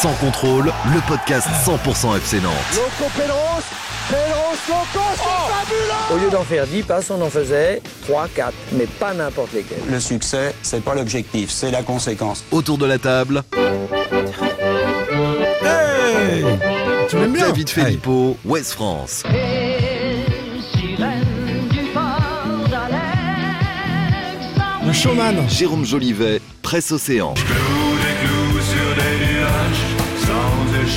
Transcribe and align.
Sans 0.00 0.12
contrôle, 0.14 0.72
le 0.94 1.00
podcast 1.08 1.48
100% 1.66 2.16
FC 2.18 2.40
Nantes. 2.40 2.52
Loco 2.76 3.10
Pedros, 3.16 3.64
Pedros, 4.08 4.54
Loco, 4.68 5.04
c'est 5.16 5.52
fabuleux 5.52 6.14
Au 6.14 6.24
lieu 6.24 6.30
d'en 6.30 6.44
faire 6.44 6.68
10 6.68 6.82
passes, 6.84 7.10
on 7.10 7.20
en 7.20 7.28
faisait 7.28 7.82
3, 8.06 8.28
4, 8.32 8.52
mais 8.74 8.86
pas 8.86 9.12
n'importe 9.12 9.52
lesquels. 9.54 9.82
Le 9.90 9.98
succès, 9.98 10.54
c'est 10.62 10.84
pas 10.84 10.94
l'objectif, 10.94 11.50
c'est 11.50 11.72
la 11.72 11.82
conséquence. 11.82 12.44
Autour 12.52 12.78
de 12.78 12.86
la 12.86 12.98
table, 12.98 13.42
Tu 17.08 17.16
m'aimes 17.16 17.32
bien 17.32 17.48
David 17.48 17.68
Filippo, 17.68 18.36
West 18.44 18.74
France. 18.74 19.24
Le 24.86 24.92
showman. 24.92 25.48
Jérôme 25.48 25.84
Jolivet, 25.84 26.40
Presse 26.62 26.92
Océan. 26.92 27.34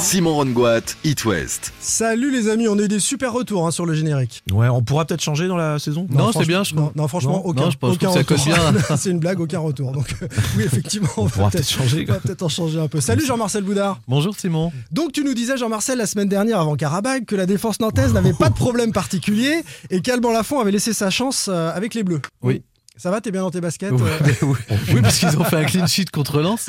Simon 0.00 0.34
Rongoat, 0.34 0.80
It 1.04 1.26
West. 1.26 1.74
Salut 1.78 2.30
les 2.32 2.48
amis, 2.48 2.66
on 2.68 2.78
a 2.78 2.82
eu 2.82 2.88
des 2.88 3.00
super 3.00 3.34
retours 3.34 3.66
hein, 3.66 3.70
sur 3.70 3.84
le 3.84 3.92
générique. 3.92 4.42
Ouais, 4.50 4.66
on 4.68 4.82
pourra 4.82 5.04
peut-être 5.04 5.20
changer 5.22 5.46
dans 5.46 5.58
la 5.58 5.78
saison. 5.78 6.06
Non, 6.08 6.28
c'est 6.28 6.32
franchement- 6.32 6.42
bien, 6.46 6.64
je 6.64 6.74
non, 6.74 7.06
franchement, 7.06 7.32
Non, 7.32 7.42
aucun, 7.44 7.60
non, 7.64 7.70
je 7.70 7.76
pense 7.76 7.94
aucun 7.96 8.06
que 8.22 8.36
ça 8.38 8.54
retour. 8.54 8.72
bien. 8.72 8.96
c'est 8.96 9.10
une 9.10 9.18
blague, 9.18 9.40
aucun 9.40 9.58
retour. 9.58 9.92
Donc, 9.92 10.16
euh, 10.22 10.28
oui, 10.56 10.64
effectivement, 10.64 11.08
on, 11.18 11.24
va 11.24 11.30
pourra 11.30 11.50
peut-être 11.50 11.68
changer, 11.68 12.06
on 12.08 12.12
va 12.12 12.20
peut-être 12.20 12.42
en 12.42 12.48
changer 12.48 12.80
un 12.80 12.88
peu. 12.88 13.00
Salut 13.00 13.26
Jean-Marcel 13.26 13.62
Boudard. 13.62 14.00
Bonjour 14.08 14.34
Simon. 14.34 14.72
Donc, 14.90 15.12
tu 15.12 15.22
nous 15.22 15.34
disais, 15.34 15.58
Jean-Marcel, 15.58 15.98
la 15.98 16.06
semaine 16.06 16.28
dernière 16.28 16.60
avant 16.60 16.76
Karabag, 16.76 17.26
que 17.26 17.36
la 17.36 17.44
défense 17.44 17.78
nantaise 17.78 18.14
n'avait 18.14 18.32
pas 18.32 18.48
de 18.48 18.54
problème 18.54 18.92
particulier 18.92 19.62
et 19.90 20.00
qu'Alban 20.00 20.32
Lafont 20.32 20.60
avait 20.60 20.72
laissé 20.72 20.94
sa 20.94 21.10
chance 21.10 21.48
euh, 21.52 21.70
avec 21.74 21.94
les 21.94 22.04
Bleus. 22.04 22.22
Oui. 22.42 22.62
Ça 23.00 23.10
va, 23.10 23.20
t'es 23.22 23.30
bien 23.30 23.40
dans 23.40 23.50
tes 23.50 23.62
baskets 23.62 23.92
Oui, 23.92 24.02
euh 24.02 24.34
oui, 24.94 25.00
parce 25.00 25.18
qu'ils 25.18 25.38
ont 25.38 25.44
fait 25.44 25.56
un 25.56 25.64
clean 25.64 25.86
sheet 25.86 26.06
contre 26.12 26.42
Lens. 26.42 26.68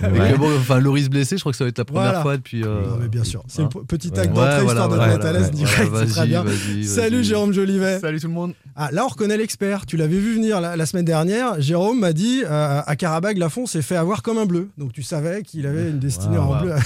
Que 0.00 0.36
bon, 0.36 0.54
enfin, 0.58 0.78
Loris 0.80 1.08
blessé, 1.08 1.36
je 1.36 1.40
crois 1.42 1.52
que 1.52 1.56
ça 1.58 1.64
va 1.64 1.68
être 1.68 1.78
la 1.78 1.84
première 1.86 2.02
Voilà. 2.04 2.20
fois 2.22 2.36
depuis. 2.36 2.62
euh, 2.62 2.82
Non, 2.86 2.96
mais 3.00 3.08
bien 3.08 3.24
sûr, 3.24 3.42
c'est 3.48 3.62
une 3.62 3.68
petite 3.70 4.12
Ouais. 4.12 4.20
acte 4.20 4.36
Ouais, 4.36 4.44
d'entrée, 4.44 4.62
voilà, 4.64 4.80
histoire 4.80 4.88
de 4.90 4.94
voilà, 4.96 5.12
te 5.12 5.16
mettre 5.18 5.26
à 5.26 5.32
l'aise 5.32 5.50
direct, 5.50 5.90
c'est 6.00 6.06
très 6.12 6.26
bien. 6.26 6.44
Salut. 6.84 7.24
Jérôme 7.24 7.52
Jolivet. 7.54 8.00
Salut 8.00 8.20
tout 8.20 8.26
le 8.26 8.32
monde. 8.34 8.52
Ah, 8.76 8.90
là, 8.92 9.04
on 9.04 9.08
reconnaît 9.08 9.36
l'expert. 9.38 9.86
Tu 9.86 9.96
l'avais 9.96 10.18
vu 10.18 10.34
venir 10.34 10.60
la, 10.60 10.76
la 10.76 10.86
semaine 10.86 11.04
dernière. 11.06 11.58
Jérôme 11.60 12.00
m'a 12.00 12.12
dit 12.12 12.42
euh, 12.44 12.80
à 12.84 12.96
Karabag, 12.96 13.38
Lafont 13.38 13.64
s'est 13.66 13.80
fait 13.82 13.96
avoir 13.96 14.22
comme 14.22 14.36
un 14.38 14.46
bleu. 14.46 14.68
Donc 14.76 14.92
tu 14.92 15.02
savais 15.02 15.42
qu'il 15.42 15.66
avait 15.66 15.88
une 15.90 15.98
destinée 15.98 16.36
Wow, 16.36 16.42
en 16.44 16.48
wow. 16.56 16.60
bleu 16.62 16.72
à, 16.72 16.78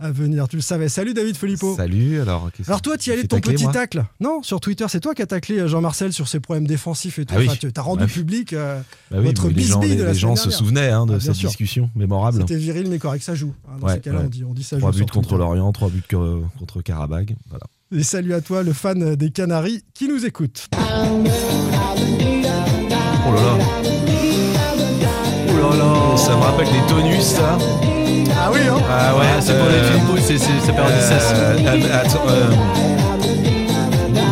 à 0.06 0.10
venir. 0.10 0.48
Tu 0.48 0.56
le 0.56 0.62
savais. 0.62 0.88
Salut 0.88 1.14
David 1.14 1.36
Filippo. 1.36 1.76
Salut, 1.76 2.20
alors. 2.20 2.50
qu'est-ce 2.56 2.68
Alors 2.68 2.82
toi, 2.82 2.96
tu 2.96 3.10
y 3.10 3.12
allais 3.12 3.22
de 3.22 3.28
ton 3.28 3.38
petit 3.40 3.68
tacle? 3.68 4.04
Non, 4.20 4.42
sur 4.42 4.58
Twitter, 4.60 4.86
c'est 4.88 5.00
toi 5.00 5.14
qui 5.14 5.22
as 5.22 5.26
taclé 5.26 5.58
euh, 5.60 5.68
Jean-Marcel 5.68 6.12
sur 6.12 6.26
ses 6.26 6.40
problèmes 6.40 6.66
défensifs 6.66 7.18
et 7.20 7.24
tout. 7.26 7.34
Ah 7.92 8.00
rendu 8.00 8.04
Bah 8.06 8.12
public 8.12 8.52
euh, 8.52 8.80
Bah 9.10 9.16
oui, 9.20 9.26
votre 9.26 9.46
mais 9.48 9.52
les 9.54 9.62
gens, 9.62 9.78
bisbille 9.80 9.94
les, 9.96 10.00
de 10.00 10.04
la 10.06 10.12
les 10.12 10.18
gens 10.18 10.36
semaine 10.36 10.50
se 10.52 10.56
souvenaient 10.58 10.88
hein, 10.90 11.06
de 11.06 11.14
Ah, 11.16 11.20
cette 11.20 11.34
sûr. 11.34 11.48
discussion 11.48 11.90
mémorable. 11.94 12.40
C'était 12.40 12.56
viril, 12.56 12.86
mais 12.90 12.98
correct, 12.98 13.22
ça 13.22 13.34
joue. 13.34 13.52
hein, 13.68 13.76
dans 13.80 13.86
Ouais, 13.86 13.94
ces 13.94 14.00
cas-là, 14.00 14.18
ouais. 14.18 14.24
on, 14.26 14.28
dit, 14.28 14.44
on 14.48 14.54
dit 14.54 14.62
ça 14.64 14.78
Trois 14.78 14.92
buts 14.92 15.04
contre 15.06 15.36
l'Orient, 15.36 15.70
trois 15.72 15.88
buts 15.88 16.02
que- 16.08 16.40
contre 16.58 16.82
Karabag. 16.82 17.36
Voilà. 17.48 17.64
Et 17.94 18.02
salut 18.02 18.32
à 18.34 18.40
toi, 18.40 18.62
le 18.62 18.72
fan 18.72 19.14
des 19.16 19.30
Canaries 19.30 19.82
qui 19.94 20.08
nous 20.08 20.24
écoute. 20.24 20.68
Oh 20.72 20.78
là 23.34 23.42
là. 23.42 23.56
Oh 25.48 25.70
là 25.70 25.76
là. 25.76 26.16
Ça 26.16 26.36
me 26.36 26.40
rappelle 26.42 26.66
des 26.68 26.86
tonus, 26.88 27.22
ça. 27.22 27.58
Ah 28.36 28.50
oui, 28.52 28.60
hein 28.68 28.78
Ah 28.88 29.16
Ouais, 29.16 29.40
c'est 29.40 29.56
pour 29.58 29.68
les 29.68 29.82
Filippo, 29.84 30.16
c'est 30.18 30.38
16. 30.38 30.70
euh, 30.70 32.00
attends, 32.02 32.28
euh, 32.28 32.50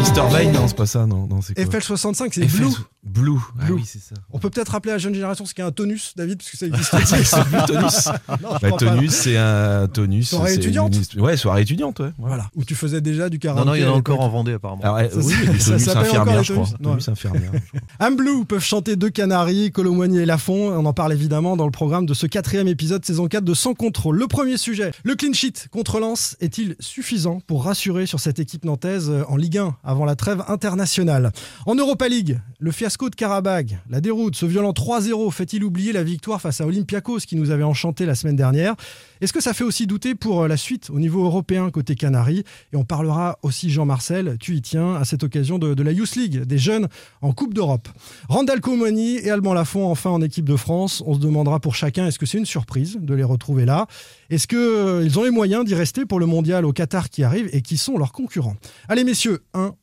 Mr. 0.01 0.29
Vane, 0.33 0.53
non, 0.53 0.67
c'est 0.67 0.77
pas 0.77 0.87
ça, 0.87 1.07
non, 1.07 1.27
non 1.27 1.41
c'est 1.43 1.55
quoi 1.55 1.65
FL65, 1.79 2.31
c'est 2.33 2.49
FL 2.49 2.65
Blue. 3.03 3.31
Blue. 3.33 3.39
Ah 3.61 3.65
Blue. 3.67 3.75
oui, 3.77 3.83
c'est 3.87 3.99
ça. 3.99 4.15
On 4.31 4.39
peut 4.39 4.51
peut-être 4.51 4.69
rappeler 4.73 4.91
à 4.93 4.95
la 4.95 4.99
jeune 4.99 5.15
génération 5.15 5.47
ce 5.47 5.55
qu'est 5.55 5.63
un 5.63 5.73
tonus, 5.73 6.13
David, 6.17 6.39
parce 6.39 6.51
que 6.51 6.57
ça 6.59 6.67
existe. 6.67 6.91
C'est 7.51 7.67
tonus. 7.67 8.09
Non, 8.43 8.49
Bah, 8.61 8.71
tonus, 8.79 9.11
c'est 9.13 9.37
un 9.39 9.89
tonus. 9.89 10.29
Soirée 10.29 10.55
étudiante. 10.55 10.95
une- 11.15 11.21
Ouais, 11.23 11.37
soirée 11.37 11.63
étudiante, 11.63 11.99
ouais. 12.01 12.11
Voilà, 12.19 12.51
où 12.55 12.65
tu 12.65 12.75
faisais 12.75 13.01
déjà 13.01 13.29
du 13.31 13.37
Non, 13.37 13.41
karaoké. 13.41 13.67
non, 13.69 13.75
il 13.75 13.81
y 13.83 13.85
en 13.87 13.95
a 13.95 13.97
encore 13.97 14.21
en 14.21 14.29
Vendée 14.29 14.53
apparemment. 14.53 14.83
Alors, 14.83 14.97
ouais, 14.97 15.09
Ça, 15.11 15.17
oui, 15.19 15.33
ça- 15.59 15.71
tonus 15.71 15.87
les 15.87 16.45
je 16.45 16.53
crois. 16.53 16.67
tonus. 16.67 16.75
Tonus 16.83 17.09
infirmières. 17.09 17.51
je 17.55 17.59
crois. 17.79 17.81
Am 18.07 18.17
Blue 18.17 18.45
peuvent 18.45 18.63
chanter 18.63 18.97
deux 18.97 19.11
Canaries, 19.11 19.73
Colomboigny 19.73 20.19
et 20.19 20.27
Lafont. 20.27 20.71
On 20.79 20.85
en 20.85 20.93
parle 20.93 21.13
évidemment 21.15 21.57
dans 21.57 21.65
le 21.67 21.71
programme 21.73 22.05
de 22.07 22.13
ce 22.15 22.27
quatrième 22.27 22.69
épisode 22.69 23.05
saison 23.05 23.29
4 23.29 23.45
de 23.45 23.55
Sans 23.55 23.73
Contrôle. 23.75 24.19
Le 24.19 24.27
premier 24.27 24.57
sujet, 24.59 24.93
le 25.05 25.15
clean 25.15 25.33
sheet 25.33 25.69
contre 25.71 26.01
Lens 26.01 26.37
est-il 26.41 26.77
suffisant 26.81 27.41
pour 27.47 27.65
rassurer 27.65 28.05
sur 28.07 28.21
cette 28.21 28.39
équipe 28.39 28.65
nantaise 28.67 29.11
en 29.29 29.37
Ligue 29.37 29.57
1 29.59 29.77
avant 29.85 30.05
la 30.05 30.17
trêve 30.17 30.45
internationale? 30.49 31.33
En 31.67 31.75
Europa 31.75 32.07
League, 32.09 32.39
le 32.59 32.71
fiasco 32.73 32.90
de 32.99 33.15
Karabag, 33.15 33.79
la 33.89 34.01
déroute, 34.01 34.35
ce 34.35 34.47
violent 34.47 34.73
3-0 34.73 35.31
fait-il 35.31 35.63
oublier 35.65 35.93
la 35.93 36.03
victoire 36.03 36.41
face 36.41 36.61
à 36.61 36.67
Olympiakos 36.67 37.21
qui 37.21 37.37
nous 37.37 37.51
avait 37.51 37.63
enchanté 37.63 38.05
la 38.05 38.15
semaine 38.15 38.37
dernière? 38.37 38.75
Est-ce 39.21 39.33
que 39.33 39.41
ça 39.41 39.55
fait 39.55 39.65
aussi 39.65 39.87
douter 39.87 40.15
pour 40.15 40.43
euh, 40.43 40.49
la 40.49 40.57
suite 40.57 40.91
au 40.91 40.99
niveau 40.99 41.25
européen 41.25 41.71
côté 41.71 41.95
Canaries? 41.95 42.43
Et 42.73 42.77
on 42.77 42.85
parlera 42.85 43.39
aussi, 43.43 43.71
Jean-Marcel, 43.71 44.37
tu 44.41 44.57
y 44.57 44.63
tiens, 44.63 44.97
à 44.97 45.05
cette 45.05 45.23
occasion 45.23 45.59
de, 45.59 45.83
la 45.83 45.93
Youth 45.93 46.17
League, 46.17 46.43
des 46.43 46.59
jeunes 46.59 46.89
en 47.23 47.33
Coupe 47.33 47.55
d'Europe. 47.55 47.89
Randall 48.29 48.61
Comoni 48.61 49.17
et 49.19 49.31
Alban 49.31 49.55
Lafont 49.55 49.89
enfin 49.89 50.11
en 50.11 50.21
équipe 50.21 50.45
de 50.45 50.57
France. 50.57 51.03
On 51.07 51.15
se 51.15 51.21
demandera 51.21 51.61
pour 51.61 51.77
chacun, 51.77 52.07
est-ce 52.07 52.19
que 52.19 52.27
c'est 52.27 52.39
une 52.39 52.47
surprise 52.47 52.99
de 53.01 53.15
les 53.15 53.25
retrouver 53.25 53.65
là? 53.65 53.87
Est-ce 54.31 54.49
qu'ils 54.49 55.19
ont 55.19 55.23
les 55.23 55.31
moyens 55.31 55.65
d'y 55.65 55.75
rester 55.75 56.07
pour 56.07 56.19
le 56.19 56.27
mondial 56.27 56.65
au 56.65 56.73
Qatar 56.73 57.09
qui 57.09 57.23
arrive 57.23 57.49
et 57.53 57.63
qui 57.63 57.79
sont 57.79 57.97
leurs 57.97 58.13
concurrents? 58.13 58.57
Allez 58.89 59.05
messieurs, 59.05 59.41
1, 59.55 59.75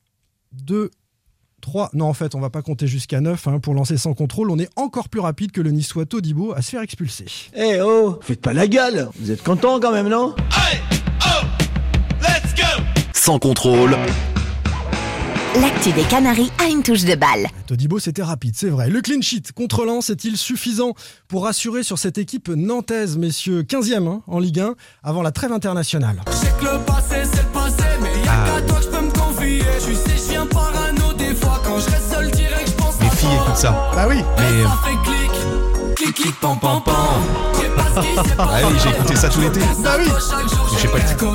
2, 0.52 0.90
3, 0.90 1.07
non 1.94 2.06
en 2.06 2.14
fait 2.14 2.36
on 2.36 2.40
va 2.40 2.50
pas 2.50 2.62
compter 2.62 2.88
jusqu'à 2.88 3.22
9 3.22 3.48
hein, 3.48 3.60
pour 3.60 3.74
lancer 3.74 3.98
sans 3.98 4.14
contrôle, 4.14 4.50
on 4.50 4.60
est 4.60 4.70
encore 4.76 5.10
plus 5.10 5.20
rapide 5.20 5.52
que 5.52 5.62
le 5.62 5.72
niçois 5.72 6.06
Todibo 6.06 6.54
à 6.54 6.62
se 6.62 6.72
faire 6.72 6.82
expulser. 6.82 7.26
Eh 7.56 7.82
oh, 7.82 8.20
faites 8.22 8.42
pas 8.42 8.54
la 8.54 8.68
gueule. 8.68 9.10
Vous 9.20 9.32
êtes 9.32 9.44
contents 9.44 9.80
quand 9.80 9.92
même, 9.92 10.08
non? 10.08 10.36
Sans 13.14 13.40
contrôle, 13.40 13.98
L'actu 15.62 15.92
des 15.92 16.04
Canaries 16.04 16.52
a 16.60 16.70
une 16.70 16.84
touche 16.84 17.04
de 17.04 17.16
balle. 17.16 17.48
Todibo, 17.66 17.98
c'était 17.98 18.22
rapide, 18.22 18.54
c'est 18.56 18.70
vrai. 18.70 18.90
Le 18.90 19.02
clean 19.02 19.22
sheet 19.22 19.52
contre 19.56 19.86
Lens 19.86 20.12
est-il 20.12 20.38
suffisant 20.38 20.94
pour 21.28 21.46
rassurer 21.46 21.82
sur 21.82 21.98
cette 21.98 22.20
équipe 22.20 22.50
nantaise, 22.50 23.18
messieurs? 23.18 23.64
15e 23.64 24.08
hein, 24.08 24.22
en 24.28 24.38
Ligue 24.38 24.60
1 24.60 24.76
avant 25.02 25.24
la 25.24 25.32
trêve 25.32 25.52
internationale. 25.52 26.22
Sais 26.30 26.54
que 26.60 26.66
le 26.66 26.80
passé 26.86 27.16
c'est 27.24 27.42
le 27.42 27.50
passé 27.50 27.84
Mais 28.02 28.20
y'a 28.20 28.46
qu'à 28.46 28.62
toi 28.68 28.78
que 28.78 28.84
je 28.84 28.90
peux 28.90 29.06
me 29.06 29.12
confier. 29.12 29.62
Tu 29.84 29.96
sais 29.96 30.18
je 30.18 30.32
viens 30.32 30.46
parano 30.46 30.87
Les 31.78 33.10
filles 33.10 33.30
écoutent 33.36 33.56
ça. 33.58 33.72
Bah 33.94 34.06
oui 34.10 34.18
Mais. 34.38 34.64
Ça 34.64 34.80
fait 34.86 34.96
clic 35.04 35.96
Clic 35.96 36.16
clic 36.16 36.40
pam 36.40 36.58
pam 36.60 36.82
Ah 38.40 38.60
oui, 38.70 38.78
j'ai 38.82 38.90
écouté 38.90 39.16
ça 39.16 39.28
tout 39.30 39.42
l'été. 39.42 39.60
Bah 39.84 39.98
oui. 40.00 40.06
Je 40.74 40.78
sais 40.82 40.88
pas 40.88 40.98
le 40.98 41.04
titre. 41.04 41.26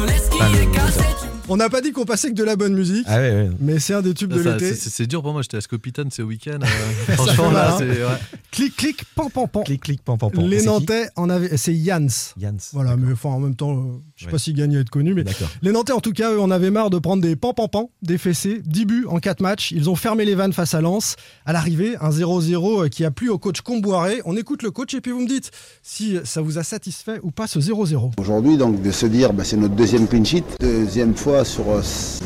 On 1.49 1.57
n'a 1.57 1.69
pas 1.69 1.81
dit 1.83 1.93
qu'on 1.93 2.05
passait 2.07 2.31
que 2.31 2.35
de 2.35 2.45
la 2.45 2.57
bonne 2.57 2.73
musique, 2.73 3.05
Ah 3.09 3.17
ouais, 3.19 3.31
ouais. 3.33 3.51
mais 3.61 3.79
c'est 3.81 3.93
un 3.93 4.01
des 4.01 4.15
tubes 4.15 4.33
de 4.33 4.41
l'été. 4.41 4.75
c'est- 4.75 5.07
dur 5.07 5.23
pour 5.23 5.33
moi, 5.33 5.43
j'étais 5.43 5.57
à 5.59 5.61
Scopitane 5.61 6.11
ce 6.11 6.23
week-end. 6.23 6.61
euh, 6.63 7.13
franchement, 7.17 7.51
là, 7.51 7.75
c'est. 7.77 7.85
ouais. 7.89 8.07
Clic, 8.53 8.75
clic, 8.77 9.05
pan, 9.15 9.29
pan, 9.29 9.47
pan. 9.49 9.63
Clic, 9.65 9.83
clic, 9.83 10.03
pam, 10.03 10.17
pam, 10.17 10.31
pam. 10.31 10.45
Les 10.47 10.63
Nantais 10.65 11.09
en. 11.17 11.29
C'est 11.57 11.75
Jans. 11.75 12.07
Jans. 12.41 12.57
Voilà, 12.73 12.97
mais 12.97 13.13
enfin, 13.13 13.31
en 13.31 13.41
même 13.41 13.57
temps, 13.57 13.73
euh, 13.73 14.01
je 14.23 14.27
sais 14.27 14.27
Ouais. 14.29 14.33
pas 14.33 14.39
s'il 14.39 14.55
gagnait 14.55 14.77
à 14.79 14.81
être 14.81 14.91
connu, 14.91 15.15
mais 15.15 15.25
D'accord. 15.25 15.49
les 15.63 15.73
Nantais, 15.73 15.93
en 15.93 16.01
tout 16.01 16.13
cas, 16.13 16.31
eux, 16.33 16.41
en 16.41 16.51
avaient 16.53 16.71
marre 16.71 16.91
de 16.91 16.99
prendre 16.99 17.23
des 17.23 17.35
pan 17.35 17.53
pan 17.55 17.67
pan, 17.69 17.91
des 18.03 18.19
fessés, 18.19 18.63
10 18.65 18.85
buts 18.87 19.07
en 19.09 19.19
4 19.19 19.41
matchs. 19.41 19.73
Ils 19.73 19.91
ont 19.91 19.97
fermé 19.97 20.25
les 20.25 20.35
vannes 20.37 20.53
face 20.53 20.75
à 20.75 20.81
Lens. 20.81 21.17
À 21.45 21.53
l'arrivée, 21.53 21.97
un 22.01 22.11
0-0 22.11 22.89
qui 22.89 23.05
a 23.05 23.11
plu 23.11 23.29
au 23.31 23.39
coach 23.39 23.61
Comboiré. 23.63 24.21
On 24.25 24.37
écoute 24.37 24.63
le 24.63 24.71
coach 24.71 24.95
et 24.95 25.01
puis 25.01 25.11
vous 25.13 25.21
me 25.21 25.27
dites 25.29 25.51
si 25.83 26.19
ça 26.25 26.41
vous 26.41 26.59
a 26.59 26.63
satisfait 26.63 27.19
ou 27.23 27.31
pas 27.33 27.47
ce 27.49 27.59
0-0. 27.59 28.13
Aujourd'hui, 28.19 28.57
donc, 28.57 28.81
de 28.81 28.91
se 28.93 29.07
dire, 29.07 29.33
bah, 29.33 29.43
c'est 29.45 29.57
notre 29.57 29.75
deuxième 29.75 30.07
clean 30.07 30.25
sheet, 30.25 30.45
deuxième 30.61 31.17
fois 31.17 31.45
sur 31.45 31.65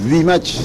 8 0.06 0.22
matchs. 0.24 0.56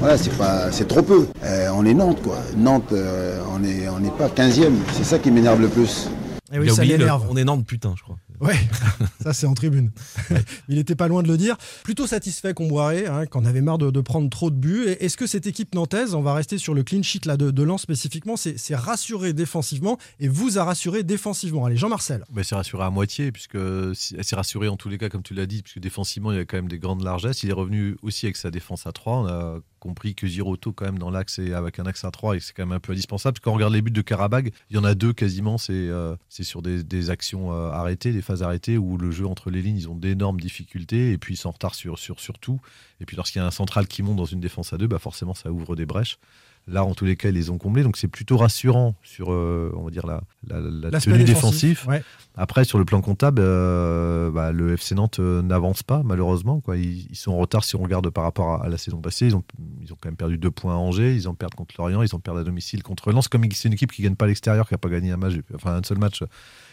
Voilà, 0.00 0.18
c'est 0.18 0.36
pas, 0.36 0.70
c'est 0.70 0.86
trop 0.86 1.02
peu. 1.02 1.26
Euh, 1.44 1.68
on 1.74 1.84
est 1.86 1.94
Nantes, 1.94 2.20
quoi. 2.22 2.38
Nantes, 2.56 2.92
euh, 2.92 3.40
on 3.54 3.58
n'est 3.60 3.88
on 3.88 4.00
n'est 4.00 4.10
pas 4.10 4.28
15e. 4.28 4.72
C'est 4.92 5.04
ça 5.04 5.18
qui 5.18 5.30
m'énerve 5.30 5.60
le 5.60 5.68
plus. 5.68 6.08
Et 6.52 6.58
oui, 6.58 6.66
Il 6.66 6.70
a 6.70 6.74
ça 6.74 6.82
oublié 6.82 6.96
le- 6.96 7.04
l'énerve. 7.04 7.26
On 7.30 7.36
est 7.36 7.44
Nantes, 7.44 7.66
putain, 7.66 7.94
je 7.96 8.02
crois. 8.02 8.16
Ouais, 8.40 8.56
ça 9.22 9.32
c'est 9.32 9.46
en 9.46 9.54
tribune. 9.54 9.90
Il 10.68 10.76
était 10.78 10.94
pas 10.94 11.08
loin 11.08 11.22
de 11.22 11.28
le 11.28 11.36
dire. 11.38 11.56
Plutôt 11.84 12.06
satisfait 12.06 12.52
qu'on 12.52 12.66
boirait, 12.68 13.06
hein, 13.06 13.26
qu'on 13.26 13.44
avait 13.44 13.60
marre 13.62 13.78
de, 13.78 13.90
de 13.90 14.00
prendre 14.00 14.28
trop 14.28 14.50
de 14.50 14.56
buts. 14.56 14.84
Et 14.86 15.04
Est-ce 15.04 15.16
que 15.16 15.26
cette 15.26 15.46
équipe 15.46 15.74
nantaise, 15.74 16.14
on 16.14 16.20
va 16.20 16.34
rester 16.34 16.58
sur 16.58 16.74
le 16.74 16.82
clean 16.82 17.02
sheet 17.02 17.20
là, 17.24 17.36
de, 17.36 17.50
de 17.50 17.62
Lens 17.62 17.82
spécifiquement, 17.82 18.36
c'est 18.36 18.56
rassuré 18.74 19.32
défensivement 19.32 19.96
et 20.20 20.28
vous 20.28 20.58
a 20.58 20.64
rassuré 20.64 21.02
défensivement? 21.02 21.64
Allez, 21.64 21.76
Jean-Marcel. 21.76 22.24
Bah, 22.30 22.42
c'est 22.44 22.54
rassuré 22.56 22.82
à 22.84 22.90
moitié, 22.90 23.32
puisque 23.32 23.56
si- 23.94 24.16
c'est 24.20 24.36
rassuré 24.36 24.68
en 24.68 24.76
tous 24.76 24.88
les 24.90 24.98
cas, 24.98 25.08
comme 25.08 25.22
tu 25.22 25.32
l'as 25.34 25.46
dit, 25.46 25.62
puisque 25.62 25.78
défensivement, 25.78 26.30
il 26.32 26.36
y 26.36 26.40
a 26.40 26.44
quand 26.44 26.56
même 26.58 26.68
des 26.68 26.78
grandes 26.78 27.02
largesses. 27.02 27.42
Il 27.42 27.50
est 27.50 27.54
revenu 27.54 27.96
aussi 28.02 28.26
avec 28.26 28.36
sa 28.36 28.50
défense 28.50 28.86
à 28.86 28.92
3. 28.92 29.16
On 29.16 29.26
a 29.26 29.58
compris 29.84 30.14
que 30.14 30.26
Giroto, 30.26 30.72
quand 30.72 30.86
même, 30.86 30.98
dans 30.98 31.10
l'axe 31.10 31.38
et 31.38 31.52
avec 31.52 31.78
un 31.78 31.84
axe 31.84 32.04
à 32.04 32.10
3, 32.10 32.36
et 32.36 32.40
c'est 32.40 32.54
quand 32.54 32.64
même 32.64 32.76
un 32.76 32.80
peu 32.80 32.92
indispensable. 32.92 33.34
Parce 33.34 33.40
que 33.40 33.44
quand 33.44 33.50
on 33.50 33.56
regarde 33.56 33.74
les 33.74 33.82
buts 33.82 33.90
de 33.90 34.00
Karabag, 34.00 34.50
il 34.70 34.76
y 34.76 34.78
en 34.78 34.84
a 34.84 34.94
deux 34.94 35.12
quasiment, 35.12 35.58
c'est 35.58 35.72
euh, 35.72 36.16
sur 36.30 36.62
des, 36.62 37.10
actions 37.10 37.52
euh, 37.52 37.70
arrêtées, 37.70 38.12
des 38.12 38.22
phases 38.22 38.42
arrêtées 38.42 38.78
où 38.78 38.96
le 38.96 39.10
jeu 39.10 39.26
entre 39.26 39.50
les 39.50 39.60
lignes, 39.60 39.76
ils 39.76 39.88
ont 39.90 39.94
d'énormes 39.94 40.40
difficultés 40.40 41.12
et 41.12 41.18
puis 41.18 41.34
ils 41.34 41.36
sont 41.36 41.50
en 41.50 41.52
retard 41.52 41.74
sur 41.74 41.98
tout. 42.40 42.60
Et 43.00 43.04
puis 43.04 43.16
lorsqu'il 43.16 43.40
y 43.40 43.42
a 43.42 43.46
un 43.46 43.50
central 43.50 43.86
qui 43.86 44.02
monte 44.02 44.16
dans 44.16 44.24
une 44.24 44.40
défense 44.40 44.72
à 44.72 44.78
deux, 44.78 44.86
bah 44.86 44.98
forcément 44.98 45.34
ça 45.34 45.52
ouvre 45.52 45.76
des 45.76 45.84
brèches. 45.84 46.18
Là, 46.66 46.82
en 46.84 46.94
tous 46.94 47.04
les 47.04 47.14
cas, 47.14 47.28
ils 47.28 47.34
les 47.34 47.50
ont 47.50 47.58
comblés. 47.58 47.82
Donc 47.82 47.96
c'est 47.98 48.08
plutôt 48.08 48.38
rassurant 48.38 48.94
sur, 49.02 49.32
euh, 49.32 49.70
on 49.76 49.84
va 49.84 49.90
dire, 49.90 50.06
la, 50.06 50.22
la, 50.46 50.60
la 50.60 50.90
L'aspect 50.90 51.12
tenue 51.12 51.24
défensif, 51.24 51.80
défensive. 51.84 51.88
ouais. 51.88 52.02
Après, 52.36 52.64
sur 52.64 52.78
le 52.78 52.84
plan 52.86 53.00
comptable, 53.02 53.42
euh, 53.44 54.30
bah, 54.30 54.50
le 54.50 54.72
FC 54.72 54.94
Nantes 54.94 55.18
euh, 55.20 55.42
n'avance 55.42 55.82
pas, 55.82 56.02
malheureusement. 56.02 56.60
Quoi. 56.60 56.78
Ils, 56.78 57.06
ils 57.10 57.16
sont 57.16 57.32
en 57.32 57.36
retard 57.36 57.64
si 57.64 57.76
on 57.76 57.82
regarde 57.82 58.08
par 58.08 58.24
rapport 58.24 58.54
à, 58.62 58.64
à 58.64 58.68
la 58.68 58.78
saison 58.78 59.00
passée. 59.02 59.26
Ils 59.26 59.36
ont, 59.36 59.44
ils 59.82 59.92
ont 59.92 59.96
quand 60.00 60.08
même 60.08 60.16
perdu 60.16 60.38
deux 60.38 60.50
points 60.50 60.72
à 60.72 60.76
Angers, 60.78 61.14
ils 61.14 61.28
ont 61.28 61.34
perdu 61.34 61.54
contre 61.54 61.74
Lorient, 61.78 62.02
ils 62.02 62.16
ont 62.16 62.20
perdu 62.20 62.40
à 62.40 62.44
domicile 62.44 62.82
contre 62.82 63.12
Lens. 63.12 63.28
Comme 63.28 63.44
c'est 63.52 63.68
une 63.68 63.74
équipe 63.74 63.92
qui 63.92 64.00
ne 64.02 64.08
gagne 64.08 64.16
pas 64.16 64.24
à 64.24 64.28
l'extérieur, 64.28 64.66
qui 64.66 64.72
n'a 64.74 64.78
pas 64.78 64.88
gagné 64.88 65.12
un 65.12 65.16
match, 65.18 65.34
enfin 65.54 65.76
un 65.76 65.82
seul 65.82 65.98
match 65.98 66.22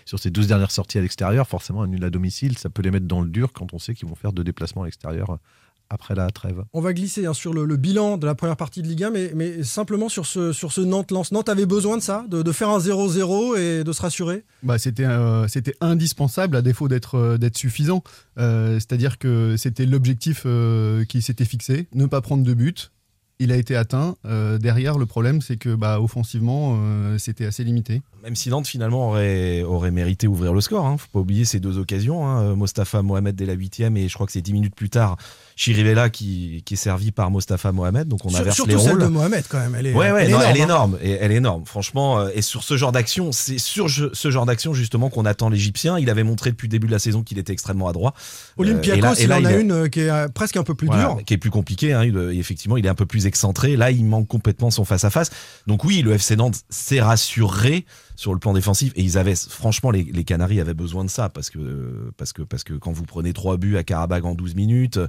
sur 0.06 0.20
ses 0.20 0.32
12 0.32 0.48
dernières 0.48 0.72
sorties 0.72 0.98
à 1.00 1.02
l'extérieur, 1.02 1.48
forcément, 1.48 1.84
un 1.84 1.88
nul 1.88 2.04
à 2.04 2.10
domicile, 2.10 2.58
ça 2.58 2.70
peut 2.70 2.82
les 2.82 2.92
mettre 2.92 3.08
dans 3.08 3.22
le 3.22 3.30
dur 3.30 3.52
quand 3.54 3.74
on 3.74 3.80
sait 3.80 3.94
qu'ils 3.94 4.08
vont 4.08 4.16
faire 4.16 4.32
deux 4.32 4.44
déplacements 4.44 4.84
à 4.84 4.86
l'extérieur 4.86 5.38
après 5.92 6.16
la 6.16 6.30
trêve. 6.32 6.64
On 6.74 6.82
va 6.82 6.94
glisser 6.94 7.26
hein, 7.26 7.34
sur 7.34 7.54
le, 7.54 7.66
le 7.66 7.78
bilan 7.78 8.18
de 8.18 8.26
la 8.26 8.34
première 8.34 8.56
partie 8.58 8.82
de 8.82 8.88
Ligue 8.88 9.04
1, 9.04 9.10
mais, 9.12 9.32
mais 9.36 9.64
simplement 9.64 10.10
sur 10.10 10.26
ce, 10.26 10.54
sur 10.54 10.72
ce 10.72 10.82
Nantes-Lens. 10.82 11.32
Nantes 11.32 11.50
avait 11.50 11.66
besoin 11.66 11.98
de 11.98 12.02
ça, 12.02 12.26
de, 12.30 12.42
de 12.42 12.52
faire 12.52 12.70
un 12.70 12.80
0-0 12.80 13.58
et 13.60 13.84
de 13.84 13.92
se 13.94 14.02
rassurer 14.02 14.44
Bah, 14.64 14.78
c'était 14.78 15.06
euh, 15.06 15.48
c'était 15.48 15.76
indispensable 15.82 16.56
à 16.56 16.62
défaut 16.62 16.88
d'être 16.88 17.16
euh, 17.16 17.38
d'être 17.38 17.58
suffisant. 17.58 18.04
Euh, 18.38 18.76
C'est-à-dire 18.76 19.18
que 19.18 19.56
c'était 19.58 19.86
l'objectif 19.86 20.44
euh, 20.46 21.04
qui 21.06 21.22
s'était 21.22 21.46
fixé, 21.46 21.88
ne 21.94 22.06
pas 22.06 22.22
prendre 22.22 22.44
de 22.44 22.54
but. 22.54 22.92
Il 23.44 23.52
a 23.52 23.56
été 23.56 23.76
atteint. 23.76 24.18
Euh, 24.26 24.60
derrière, 24.60 25.00
le 25.00 25.08
problème, 25.08 25.42
c'est 25.42 25.58
que 25.58 25.74
bah, 25.74 26.00
offensivement, 26.00 26.78
euh, 26.78 27.18
c'était 27.18 27.46
assez 27.46 27.64
limité. 27.64 28.04
Même 28.22 28.36
si 28.36 28.50
Nantes 28.50 28.68
finalement 28.68 29.10
aurait, 29.10 29.64
aurait 29.64 29.90
mérité 29.90 30.28
ouvrir 30.28 30.54
le 30.54 30.62
score. 30.62 30.86
Hein. 30.86 30.98
Faut 30.98 31.08
pas 31.12 31.20
oublier 31.22 31.44
ces 31.44 31.60
deux 31.60 31.80
occasions. 31.80 32.28
Hein. 32.28 32.56
Mostafa 32.56 33.02
Mohamed 33.02 33.36
dès 33.36 33.48
la 33.48 33.54
huitième 33.54 33.98
et 33.98 34.08
je 34.08 34.14
crois 34.14 34.28
que 34.28 34.32
c'est 34.32 34.44
dix 34.44 34.54
minutes 34.54 34.76
plus 34.76 34.92
tard 34.92 35.18
Chirivella 35.62 36.10
qui, 36.10 36.64
qui 36.66 36.74
est 36.74 36.78
servi 36.78 37.12
par 37.12 37.30
Mostafa 37.30 37.72
Mohamed. 37.72 38.08
Donc 38.08 38.26
on 38.26 38.30
Sur- 38.30 38.40
inverse 38.40 38.56
Surtout 38.56 38.72
les 38.72 38.80
celle 38.80 38.92
rôles. 38.94 39.02
de 39.02 39.08
Mohamed, 39.08 39.46
quand 39.48 39.60
même. 39.60 39.76
Elle 39.78 39.86
est, 39.88 39.94
Ouais, 39.94 40.12
ouais, 40.12 40.24
elle 40.24 40.30
est 40.30 40.34
non, 40.34 40.40
énorme, 40.40 40.50
elle 40.50 40.58
est 40.58 40.62
hein. 40.62 40.64
énorme. 40.66 40.98
Et 41.04 41.12
elle 41.12 41.32
est 41.32 41.36
énorme, 41.36 41.66
franchement. 41.66 42.20
euh, 42.20 42.30
Et 42.34 42.42
sur 42.42 42.64
ce 42.64 42.78
genre 42.78 42.92
d'action, 42.92 43.32
c'est 43.32 43.60
sur 43.60 43.88
ce 43.90 44.32
genre 44.32 44.46
d'action 44.48 44.74
justement 44.74 45.10
qu'on 45.12 45.26
attend 45.26 45.50
l'Égyptien. 45.50 46.00
Il 46.00 46.10
avait 46.10 46.24
montré 46.24 46.50
depuis 46.52 46.68
le 46.68 46.72
début 46.72 46.88
de 46.88 46.92
la 46.92 47.00
saison 47.00 47.22
qu'il 47.22 47.38
était 47.38 47.54
extrêmement 47.54 47.88
adroit. 47.88 48.14
Euh, 48.18 48.64
Olympiakos, 48.64 48.96
et 48.98 49.02
là- 49.02 49.14
et 49.20 49.24
il 49.42 49.46
en 49.46 49.46
a 49.46 49.52
est- 49.54 49.62
une 49.62 49.72
euh, 49.72 49.88
qui 49.88 50.00
est 50.00 50.34
presque 50.34 50.58
un 50.58 50.64
peu 50.64 50.74
plus 50.74 50.88
voilà, 50.88 51.04
dure. 51.14 51.22
qui 51.26 51.36
est 51.36 51.38
plus 51.38 51.52
compliqué. 51.52 51.94
hein. 51.94 52.02
Effectivement, 52.32 52.78
il 52.78 52.86
est 52.86 52.90
un 52.90 52.96
peu 52.96 53.06
plus 53.06 53.28
excentré. 53.28 53.76
Là, 53.76 53.92
il 53.92 54.04
manque 54.06 54.28
complètement 54.28 54.72
son 54.72 54.84
face 54.86 55.04
à 55.04 55.10
face. 55.12 55.30
Donc 55.68 55.84
oui, 55.84 56.02
le 56.02 56.14
FC 56.14 56.36
Nantes 56.36 56.62
s'est 56.70 57.02
rassuré 57.02 57.86
sur 58.16 58.34
le 58.34 58.40
plan 58.40 58.54
défensif 58.54 58.94
et 58.96 59.02
ils 59.04 59.18
avaient 59.18 59.36
franchement 59.36 59.92
les, 59.92 60.04
les 60.04 60.24
Canaries 60.24 60.60
avaient 60.60 60.74
besoin 60.74 61.04
de 61.04 61.10
ça 61.10 61.30
parce 61.30 61.50
que 61.50 61.60
parce 62.18 62.34
que 62.34 62.42
parce 62.44 62.64
que 62.64 62.74
quand 62.74 62.92
vous 62.92 63.04
prenez 63.04 63.34
trois 63.34 63.58
buts 63.58 63.78
à 63.78 63.84
Karabakh 63.84 64.26
en 64.26 64.34
12 64.34 64.56
minutes. 64.56 65.00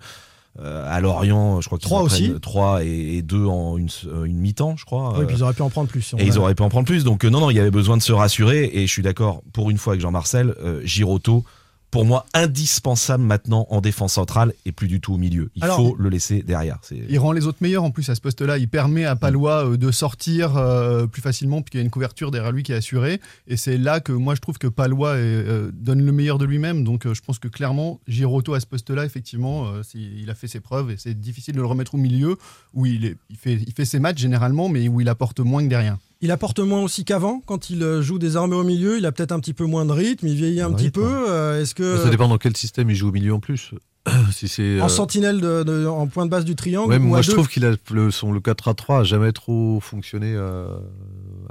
Euh, 0.61 0.85
à 0.87 1.01
Lorient, 1.01 1.61
je 1.61 1.67
crois 1.67 1.79
qu'ils 1.79 1.87
Trois 1.89 2.03
aussi. 2.03 2.33
trois 2.43 2.85
et, 2.85 3.17
et 3.17 3.23
deux 3.23 3.47
en 3.47 3.79
une, 3.79 3.89
euh, 4.07 4.25
une 4.25 4.37
mi-temps, 4.39 4.77
je 4.77 4.85
crois. 4.85 5.15
Oui, 5.17 5.23
Euh, 5.23 5.27
puis 5.27 5.37
ils 5.37 5.43
auraient 5.43 5.55
pu 5.55 5.63
en 5.63 5.71
prendre 5.71 5.89
plus. 5.89 6.03
si 6.03 6.17
et 6.17 6.27
ils 6.27 6.39
auraient 6.39 6.55
pu 6.55 6.63
en 6.63 6.69
prendre 6.69 6.87
plus. 6.87 7.05
Donc 7.05 7.25
euh, 7.25 7.31
non, 7.31 7.41
non, 7.41 7.51
il 7.51 7.57
y 7.57 7.61
avait 7.61 7.71
besoin 7.71 7.97
de 7.97 8.03
se 8.03 8.13
rassurer. 8.13 8.71
Et 8.75 8.87
je 8.87 8.93
suis 8.93 9.03
d'accord, 9.03 9.43
pour 9.53 9.71
une 9.71 9.79
fois 9.79 9.95
avec 9.95 10.03
Jean-Marcel, 10.03 10.55
euh, 10.63 10.81
Giroto, 10.85 11.45
pour 11.93 12.07
moi, 12.07 12.25
indispensable 12.33 13.23
maintenant 13.23 13.67
en 13.69 13.83
défense 13.83 14.15
centrale 14.15 14.55
et 14.65 14.73
plus 14.73 14.89
du 14.89 14.99
tout 15.01 15.13
au 15.13 15.19
milieu. 15.19 15.51
Il 15.55 15.63
Alors- 15.63 15.77
faut 15.77 15.95
le 15.97 16.09
laisser 16.09 16.43
derrière. 16.43 16.81
Il 16.91 17.19
rend 17.19 17.33
les 17.33 17.47
autres 17.47 17.59
meilleurs 17.61 17.85
en 17.85 17.91
plus 17.91 18.09
à 18.09 18.15
ce 18.15 18.21
poste-là. 18.23 18.57
Il 18.57 18.67
permet 18.69 19.05
à 19.05 19.15
Palois 19.15 19.67
euh, 19.69 19.77
de 19.77 19.91
sortir 19.91 20.57
euh, 20.57 21.07
plus 21.07 21.21
facilement 21.21 21.61
puisqu'il 21.61 21.77
y 21.77 21.81
a 21.81 21.85
une 21.85 21.91
couverture 21.91 22.31
derrière 22.31 22.51
lui 22.51 22.63
qui 22.63 22.73
est 22.73 22.77
assurée. 22.77 23.21
Et 23.47 23.59
c'est 23.59 23.77
là 23.77 24.01
que 24.01 24.11
moi 24.13 24.35
je 24.35 24.41
trouve 24.41 24.57
que 24.57 24.69
Palois 24.69 25.11
euh, 25.11 25.71
donne 25.75 26.03
le 26.03 26.13
meilleur 26.13 26.39
de 26.39 26.47
lui-même. 26.47 26.83
Donc 26.83 27.05
euh, 27.07 27.13
je 27.13 27.21
pense 27.21 27.39
que 27.39 27.49
clairement, 27.49 28.01
Giroto 28.09 28.55
à 28.55 28.61
ce 28.61 28.67
poste-là, 28.67 29.05
effectivement, 29.05 29.71
il 29.95 30.31
a 30.31 30.35
fait 30.35 30.49
ses 30.49 30.61
preuves 30.61 30.91
et 30.91 30.97
c'est 30.97 31.21
difficile 31.21 31.55
de 31.55 31.61
le 31.61 31.67
remettre 31.67 31.95
au 31.95 31.99
milieu 31.99 32.39
où 32.73 32.87
il, 32.87 33.05
est, 33.05 33.17
il, 33.29 33.37
fait, 33.37 33.59
il 33.67 33.73
fait 33.75 33.85
ses 33.85 33.99
matchs 33.99 34.19
généralement, 34.19 34.71
mais 34.71 34.89
où 34.89 35.03
il 35.03 35.11
apporte 35.11 35.41
moins 35.41 35.63
que 35.63 35.69
derrière. 35.69 35.99
Il 36.23 36.31
apporte 36.31 36.61
moins 36.61 36.81
aussi 36.83 37.05
qu'avant. 37.05 37.43
Quand 37.47 37.69
il 37.69 37.83
euh, 37.83 38.01
joue 38.01 38.19
désormais 38.19 38.55
au 38.57 38.63
milieu, 38.65 38.97
il 38.97 39.07
a 39.07 39.13
peut-être 39.13 39.33
un 39.33 39.41
petit 39.41 39.55
peu 39.55 39.65
moins 39.65 39.85
de 39.85 39.93
rythme, 39.93 40.27
il 40.29 40.35
vieillit 40.37 40.61
un 40.61 40.73
petit 40.73 40.85
rythme, 40.87 41.01
peu. 41.03 41.31
Euh, 41.31 41.61
Est-ce 41.61 41.75
que 41.75 41.99
Ça 41.99 42.11
dépend 42.11 42.29
dans 42.29 42.39
quel 42.39 42.57
système 42.57 42.89
il 42.91 42.95
joue 42.97 43.09
au 43.09 43.13
milieu 43.13 43.35
en 43.35 43.41
plus. 43.41 43.73
si 44.33 44.49
c'est 44.49 44.81
en 44.81 44.87
euh, 44.87 44.89
sentinelle 44.89 45.41
de- 45.41 45.63
de- 45.63 45.87
en 45.87 46.07
point 46.09 46.25
de 46.25 46.31
base 46.31 46.45
du 46.45 46.57
triangle 46.57 46.91
Ouais, 46.91 46.99
ou 46.99 47.03
moi 47.03 47.19
à 47.19 47.23
je 47.23 47.29
deux 47.29 47.35
trouve 47.35 47.49
qu'il 47.49 47.65
a 47.65 47.73
le, 47.93 48.11
son, 48.11 48.33
le 48.33 48.41
4-3-3 48.41 49.01
a 49.01 49.05
jamais 49.05 49.31
trop 49.31 49.79
fonctionné 49.81 50.33
euh, 50.35 50.67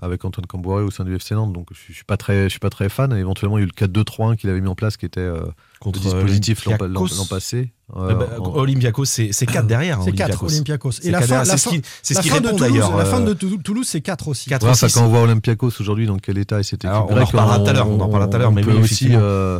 avec 0.01 0.25
Antoine 0.25 0.48
Camboiré 0.48 0.83
au 0.83 0.89
sein 0.92 1.03
du 1.03 1.15
FC 1.15 1.36
Nantes, 1.36 1.53
donc 1.53 1.68
je, 1.71 1.80
je 1.89 1.94
suis 1.94 2.03
pas 2.03 2.18
très, 2.18 2.44
je 2.45 2.50
suis 2.50 2.59
pas 2.59 2.69
très 2.71 2.89
fan. 2.89 3.13
Éventuellement, 3.13 3.57
il 3.57 3.62
y 3.62 3.63
a 3.63 3.68
eu 3.68 3.71
le 3.88 3.88
4-2-3-1 3.88 4.36
qu'il 4.36 4.50
avait 4.50 4.62
mis 4.62 4.68
en 4.68 4.75
place, 4.75 4.98
qui 4.98 5.06
était 5.06 5.19
euh, 5.21 5.42
Contre 5.80 6.00
le 6.00 6.03
dispositif 6.06 6.65
l'an 6.65 7.25
passé. 7.30 7.71
Euh, 7.95 8.09
Euh, 8.09 8.13
bah, 8.15 8.27
en- 8.39 8.56
Olympiakos, 8.56 9.03
c'est 9.06 9.31
c'est 9.33 9.45
4 9.45 9.68
derrière. 9.68 10.00
hein, 10.00 10.03
C'est 10.06 10.13
4 10.13 10.44
Olympiakos. 10.45 10.92
Et 11.03 11.12
la 11.12 11.21
fin, 11.21 11.44
C'est 11.44 11.57
ce 11.57 11.69
qui, 11.69 11.81
ce 12.03 12.13
qui 12.21 12.30
de 12.30 12.33
répond 12.33 12.48
Toulouse, 12.56 12.59
d'ailleurs. 12.62 12.98
La 12.98 13.06
fin 13.06 13.21
euh, 13.21 13.33
de 13.33 13.57
Toulouse, 13.57 13.86
c'est 13.88 14.01
4 14.01 14.27
aussi. 14.30 14.50
Quatre 14.50 14.63
Ouais, 14.63 14.71
enfin, 14.71 14.86
aussi, 14.88 14.95
quand 14.95 15.06
on 15.06 15.09
voit 15.09 15.21
Olympiakos 15.21 15.71
aujourd'hui, 15.80 16.06
dans 16.07 16.18
quel 16.18 16.38
état 16.38 16.56
Alors, 16.56 16.62
équipe 16.62 16.83
on 16.83 17.21
en 17.21 17.25
reparlera 17.25 17.59
tout 17.59 17.68
à 17.69 17.74
l'heure, 17.74 17.89
on 17.89 18.00
en 18.00 18.06
reparlera 18.06 18.27
tout 18.30 18.36
à 18.38 18.39
l'heure, 18.39 18.51
mais 18.51 18.62
peut 18.62 18.71
aussi 18.74 19.09
euh, 19.12 19.59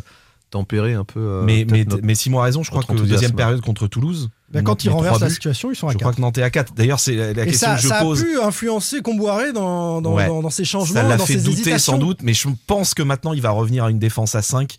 tempérer 0.52 0.94
un 0.94 1.04
peu. 1.04 1.20
euh, 1.20 1.42
mais, 1.44 1.66
mais, 1.70 1.84
notre- 1.86 2.04
mais 2.04 2.14
Simon 2.16 2.40
a 2.40 2.44
raison, 2.44 2.62
je 2.64 2.70
crois 2.70 2.84
que 2.84 2.94
deuxième 2.94 3.34
période 3.34 3.62
contre 3.62 3.88
Toulouse. 3.88 4.30
Ben, 4.52 4.64
quand 4.64 4.84
ils 4.84 4.90
renversent 4.90 5.22
la 5.22 5.28
buts. 5.28 5.34
situation, 5.34 5.72
ils 5.72 5.76
sont 5.78 5.88
à 5.88 5.92
Je 5.94 5.98
4. 5.98 6.02
crois 6.02 6.14
que 6.16 6.22
Nantes 6.22 6.38
est 6.38 6.44
à 6.44 6.50
4. 6.50 6.74
D'ailleurs, 6.74 7.00
c'est 7.00 7.34
la, 7.34 7.46
question 7.46 7.70
ça, 7.70 7.76
que 7.78 7.82
je 7.82 7.88
ça 7.88 8.00
a 8.00 8.02
pose. 8.02 8.22
pu 8.22 8.38
influencer 8.40 9.02
Comboiré 9.02 9.54
dans, 9.54 10.02
dans, 10.02 10.14
Ouais. 10.14 10.28
dans, 10.28 10.42
dans 10.42 10.50
ses 10.50 10.66
changements, 10.66 10.94
Ça 11.02 11.08
l'a 11.08 11.16
dans 11.16 11.26
fait 11.26 11.34
ses 11.38 11.40
douter 11.46 11.54
hésitations. 11.62 11.94
sans 11.94 11.98
doute, 12.00 12.20
mais 12.22 12.34
je 12.34 12.50
pense 12.68 12.94
que 12.94 13.02
maintenant 13.02 13.32
il 13.34 13.42
va 13.42 13.52
revenir 13.52 13.86
à 13.86 13.90
une 13.92 14.00
défense 14.00 14.36
à 14.36 14.42
5 14.42 14.76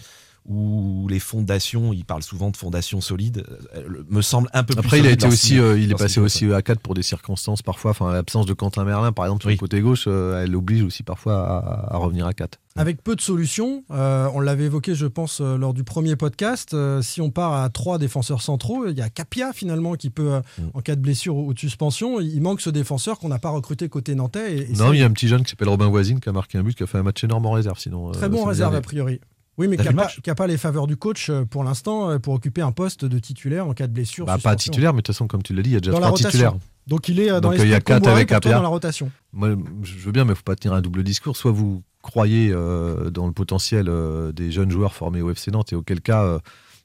où 0.46 1.06
les 1.08 1.20
fondations, 1.20 1.92
il 1.92 2.04
parle 2.04 2.22
souvent 2.22 2.50
de 2.50 2.56
fondations 2.56 3.00
solides, 3.00 3.44
euh, 3.76 4.02
me 4.10 4.22
semble 4.22 4.48
un 4.52 4.64
peu 4.64 4.74
plus 4.74 4.80
Après, 4.80 4.98
il 4.98 5.00
a 5.02 5.04
solide 5.04 5.14
été 5.18 5.26
lorsqu'il- 5.26 5.60
aussi, 5.60 5.64
euh, 5.64 5.78
il 5.78 5.90
est 5.92 5.94
passé 5.94 6.20
aussi 6.20 6.52
à 6.52 6.62
4 6.62 6.80
pour 6.80 6.94
des 6.94 7.02
circonstances 7.02 7.62
parfois. 7.62 7.92
Enfin, 7.92 8.12
l'absence 8.12 8.46
de 8.46 8.52
Quentin 8.52 8.84
Merlin, 8.84 9.12
par 9.12 9.26
exemple, 9.26 9.42
sur 9.42 9.48
Oui. 9.48 9.54
le 9.54 9.58
côté 9.60 9.80
gauche, 9.80 10.04
euh, 10.08 10.42
elle 10.42 10.54
oblige 10.56 10.82
aussi 10.82 11.02
parfois 11.04 11.34
à, 11.46 11.94
à 11.94 11.96
revenir 11.98 12.26
à 12.26 12.32
4. 12.32 12.58
Avec 12.74 13.02
peu 13.02 13.14
de 13.14 13.20
solutions, 13.20 13.84
euh, 13.90 14.28
on 14.34 14.40
l'avait 14.40 14.64
évoqué, 14.64 14.94
je 14.94 15.06
pense, 15.06 15.40
euh, 15.42 15.56
lors 15.58 15.74
du 15.74 15.84
premier 15.84 16.16
podcast. 16.16 16.72
euh, 16.74 17.02
si 17.02 17.20
on 17.20 17.30
part 17.30 17.52
à 17.52 17.68
trois 17.68 17.98
défenseurs 17.98 18.40
centraux, 18.42 18.86
il 18.88 18.96
y 18.96 19.02
a 19.02 19.10
Capia 19.10 19.52
finalement 19.52 19.94
qui 19.94 20.08
peut, 20.10 20.32
euh, 20.34 20.40
Mm. 20.58 20.62
en 20.74 20.80
cas 20.80 20.96
de 20.96 21.00
blessure 21.00 21.36
ou 21.36 21.52
de 21.54 21.58
suspension, 21.58 22.18
il 22.20 22.40
manque 22.40 22.60
ce 22.62 22.70
défenseur 22.70 23.18
qu'on 23.18 23.28
n'a 23.28 23.38
pas 23.38 23.50
recruté 23.50 23.88
côté 23.88 24.14
nantais. 24.14 24.56
Et, 24.56 24.70
et 24.72 24.74
Non, 24.74 24.92
il 24.92 25.00
y 25.00 25.02
a 25.02 25.06
un 25.06 25.10
petit 25.10 25.28
jeune 25.28 25.42
qui 25.44 25.50
s'appelle 25.50 25.68
Robin 25.68 25.88
Voisine 25.88 26.18
qui 26.20 26.28
a 26.28 26.32
marqué 26.32 26.56
un 26.58 26.62
but, 26.62 26.74
qui 26.76 26.82
a 26.82 26.86
fait 26.86 26.98
un 26.98 27.02
match 27.02 27.22
énorme 27.22 27.44
en 27.46 27.52
réserve. 27.52 27.78
Sinon, 27.78 28.08
euh, 28.08 28.12
très 28.12 28.28
bon 28.30 28.44
réserve 28.44 28.74
a 28.74 28.80
priori. 28.80 29.20
Oui, 29.58 29.68
mais 29.68 29.76
qui 29.76 29.84
n'a 29.84 30.34
pas, 30.34 30.46
les 30.46 30.56
faveurs 30.56 30.86
du 30.86 30.96
coach 30.96 31.28
euh, 31.28 31.44
pour 31.44 31.62
l'instant 31.62 32.10
euh, 32.10 32.18
pour 32.18 32.34
occuper 32.34 32.62
un 32.62 32.72
poste 32.72 33.04
de 33.04 33.18
titulaire 33.18 33.66
en 33.66 33.74
cas 33.74 33.86
de 33.86 33.92
blessure. 33.92 34.24
Bah, 34.24 34.38
pas 34.42 34.56
titulaire, 34.56 34.92
mais 34.92 34.98
de 34.98 35.02
toute 35.02 35.14
façon, 35.14 35.26
comme 35.26 35.42
tu 35.42 35.52
l'as 35.52 35.62
dit, 35.62 35.70
il 35.70 35.74
y 35.74 35.76
a 35.76 35.80
déjà 35.80 35.92
Dans 35.92 36.00
trois 36.00 36.16
titulaires. 36.16 36.54
Donc 36.86 37.08
il 37.08 37.20
est 37.20 37.30
euh, 37.30 37.40
dans 37.40 37.50
Donc, 37.50 37.58
les 37.58 37.64
il 37.64 37.70
y 37.70 37.74
a 37.74 37.80
quatre 37.80 38.08
avec 38.08 38.28
pour 38.28 38.40
toi 38.40 38.50
Capia. 38.50 38.56
dans 38.56 38.62
la 38.62 38.68
rotation. 38.68 39.10
Moi, 39.32 39.50
je 39.82 39.98
veux 39.98 40.12
bien, 40.12 40.24
mais 40.24 40.28
il 40.28 40.32
ne 40.32 40.36
faut 40.36 40.42
pas 40.42 40.56
tenir 40.56 40.74
un 40.74 40.80
double 40.80 41.02
discours. 41.04 41.36
Soit 41.36 41.52
vous 41.52 41.82
croyez 42.02 42.50
euh, 42.52 43.10
dans 43.10 43.26
le 43.26 43.32
potentiel 43.32 43.86
euh, 43.88 44.32
des 44.32 44.50
jeunes 44.50 44.70
joueurs 44.70 44.92
formés 44.92 45.22
au 45.22 45.30
FC 45.30 45.50
Nantes, 45.50 45.72
et 45.72 45.76
auquel 45.76 46.00
cas, 46.00 46.24
euh, 46.24 46.38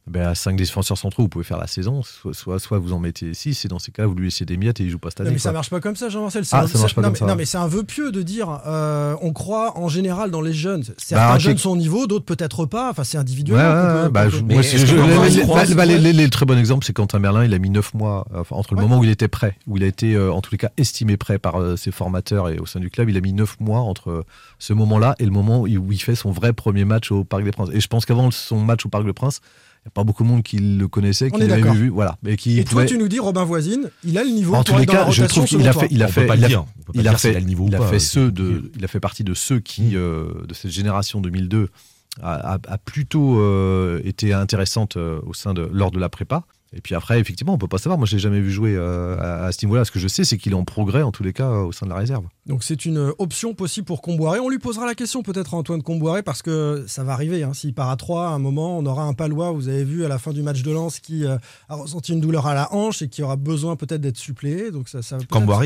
ben, 0.09 0.27
à 0.27 0.35
5 0.35 0.55
défenseurs 0.55 0.97
centraux, 0.97 1.23
vous 1.23 1.29
pouvez 1.29 1.43
faire 1.43 1.57
la 1.57 1.67
saison. 1.67 2.01
Soit, 2.03 2.33
soit, 2.33 2.59
soit 2.59 2.79
vous 2.79 2.93
en 2.93 2.99
mettez 2.99 3.33
6, 3.33 3.65
et 3.65 3.67
dans 3.67 3.79
ces 3.79 3.91
cas, 3.91 4.05
vous 4.05 4.15
lui 4.15 4.25
laissez 4.25 4.45
des 4.45 4.57
miettes 4.57 4.79
et 4.79 4.83
il 4.85 4.89
joue 4.89 4.99
pas 4.99 5.09
cette 5.09 5.19
Non, 5.19 5.25
année. 5.25 5.33
mais 5.33 5.39
ça 5.39 5.49
quoi. 5.49 5.53
marche 5.59 5.69
pas 5.69 5.79
comme 5.81 5.95
ça, 5.95 6.09
Jean-Marcel. 6.09 6.43
Ah, 6.51 6.61
un- 6.63 6.67
ça 6.67 6.79
marche 6.79 6.95
pas 6.95 7.01
non, 7.01 7.07
comme 7.07 7.13
mais, 7.13 7.19
ça. 7.19 7.25
Non, 7.25 7.35
mais 7.35 7.45
c'est 7.45 7.57
un 7.57 7.67
vœu 7.67 7.83
pieux 7.83 8.11
de 8.11 8.21
dire 8.21 8.61
euh, 8.65 9.15
on 9.21 9.33
croit 9.33 9.77
en 9.77 9.87
général 9.89 10.31
dans 10.31 10.41
les 10.41 10.53
jeunes. 10.53 10.83
Certains 10.97 11.27
Bah, 11.29 11.33
ok. 11.35 11.41
jeunes 11.41 11.57
sont 11.57 11.71
au 11.71 11.77
niveau, 11.77 12.07
d'autres 12.07 12.25
peut-être 12.25 12.65
pas. 12.65 12.89
Enfin, 12.89 13.03
c'est 13.03 13.17
individuel. 13.17 13.57
le- 13.59 14.09
très 16.29 16.45
bon 16.45 16.57
exemple, 16.57 16.85
c'est 16.85 16.93
Quentin 16.93 17.19
Merlin, 17.19 17.45
il 17.45 17.53
a 17.53 17.59
mis 17.59 17.69
9 17.69 17.93
mois, 17.93 18.25
euh, 18.33 18.39
enfin, 18.41 18.55
entre 18.55 18.73
le 18.73 18.79
Ouais. 18.79 18.83
moment 18.87 18.99
où 18.99 19.03
il 19.03 19.09
était 19.09 19.27
prêt, 19.27 19.57
où 19.67 19.77
il 19.77 19.83
a 19.83 19.87
été 19.87 20.13
euh, 20.15 20.31
en 20.31 20.41
tous 20.41 20.51
les 20.51 20.57
cas 20.57 20.69
estimé 20.77 21.17
prêt 21.17 21.39
par 21.39 21.59
euh, 21.59 21.75
ses 21.75 21.91
formateurs 21.91 22.49
et 22.49 22.59
au 22.59 22.65
sein 22.65 22.79
du 22.79 22.89
club, 22.89 23.09
il 23.09 23.17
a 23.17 23.21
mis 23.21 23.33
9 23.33 23.59
mois 23.59 23.79
entre 23.79 24.23
ce 24.59 24.73
moment-là 24.73 25.15
et 25.19 25.25
le 25.25 25.31
moment 25.31 25.61
où 25.61 25.67
il- 25.67 25.97
fait 25.97 26.15
son 26.15 26.31
vrai 26.31 26.53
premier 26.53 26.85
match 26.85 27.11
au 27.11 27.23
Parc 27.23 27.43
des 27.43 27.51
Princes. 27.51 27.69
Et 27.73 27.79
je 27.81 27.87
pense 27.87 28.05
qu'avant 28.05 28.29
son 28.29 28.59
match 28.59 28.85
au 28.85 28.89
Parc 28.89 29.03
des 29.03 29.13
Princes, 29.13 29.41
n'y 29.85 29.89
a 29.89 29.91
pas 29.91 30.03
beaucoup 30.03 30.23
de 30.23 30.27
monde 30.27 30.43
qui 30.43 30.57
le 30.57 30.87
connaissait, 30.87 31.29
On 31.33 31.37
qui 31.37 31.47
l'avait 31.47 31.61
vu, 31.73 31.89
voilà. 31.89 32.17
Et 32.25 32.35
qui 32.35 32.59
Et 32.59 32.63
toi, 32.63 32.71
pouvait- 32.71 32.85
tu 32.87 32.97
nous 32.97 33.07
dis 33.07 33.19
Robin 33.19 33.43
Voisine, 33.45 33.89
il 34.03 34.17
a 34.17 34.23
le 34.23 34.29
niveau 34.31 34.53
en 34.55 34.63
tous 34.63 34.77
les 34.77 34.85
cas, 34.85 35.09
je 35.11 35.23
trouve 35.25 35.45
qu'il 35.45 35.67
a 35.67 35.73
fait, 35.73 35.87
il 35.91 36.03
a 36.03 36.07
fait, 36.07 36.23
il 36.23 36.27
le 36.41 36.45
a- 36.45 36.65
il 36.93 37.07
a 37.07 37.11
a 37.11 37.39
niveau 37.41 37.65
il 37.67 37.75
a 37.75 37.79
fait 37.81 37.99
ceux 37.99 38.31
de, 38.31 38.71
il 38.77 38.83
a 38.83 38.87
fait 38.87 38.99
partie 38.99 39.23
de 39.23 39.33
ceux 39.33 39.59
qui, 39.59 39.95
euh, 39.95 40.45
de 40.47 40.53
cette 40.53 40.71
génération 40.71 41.21
2002, 41.21 41.69
a, 42.21 42.53
a- 42.55 42.59
a 42.67 42.77
plutôt 42.79 43.39
euh, 43.39 44.01
été 44.03 44.33
intéressante 44.33 44.97
euh, 44.97 45.19
au 45.25 45.33
sein 45.33 45.53
de 45.53 45.69
lors 45.71 45.91
de 45.91 45.99
la 45.99 46.09
prépa. 46.09 46.43
Et 46.73 46.81
puis 46.81 46.95
après, 46.95 47.19
effectivement, 47.19 47.53
on 47.53 47.57
peut 47.57 47.67
pas 47.67 47.77
savoir. 47.77 47.97
Moi, 47.97 48.05
je 48.07 48.15
l'ai 48.15 48.19
jamais 48.21 48.41
vu 48.41 48.51
jouer 48.51 48.75
euh, 48.75 49.17
à, 49.19 49.45
à 49.45 49.51
ce 49.53 49.65
niveau-là. 49.65 49.85
Ce 49.85 49.91
que 49.91 49.99
je 49.99 50.07
sais, 50.07 50.25
c'est 50.25 50.37
qu'il 50.37 50.51
est 50.51 50.55
en 50.55 50.65
progrès 50.65 51.01
en 51.01 51.11
tous 51.13 51.23
les 51.23 51.31
cas 51.33 51.47
euh, 51.49 51.63
au 51.63 51.71
sein 51.71 51.85
de 51.85 51.91
la 51.91 51.97
réserve. 51.97 52.25
Donc 52.45 52.63
c'est 52.63 52.85
une 52.85 52.97
euh, 52.97 53.11
option 53.19 53.53
possible 53.53 53.85
pour 53.85 54.01
Comboiré. 54.01 54.39
On 54.39 54.49
lui 54.49 54.59
posera 54.59 54.85
la 54.85 54.93
question 54.95 55.23
peut-être 55.23 55.53
à 55.53 55.57
Antoine 55.57 55.81
Comboiré 55.81 56.23
parce 56.23 56.41
que 56.41 56.83
ça 56.87 57.03
va 57.05 57.13
arriver. 57.13 57.43
hein. 57.43 57.53
S'il 57.53 57.73
part 57.73 57.89
à 57.89 57.95
3, 57.95 58.27
à 58.27 58.29
un 58.31 58.39
moment, 58.39 58.77
on 58.77 58.85
aura 58.85 59.03
un 59.03 59.13
Palois, 59.13 59.51
vous 59.51 59.69
avez 59.69 59.83
vu 59.85 60.03
à 60.03 60.07
la 60.09 60.19
fin 60.19 60.33
du 60.33 60.41
match 60.43 60.61
de 60.61 60.71
Lens, 60.71 60.99
qui 60.99 61.25
euh, 61.25 61.37
a 61.69 61.75
ressenti 61.75 62.11
une 62.11 62.19
douleur 62.21 62.47
à 62.47 62.53
la 62.53 62.73
hanche 62.73 63.01
et 63.01 63.07
qui 63.07 63.23
aura 63.23 63.37
besoin 63.37 63.75
peut-être 63.77 64.01
d'être 64.01 64.17
suppléé. 64.17 64.69
Donc 64.71 64.89
ça, 64.89 65.01
ça 65.01 65.17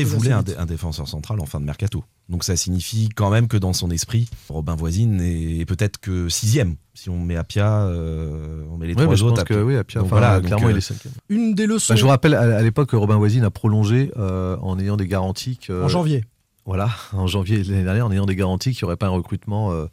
poser 0.04 0.16
voulait 0.18 0.30
dé- 0.44 0.56
un 0.56 0.66
défenseur 0.66 1.08
central 1.08 1.40
en 1.40 1.46
fin 1.46 1.58
de 1.60 1.64
mercato. 1.64 2.04
Donc 2.32 2.44
ça 2.44 2.56
signifie 2.56 3.10
quand 3.14 3.28
même 3.28 3.46
que 3.46 3.58
dans 3.58 3.74
son 3.74 3.90
esprit, 3.90 4.26
Robin 4.48 4.74
Voisine 4.74 5.20
est 5.20 5.66
peut-être 5.66 5.98
que 5.98 6.30
sixième. 6.30 6.76
Si 6.94 7.10
on 7.10 7.20
met 7.20 7.36
Apia, 7.36 7.82
euh, 7.82 8.64
on 8.70 8.78
met 8.78 8.86
les 8.86 8.94
Ouais, 8.94 9.02
trois 9.04 9.14
je 9.16 9.24
autres. 9.24 9.34
pense 9.36 9.44
que 9.44 9.62
oui, 9.62 9.76
Apia, 9.76 10.00
Donc 10.00 10.06
enfin, 10.06 10.18
voilà, 10.18 10.36
donc, 10.40 10.46
clairement, 10.46 10.68
euh, 10.68 10.70
il 10.72 10.78
est 10.78 10.80
cinquième. 10.80 11.12
Une 11.28 11.54
des 11.54 11.66
leçons 11.66 11.92
Bah, 11.92 11.96
je 11.96 12.02
vous 12.02 12.08
rappelle, 12.08 12.34
à, 12.34 12.62
l'époque, 12.62 12.90
Robin 12.92 13.16
Voisine 13.18 13.44
a 13.44 13.50
prolongé 13.50 14.10
euh, 14.16 14.56
en 14.62 14.78
ayant 14.78 14.96
des 14.96 15.06
garanties 15.06 15.58
que. 15.58 15.84
en 15.84 15.88
janvier. 15.88 16.24
Voilà, 16.64 16.88
en 17.12 17.26
janvier 17.26 17.62
de 17.62 17.70
l'année 17.70 17.84
dernière, 17.84 18.06
en 18.06 18.12
ayant 18.12 18.24
des 18.26 18.36
garanties 18.36 18.72
qu'il 18.72 18.84
n'y 18.84 18.86
aurait 18.86 18.96
pas 18.96 19.06
un 19.06 19.10
recrutement, 19.10 19.70
euh, 19.72 19.74
euh, 19.74 19.88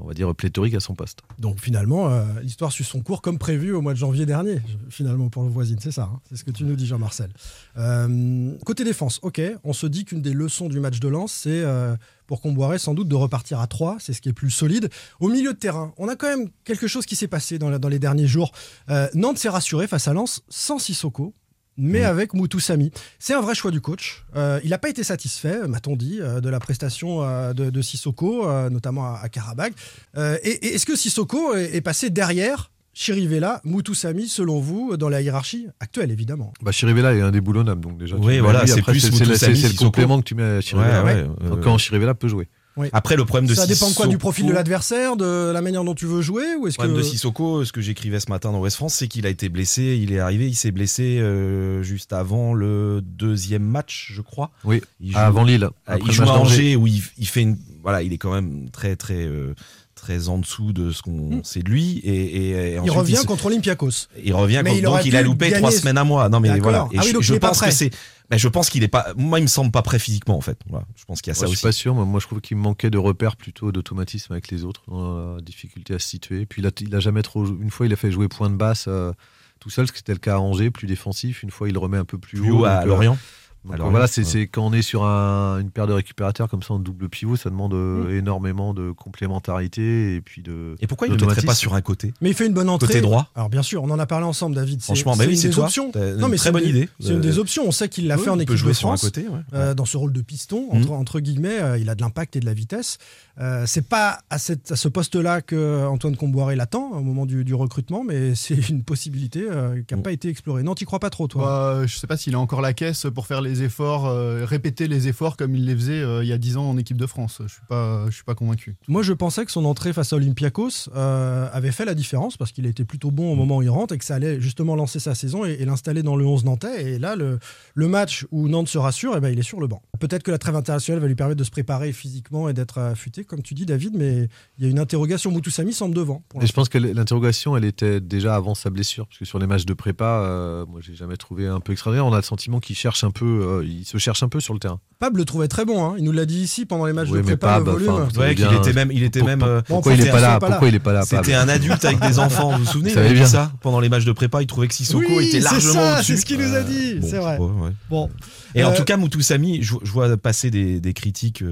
on 0.00 0.06
va 0.06 0.14
dire, 0.14 0.34
pléthorique 0.34 0.74
à 0.74 0.80
son 0.80 0.94
poste. 0.94 1.20
Donc 1.38 1.60
finalement, 1.60 2.08
euh, 2.08 2.24
l'histoire 2.42 2.72
suit 2.72 2.84
son 2.84 3.00
cours 3.00 3.22
comme 3.22 3.38
prévu 3.38 3.72
au 3.72 3.80
mois 3.82 3.92
de 3.92 3.98
janvier 3.98 4.26
dernier, 4.26 4.60
finalement 4.88 5.28
pour 5.28 5.42
le 5.42 5.48
voisine, 5.48 5.78
c'est 5.80 5.92
ça, 5.92 6.10
hein 6.12 6.20
c'est 6.28 6.36
ce 6.36 6.44
que 6.44 6.50
tu 6.50 6.64
nous 6.64 6.76
dis 6.76 6.86
Jean-Marcel. 6.86 7.30
Euh, 7.76 8.56
côté 8.64 8.84
défense, 8.84 9.18
ok, 9.22 9.40
on 9.62 9.72
se 9.72 9.86
dit 9.86 10.04
qu'une 10.04 10.22
des 10.22 10.32
leçons 10.32 10.68
du 10.68 10.80
match 10.80 11.00
de 11.00 11.08
Lens, 11.08 11.32
c'est 11.32 11.62
euh, 11.62 11.96
pour 12.26 12.40
Comboiré 12.40 12.78
sans 12.78 12.94
doute 12.94 13.08
de 13.08 13.14
repartir 13.14 13.60
à 13.60 13.66
3, 13.66 13.96
c'est 14.00 14.12
ce 14.12 14.20
qui 14.20 14.28
est 14.28 14.34
plus 14.34 14.50
solide. 14.50 14.88
Au 15.20 15.28
milieu 15.28 15.52
de 15.52 15.58
terrain, 15.58 15.92
on 15.98 16.08
a 16.08 16.16
quand 16.16 16.28
même 16.28 16.48
quelque 16.64 16.86
chose 16.86 17.06
qui 17.06 17.16
s'est 17.16 17.28
passé 17.28 17.58
dans, 17.58 17.70
les 17.88 17.98
derniers 17.98 18.26
jours. 18.26 18.52
Euh, 18.90 19.08
Nantes 19.14 19.38
s'est 19.38 19.48
rassuré 19.48 19.86
face 19.86 20.08
à 20.08 20.12
Lens 20.12 20.42
sans 20.48 20.78
Sissoko. 20.78 21.34
Mais 21.76 22.04
avec 22.04 22.34
Moutou 22.34 22.60
Sami. 22.60 22.92
C'est 23.18 23.34
un 23.34 23.40
vrai 23.40 23.54
choix 23.54 23.70
du 23.70 23.80
coach. 23.80 24.24
Euh, 24.36 24.60
il 24.62 24.70
n'a 24.70 24.78
pas 24.78 24.88
été 24.88 25.02
satisfait, 25.02 25.66
m'a-t-on 25.66 25.96
dit, 25.96 26.18
euh, 26.20 26.40
de 26.40 26.48
la 26.48 26.60
prestation 26.60 27.22
euh, 27.22 27.52
de, 27.52 27.70
de 27.70 27.82
Sissoko, 27.82 28.48
euh, 28.48 28.70
notamment 28.70 29.06
à, 29.06 29.20
à 29.22 29.28
Karabakh. 29.28 29.72
Euh, 30.16 30.38
et, 30.44 30.50
et 30.50 30.74
est-ce 30.74 30.86
que 30.86 30.94
Sissoko 30.96 31.54
est, 31.54 31.74
est 31.74 31.80
passé 31.80 32.10
derrière 32.10 32.70
Chirivella, 32.92 33.60
Moutou 33.64 33.92
Sami, 33.92 34.28
selon 34.28 34.60
vous, 34.60 34.96
dans 34.96 35.08
la 35.08 35.20
hiérarchie 35.20 35.66
actuelle, 35.80 36.12
évidemment? 36.12 36.52
Bah, 36.62 36.70
Chirivella 36.70 37.12
est 37.12 37.22
indéboulonnable, 37.22 37.80
donc 37.80 37.98
déjà. 37.98 38.14
Oui, 38.16 38.38
voilà, 38.38 38.68
c'est 38.68 38.82
plus 38.82 39.10
le 39.10 39.76
complément 39.76 40.18
que 40.18 40.24
tu 40.24 40.36
mets 40.36 40.44
à 40.44 40.60
Chirivella. 40.60 41.02
Ouais, 41.02 41.14
ouais, 41.14 41.28
euh, 41.42 41.56
Quand 41.60 41.76
Chirivella 41.76 42.14
peut 42.14 42.28
jouer. 42.28 42.48
Oui. 42.76 42.88
Après, 42.92 43.14
le 43.16 43.24
problème 43.24 43.46
de 43.48 43.54
Ça 43.54 43.66
dépend 43.66 43.90
quoi 43.92 44.06
du 44.08 44.18
profil 44.18 44.46
de 44.46 44.52
l'adversaire, 44.52 45.16
de 45.16 45.50
la 45.52 45.60
manière 45.62 45.84
dont 45.84 45.94
tu 45.94 46.06
veux 46.06 46.22
jouer 46.22 46.56
ou 46.58 46.66
est-ce 46.66 46.74
Le 46.76 46.84
problème 46.88 46.96
que... 46.96 47.02
de 47.02 47.06
Sissoko, 47.06 47.64
ce 47.64 47.72
que 47.72 47.80
j'écrivais 47.80 48.18
ce 48.18 48.28
matin 48.30 48.50
dans 48.50 48.58
West 48.60 48.76
France, 48.76 48.94
c'est 48.94 49.06
qu'il 49.08 49.26
a 49.26 49.28
été 49.28 49.48
blessé. 49.48 49.98
Il 50.02 50.12
est 50.12 50.18
arrivé, 50.18 50.48
il 50.48 50.54
s'est 50.56 50.72
blessé 50.72 51.18
euh, 51.20 51.82
juste 51.84 52.12
avant 52.12 52.52
le 52.52 53.00
deuxième 53.02 53.62
match, 53.62 54.10
je 54.12 54.22
crois. 54.22 54.50
Oui, 54.64 54.82
Il 55.00 55.12
joue- 55.12 55.18
avant 55.18 55.44
Lille. 55.44 55.68
Après 55.86 56.08
il 56.08 56.12
joue 56.12 56.22
match 56.22 56.30
à. 56.30 56.38
Angers 56.38 56.74
où 56.76 56.86
il, 56.88 57.02
il 57.18 57.28
fait 57.28 57.42
une. 57.42 57.56
Voilà, 57.82 58.02
il 58.02 58.12
est 58.12 58.18
quand 58.18 58.32
même 58.32 58.68
très, 58.70 58.96
très. 58.96 59.24
euh, 59.24 59.54
très 59.94 60.28
en 60.28 60.36
dessous 60.36 60.72
de 60.74 60.90
ce 60.90 61.00
qu'on 61.00 61.42
sait 61.44 61.62
de 61.62 61.70
lui 61.70 61.98
et, 62.04 62.10
et- 62.10 62.50
et 62.74 62.80
Il 62.84 62.90
revient 62.90 63.16
se- 63.16 63.24
contre 63.24 63.46
Olympiakos. 63.46 64.08
il 64.22 64.34
revient 64.34 64.60
Mais 64.62 64.70
contre- 64.70 64.78
il 64.80 64.82
donc 64.84 65.04
il 65.06 65.16
a 65.16 65.22
loupé 65.22 65.46
gagner- 65.46 65.58
trois 65.60 65.70
semaines 65.70 65.96
à 65.96 66.04
moi 66.04 66.28
non 66.28 66.40
mais 66.40 66.58
voilà 66.58 66.88
et 66.92 66.98
Ah 66.98 67.00
oui, 67.02 67.08
je, 67.08 67.12
donc 67.14 67.22
je 67.22 67.34
pense 67.36 67.60
que 67.62 67.70
c'est 67.70 67.90
mais 68.30 68.38
je 68.38 68.48
pense 68.48 68.70
qu'il 68.70 68.82
est 68.82 68.88
pas 68.88 69.12
moi 69.16 69.38
il 69.38 69.42
me 69.42 69.48
semble 69.48 69.70
pas 69.70 69.82
prêt 69.82 69.98
physiquement 69.98 70.36
en 70.36 70.40
fait 70.40 70.58
voilà. 70.68 70.86
je 70.96 71.04
pense 71.04 71.20
qu'il 71.20 71.30
y 71.30 71.32
a 71.32 71.34
ça 71.34 71.42
Moi, 71.42 71.48
je 71.48 71.52
aussi 71.52 71.58
suis 71.58 71.68
pas 71.68 71.72
sûr. 71.72 71.94
Moi, 71.94 72.04
moi, 72.04 72.20
je 72.20 72.26
trouve 72.26 72.40
qu'il 72.40 72.56
manquait 72.56 72.90
de 72.90 72.98
repères 72.98 73.36
plutôt 73.36 73.72
d'automatisme 73.72 74.32
avec 74.32 74.48
les 74.50 74.64
autres, 74.64 74.82
dans 74.88 75.36
la 75.36 75.40
difficulté 75.40 75.94
à 75.94 75.98
se 75.98 76.08
situer. 76.08 76.46
Puis 76.46 76.62
il 76.62 76.66
a, 76.66 76.70
il 76.80 76.94
a 76.94 77.00
jamais 77.00 77.22
trop. 77.22 77.46
Une 77.46 77.70
fois, 77.70 77.86
il 77.86 77.92
a 77.92 77.96
fait 77.96 78.10
jouer 78.10 78.28
point 78.28 78.50
de 78.50 78.56
basse 78.56 78.86
euh, 78.88 79.12
tout 79.60 79.70
seul, 79.70 79.86
ce 79.86 79.92
qui 79.92 80.00
était 80.00 80.12
le 80.12 80.18
cas 80.18 80.34
à 80.34 80.38
Angers, 80.38 80.70
plus 80.70 80.86
défensif. 80.86 81.42
Une 81.42 81.50
fois, 81.50 81.68
il 81.68 81.74
le 81.74 81.78
remet 81.78 81.98
un 81.98 82.04
peu 82.04 82.18
plus, 82.18 82.40
plus 82.40 82.50
haut 82.50 82.64
à 82.64 82.76
donc, 82.76 82.84
euh, 82.84 82.86
Lorient 82.86 83.18
donc, 83.64 83.78
Lorient, 83.78 83.90
voilà, 83.92 84.06
c'est 84.06 84.24
ouais. 84.34 84.46
quand 84.46 84.62
on 84.66 84.72
est 84.72 84.82
sur 84.82 85.04
un- 85.04 85.58
une 85.60 85.70
paire 85.70 85.86
de 85.86 85.92
récupérateurs 85.92 86.48
comme 86.48 86.62
ça 86.62 86.74
en 86.74 86.78
double 86.78 87.08
pivot, 87.08 87.36
ça 87.36 87.48
demande 87.50 87.74
euh, 87.74 88.16
énormément 88.18 88.74
de 88.74 88.90
complémentarité 88.90 90.14
et 90.14 90.20
puis 90.20 90.42
de. 90.42 90.76
et 90.80 90.86
pourquoi 90.86 91.06
il 91.06 91.14
ne 91.14 91.20
mettrait 91.20 91.42
pas 91.42 91.54
sur 91.54 91.74
un 91.74 91.80
côté 91.80 92.12
Mais 92.20 92.30
il 92.30 92.34
fait 92.34 92.46
une 92.46 92.52
bonne 92.52 92.68
entrée. 92.68 92.86
Côté 92.88 93.00
droit. 93.00 93.30
Alors 93.34 93.48
bien 93.48 93.62
sûr, 93.62 93.82
on 93.82 93.90
en 93.90 93.98
a 93.98 94.06
parlé 94.06 94.26
ensemble, 94.26 94.54
David. 94.56 94.80
C'est- 94.80 94.86
franchement 94.86 95.12
bah 95.12 95.18
c'est 95.24 95.26
oui 95.28 95.34
une 95.34 95.40
c'est 95.40 95.48
des 95.48 95.54
toi 95.54 95.64
options. 95.64 95.90
Non, 96.18 96.28
mais 96.28 96.36
très 96.36 96.52
bonne 96.52 96.62
des- 96.62 96.68
idée 96.70 96.88
C'est 97.00 97.10
une 97.12 97.20
des 97.20 97.38
options. 97.38 97.64
On 97.66 97.72
sait 97.72 97.88
qu'il 97.88 98.06
l'a 98.06 98.16
Oui, 98.16 98.22
fait 98.24 98.30
en 98.30 98.36
équipe 98.36 98.48
peut 98.48 98.56
jouer 98.56 98.72
de 98.72 98.76
sur 98.76 98.88
un 98.88 98.96
France. 98.96 99.02
côté 99.10 99.28
ouais. 99.28 99.40
euh, 99.54 99.74
dans 99.74 99.84
ce 99.84 99.96
rôle 99.96 100.12
de 100.12 100.20
piston, 100.20 100.68
Mhm. 100.72 100.82
entre, 100.82 100.92
entre 100.92 101.20
guillemets, 101.20 101.60
euh, 101.60 101.78
il 101.78 101.88
a 101.88 101.94
de 101.94 102.02
l'impact 102.02 102.36
et 102.36 102.40
de 102.40 102.46
la 102.46 102.54
vitesse. 102.54 102.98
Euh, 103.40 103.64
c'est 103.66 103.88
pas 103.88 104.20
à, 104.30 104.38
cette- 104.38 104.70
à 104.72 104.76
ce 104.76 104.88
poste-là 104.88 105.40
que 105.42 105.86
Antoine 105.86 106.16
Comboiré 106.16 106.54
l'attend 106.54 106.90
au 106.92 107.00
moment 107.02 107.26
du, 107.26 107.44
du 107.44 107.54
recrutement, 107.54 108.04
mais 108.04 108.34
c'est 108.34 108.68
une 108.68 108.82
possibilité 108.84 109.44
euh, 109.50 109.82
qui 109.82 109.94
n'a 109.94 109.98
Mhm. 109.98 110.02
pas 110.02 110.12
été 110.12 110.28
explorée. 110.28 110.62
Non, 110.62 110.74
tu 110.74 110.84
crois 110.86 111.00
pas 111.00 111.10
trop, 111.10 111.26
toi 111.28 111.44
Bah, 111.80 111.86
je 111.86 111.96
sais 111.96 112.06
pas 112.06 112.16
s'il 112.16 112.34
a 112.34 112.38
encore 112.38 112.60
la 112.60 112.72
caisse 112.72 113.06
pour 113.14 113.26
faire 113.26 113.40
les 113.40 113.53
efforts, 113.62 114.06
euh, 114.06 114.44
répéter 114.44 114.88
les 114.88 115.08
efforts 115.08 115.36
comme 115.36 115.54
il 115.54 115.66
les 115.66 115.74
faisait 115.74 116.00
euh, 116.00 116.22
il 116.22 116.28
y 116.28 116.32
a 116.32 116.38
10 116.38 116.56
ans 116.56 116.70
en 116.70 116.76
équipe 116.76 116.96
de 116.96 117.06
France. 117.06 117.40
Je 117.42 117.52
suis 117.52 117.62
pas, 117.68 118.06
je 118.06 118.14
suis 118.14 118.24
pas 118.24 118.34
convaincu. 118.34 118.76
Moi, 118.88 119.02
je 119.02 119.12
pensais 119.12 119.44
que 119.44 119.52
son 119.52 119.64
entrée 119.64 119.92
face 119.92 120.12
à 120.12 120.16
Olympiakos 120.16 120.90
euh, 120.94 121.48
avait 121.52 121.72
fait 121.72 121.84
la 121.84 121.94
différence 121.94 122.36
parce 122.36 122.52
qu'il 122.52 122.66
a 122.66 122.68
été 122.68 122.84
plutôt 122.84 123.10
bon 123.10 123.32
au 123.32 123.36
moment 123.36 123.58
où 123.58 123.62
il 123.62 123.70
rentre 123.70 123.94
et 123.94 123.98
que 123.98 124.04
ça 124.04 124.16
allait 124.16 124.40
justement 124.40 124.74
lancer 124.76 124.98
sa 124.98 125.14
saison 125.14 125.44
et, 125.44 125.52
et 125.52 125.64
l'installer 125.64 126.02
dans 126.02 126.16
le 126.16 126.26
11 126.26 126.44
nantais. 126.44 126.94
Et 126.94 126.98
là, 126.98 127.16
le, 127.16 127.38
le 127.74 127.88
match 127.88 128.26
où 128.30 128.48
Nantes 128.48 128.68
se 128.68 128.78
rassure, 128.78 129.14
eh 129.16 129.20
ben, 129.20 129.30
il 129.30 129.38
est 129.38 129.42
sur 129.42 129.60
le 129.60 129.66
banc. 129.66 129.82
Peut-être 130.00 130.22
que 130.22 130.30
la 130.30 130.38
trêve 130.38 130.56
internationale 130.56 131.00
va 131.00 131.08
lui 131.08 131.14
permettre 131.14 131.38
de 131.38 131.44
se 131.44 131.50
préparer 131.50 131.92
physiquement 131.92 132.48
et 132.48 132.52
d'être 132.54 132.78
affûté, 132.78 133.24
comme 133.24 133.42
tu 133.42 133.54
dis, 133.54 133.66
David, 133.66 133.96
mais 133.96 134.28
il 134.58 134.64
y 134.64 134.66
a 134.66 134.70
une 134.70 134.78
interrogation. 134.78 135.30
Moutoussamy 135.30 135.72
semble 135.72 135.94
devant. 135.94 136.22
pour 136.28 136.42
Et 136.42 136.46
je 136.46 136.52
pense 136.52 136.68
que 136.68 136.78
l'interrogation, 136.78 137.56
elle 137.56 137.64
était 137.64 138.00
déjà 138.00 138.34
avant 138.34 138.54
sa 138.54 138.70
blessure, 138.70 139.06
parce 139.06 139.18
que 139.18 139.24
sur 139.24 139.38
les 139.38 139.46
matchs 139.46 139.64
de 139.64 139.74
prépa, 139.74 140.04
euh, 140.04 140.66
moi, 140.66 140.80
j'ai 140.82 140.94
jamais 140.94 141.16
trouvé 141.16 141.46
un 141.46 141.60
peu 141.60 141.72
extraordinaire. 141.72 142.06
On 142.06 142.12
a 142.12 142.16
le 142.16 142.22
sentiment 142.22 142.60
qu'il 142.60 142.76
cherche 142.76 143.04
un 143.04 143.10
peu, 143.10 143.43
euh, 143.44 143.64
il 143.64 143.84
se 143.84 143.98
cherche 143.98 144.22
un 144.22 144.28
peu 144.28 144.40
sur 144.40 144.54
le 144.54 144.60
terrain. 144.60 144.80
Pab 144.98 145.16
le 145.16 145.24
trouvait 145.24 145.48
très 145.48 145.64
bon. 145.64 145.84
hein. 145.84 145.94
Il 145.98 146.04
nous 146.04 146.12
l'a 146.12 146.24
dit 146.26 146.40
ici 146.40 146.66
pendant 146.66 146.86
les 146.86 146.92
matchs 146.92 147.08
Oui, 147.10 147.18
de 147.18 147.22
prépa, 147.22 147.58
le 147.58 147.64
Pab, 147.64 147.74
volume. 147.74 147.88
enfin, 147.90 148.00
vous 148.04 148.18
ouais 148.18 148.22
savez 148.24 148.34
qu'il 148.34 148.48
bien, 148.48 148.58
était 148.60 148.72
même 148.72 148.90
il 148.92 149.02
était 149.02 149.18
pour- 149.20 149.28
même 149.28 149.42
euh, 149.42 149.60
Pourquoi 149.66 149.94
il 149.94 150.00
est 150.00 150.10
pas 150.10 150.20
là 150.20 150.32
ça, 150.34 150.38
pas 150.38 150.46
là. 150.48 150.52
Pourquoi 150.54 150.68
il 150.68 150.74
est 150.74 150.78
pas 150.80 150.92
là 150.92 151.02
c'était 151.02 151.34
un 151.34 151.48
adulte 151.48 151.84
avec 151.84 152.00
des 152.00 152.18
enfants 152.18 152.52
vous 152.52 152.64
vous 152.64 152.70
souvenez 152.70 152.90
Vous 152.90 152.96
il 152.96 152.98
avait 152.98 153.08
savez 153.08 153.14
dit 153.24 153.30
bien. 153.32 153.40
ça 153.46 153.52
pendant 153.60 153.80
les 153.80 153.88
matchs 153.88 154.04
de 154.04 154.12
prépa 154.12 154.40
il 154.42 154.46
trouvait 154.46 154.68
que 154.68 154.74
Sissoko 154.74 155.04
Oui, 155.08 155.24
était 155.26 155.38
c'est 155.38 155.40
largement 155.44 155.72
ça, 155.74 155.94
au-dessus 155.96 156.12
c'est 156.14 156.20
ce 156.20 156.26
qu'il 156.26 156.38
nous 156.38 156.54
a 156.54 156.62
dit, 156.62 156.98
c'est 157.02 157.18
vrai. 157.18 157.32
sais 157.32 157.38
pas, 157.38 157.44
ouais. 157.44 157.70
Bon. 157.90 158.10
Et 158.54 158.62
en 158.64 158.70
Euh, 158.70 158.76
tout 158.76 158.84
cas, 158.84 158.96
Moutoussamy, 158.96 159.62
je, 159.62 159.74
je 159.82 159.90
vois 159.90 160.16
passer 160.16 160.50
des, 160.50 160.80
des 160.80 160.92
critiques. 160.94 161.42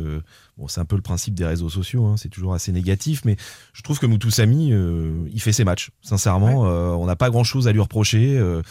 Bon, 0.59 0.69
c'est 0.69 0.81
un 0.81 0.85
peu 0.85 0.97
le 0.97 1.03
principe 1.03 1.35
des 1.35 1.45
réseaux 1.45 1.69
sociaux, 1.69 2.07
hein, 2.07 2.17
c'est 2.17 2.29
toujours 2.29 2.55
assez 2.55 2.73
négatif, 2.73 3.23
mais 3.25 3.37
je 3.73 3.83
trouve 3.83 3.99
que 3.99 4.07
Moutoussamy, 4.07 4.73
euh, 4.73 5.13
il 5.33 5.41
fait 5.41 5.53
ses 5.53 5.65
matchs. 5.65 5.91
Sincèrement, 6.03 6.67
euh, 6.67 6.91
on 6.91 7.07
n'a 7.07 7.17
pas 7.17 7.31
grand 7.31 7.45
chose 7.45 7.69
à 7.69 7.73
lui 7.73 7.81
reprocher. 7.81 8.37
euh, 8.39 8.63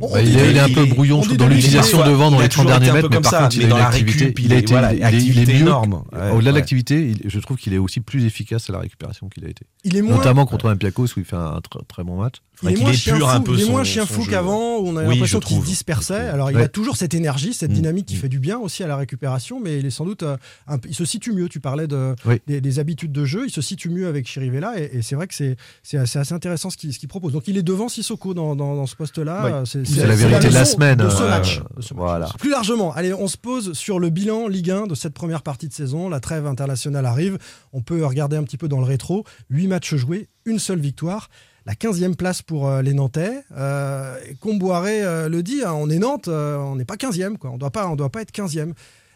On- 0.00 0.12
Bah, 0.12 0.22
il, 0.22 0.36
est, 0.38 0.50
il 0.50 0.56
est 0.56 0.60
un 0.60 0.68
peu 0.68 0.84
brouillon 0.86 1.20
dans 1.20 1.34
de 1.34 1.44
l'utilisation 1.50 1.98
il 2.04 2.06
est 2.08 2.10
devant 2.10 2.30
dans 2.30 2.38
les 2.38 2.44
il 2.44 2.46
a 2.46 2.48
30 2.50 2.64
toujours 2.66 2.78
derniers 2.80 2.92
mètres, 2.92 3.08
mais 3.08 3.14
comme 3.16 3.22
par 3.22 3.32
ça, 3.32 3.42
contre, 3.44 3.56
il 3.56 3.64
a 3.64 3.68
dans 3.68 3.76
une 3.76 3.82
la 3.82 3.88
activité. 3.88 4.24
récup, 4.26 4.38
il 4.40 4.52
a 4.52 4.56
est- 4.56 4.58
été, 4.60 4.72
voilà, 4.72 4.92
il 4.92 4.96
est- 4.96 4.98
il 4.98 5.02
est 5.02 5.06
activité 5.16 5.52
mieux. 5.54 5.60
énorme. 5.60 6.04
Ouais, 6.12 6.30
Au-delà 6.30 6.50
de 6.52 6.56
l'activité, 6.56 7.14
je 7.24 7.38
trouve 7.40 7.56
qu'il 7.56 7.72
est 7.74 7.78
aussi 7.78 8.00
plus 8.00 8.24
efficace 8.26 8.68
à 8.68 8.72
la 8.72 8.80
récupération 8.80 9.28
qu'il 9.28 9.44
a 9.44 9.48
été. 9.48 9.66
Il 9.84 9.96
est 9.96 10.02
moins, 10.02 10.16
Notamment 10.16 10.46
contre 10.46 10.66
Olympiakos 10.66 11.04
où 11.16 11.20
il 11.20 11.24
fait 11.24 11.36
un 11.36 11.58
tr- 11.58 11.84
très 11.88 12.04
bon 12.04 12.20
match. 12.20 12.36
Il 12.70 12.78
est 12.78 12.80
moins 12.82 12.92
chien 12.92 13.16
fou, 13.18 13.26
un 13.26 13.40
peu 13.40 13.52
il 13.54 13.60
est 13.60 13.64
son- 13.64 13.70
moins 13.70 13.84
chien 13.84 14.06
son 14.06 14.14
fou 14.14 14.22
jeu. 14.22 14.30
qu'avant, 14.30 14.78
où 14.78 14.88
on 14.88 14.96
a 14.96 15.02
Oui, 15.04 15.14
l'impression 15.14 15.40
qu'il 15.40 15.60
se 15.60 15.64
dispersait. 15.64 16.14
Alors 16.14 16.50
il 16.50 16.56
Ouais. 16.56 16.62
a 16.64 16.68
toujours 16.68 16.96
cette 16.96 17.14
énergie, 17.14 17.54
cette 17.54 17.70
Mm. 17.70 17.74
dynamique 17.74 18.06
qui 18.06 18.16
Mm. 18.16 18.18
fait 18.18 18.28
du 18.28 18.38
bien 18.38 18.58
aussi 18.58 18.82
à 18.82 18.86
la 18.86 18.96
récupération, 18.96 19.60
mais 19.60 19.78
il 19.78 19.86
est 19.86 19.90
sans 19.90 20.04
doute 20.04 20.22
euh, 20.22 20.36
un 20.66 20.78
il 20.88 20.94
se 20.94 21.04
situe 21.04 21.32
mieux. 21.32 21.48
Tu 21.48 21.60
parlais 21.60 21.86
de, 21.86 22.14
Oui. 22.26 22.40
des, 22.46 22.60
des 22.60 22.78
habitudes 22.78 23.12
de 23.12 23.24
jeu, 23.24 23.44
il 23.46 23.50
se 23.50 23.60
situe 23.60 23.88
mieux 23.90 24.06
avec 24.08 24.26
Chirivella, 24.26 24.78
et, 24.78 24.90
et 24.98 25.02
c'est 25.02 25.14
vrai 25.14 25.26
que 25.26 25.34
c'est 25.34 25.56
assez, 25.96 26.18
assez 26.18 26.32
intéressant 26.34 26.70
ce 26.70 26.76
qu'il 26.76 27.08
propose. 27.08 27.32
Donc 27.32 27.48
il 27.48 27.56
est 27.56 27.62
devant 27.62 27.88
Sissoko 27.88 28.34
dans, 28.34 28.54
dans, 28.56 28.74
dans 28.76 28.86
ce 28.86 28.96
poste-là. 28.96 29.62
Oui. 29.64 29.82
C'est 29.84 30.06
la 30.06 30.14
vérité 30.14 30.48
de 30.48 30.54
la 30.54 30.64
semaine, 30.64 30.98
De 30.98 31.08
ce 31.08 31.22
euh, 31.22 31.28
match. 31.28 31.60
de 31.76 31.82
ce 31.82 31.94
match. 31.94 32.00
voilà. 32.04 32.28
Plus 32.38 32.50
largement, 32.50 32.92
allez, 32.92 33.12
on 33.14 33.28
se 33.28 33.36
pose 33.36 33.72
sur 33.74 33.98
le 33.98 34.10
bilan 34.10 34.48
Ligue 34.48 34.70
1 34.70 34.86
de 34.86 34.94
cette 34.94 35.14
première 35.14 35.42
partie 35.42 35.68
de 35.68 35.72
saison. 35.72 36.08
La 36.08 36.20
trêve 36.20 36.46
internationale 36.46 37.06
arrive. 37.06 37.38
On 37.72 37.80
peut 37.82 38.04
regarder 38.04 38.36
un 38.36 38.42
petit 38.44 38.56
peu 38.56 38.68
dans 38.68 38.78
le 38.78 38.84
rétro. 38.84 39.24
8 39.50 39.66
matchs 39.68 39.94
joués, 39.94 40.28
une 40.44 40.58
seule 40.58 40.78
victoire. 40.80 41.28
La 41.66 41.74
15e 41.74 42.14
place 42.14 42.42
pour 42.42 42.68
euh, 42.68 42.82
les 42.82 42.92
Nantais. 42.92 43.42
Euh, 43.56 44.16
Comboiré 44.40 45.02
euh, 45.02 45.28
le 45.28 45.42
dit, 45.42 45.62
hein, 45.64 45.72
on 45.72 45.88
est 45.88 45.98
Nantes, 45.98 46.28
euh, 46.28 46.56
on 46.58 46.76
n'est 46.76 46.84
pas 46.84 46.96
15e. 46.96 47.38
Quoi. 47.38 47.50
On 47.50 47.56
doit 47.58 47.70
pas, 47.70 47.88
on 47.88 47.96
doit 47.96 48.10
pas 48.10 48.20
être 48.22 48.32
15e. 48.32 48.72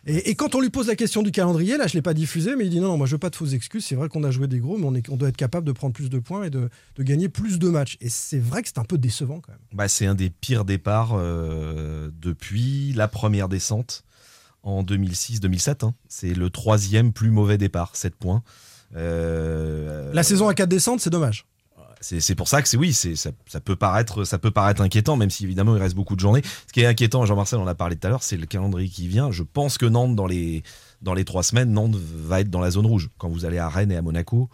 Et, 0.06 0.30
et 0.30 0.34
quand 0.34 0.54
on 0.54 0.60
lui 0.60 0.70
pose 0.70 0.86
la 0.86 0.96
question 0.96 1.22
du 1.22 1.30
calendrier, 1.30 1.76
là 1.76 1.86
je 1.86 1.92
ne 1.92 1.98
l'ai 1.98 2.02
pas 2.02 2.14
diffusé, 2.14 2.56
mais 2.56 2.64
il 2.64 2.70
dit 2.70 2.80
non, 2.80 2.88
non, 2.88 2.96
moi 2.96 3.06
je 3.06 3.12
veux 3.12 3.18
pas 3.18 3.28
de 3.28 3.36
fausses 3.36 3.52
excuses. 3.52 3.84
C'est 3.84 3.96
vrai 3.96 4.08
qu'on 4.08 4.24
a 4.24 4.30
joué 4.30 4.46
des 4.46 4.60
gros, 4.60 4.78
mais 4.78 4.86
on, 4.86 4.94
est, 4.94 5.06
on 5.10 5.16
doit 5.16 5.28
être 5.28 5.36
capable 5.36 5.66
de 5.66 5.72
prendre 5.72 5.92
plus 5.92 6.08
de 6.08 6.18
points 6.18 6.44
et 6.44 6.50
de, 6.50 6.70
de 6.96 7.02
gagner 7.02 7.28
plus 7.28 7.58
de 7.58 7.68
matchs. 7.68 7.98
Et 8.00 8.08
c'est 8.08 8.38
vrai 8.38 8.62
que 8.62 8.68
c'est 8.68 8.78
un 8.78 8.84
peu 8.84 8.96
décevant 8.96 9.40
quand 9.40 9.52
même. 9.52 9.60
Bah, 9.74 9.88
c'est 9.88 10.06
un 10.06 10.14
des 10.14 10.30
pires 10.30 10.64
départs 10.64 11.12
euh, 11.14 12.10
depuis 12.18 12.94
la 12.94 13.08
première 13.08 13.48
descente 13.50 14.04
en 14.62 14.82
2006-2007. 14.82 15.84
hein. 15.84 15.94
C'est 16.08 16.32
le 16.32 16.48
troisième 16.48 17.12
plus 17.12 17.30
mauvais 17.30 17.58
départ, 17.58 17.94
7 17.94 18.14
points. 18.16 18.42
Euh, 18.96 20.10
La 20.14 20.22
saison 20.22 20.48
à 20.48 20.54
4 20.54 20.68
descentes, 20.68 21.00
c'est 21.00 21.10
dommage. 21.10 21.44
C'est 22.00 22.34
pour 22.34 22.48
ça 22.48 22.62
que 22.62 22.68
c'est 22.68 22.76
oui, 22.76 22.92
ça, 22.92 23.60
peut 23.60 23.76
paraître 23.76 24.24
ça 24.24 24.38
peut 24.38 24.50
paraître 24.50 24.82
inquiétant, 24.82 25.16
même 25.16 25.30
si 25.30 25.44
évidemment 25.44 25.76
il 25.76 25.82
reste 25.82 25.94
beaucoup 25.96 26.14
de 26.14 26.20
journées. 26.20 26.42
Ce 26.66 26.72
qui 26.72 26.80
est 26.80 26.86
inquiétant, 26.86 27.24
Jean-Marcel 27.26 27.58
en 27.58 27.66
a 27.66 27.74
parlé 27.74 27.96
tout 27.96 28.06
à 28.06 28.10
l'heure, 28.10 28.22
c'est 28.22 28.36
le 28.36 28.46
calendrier 28.46 28.88
qui 28.88 29.08
vient. 29.08 29.30
Je 29.30 29.42
pense 29.42 29.78
que 29.78 29.86
Nantes 29.86 30.14
dans 30.14 30.26
les 30.26 30.62
dans 31.02 31.14
les 31.14 31.24
trois 31.24 31.42
semaines, 31.42 31.72
Nantes 31.72 31.96
va 31.96 32.40
être 32.40 32.50
dans 32.50 32.60
la 32.60 32.70
zone 32.70 32.86
rouge. 32.86 33.10
Quand 33.18 33.28
vous 33.28 33.44
allez 33.44 33.58
à 33.58 33.68
Rennes 33.68 33.92
et 33.92 33.96
à 33.96 34.02
Monaco, 34.02 34.48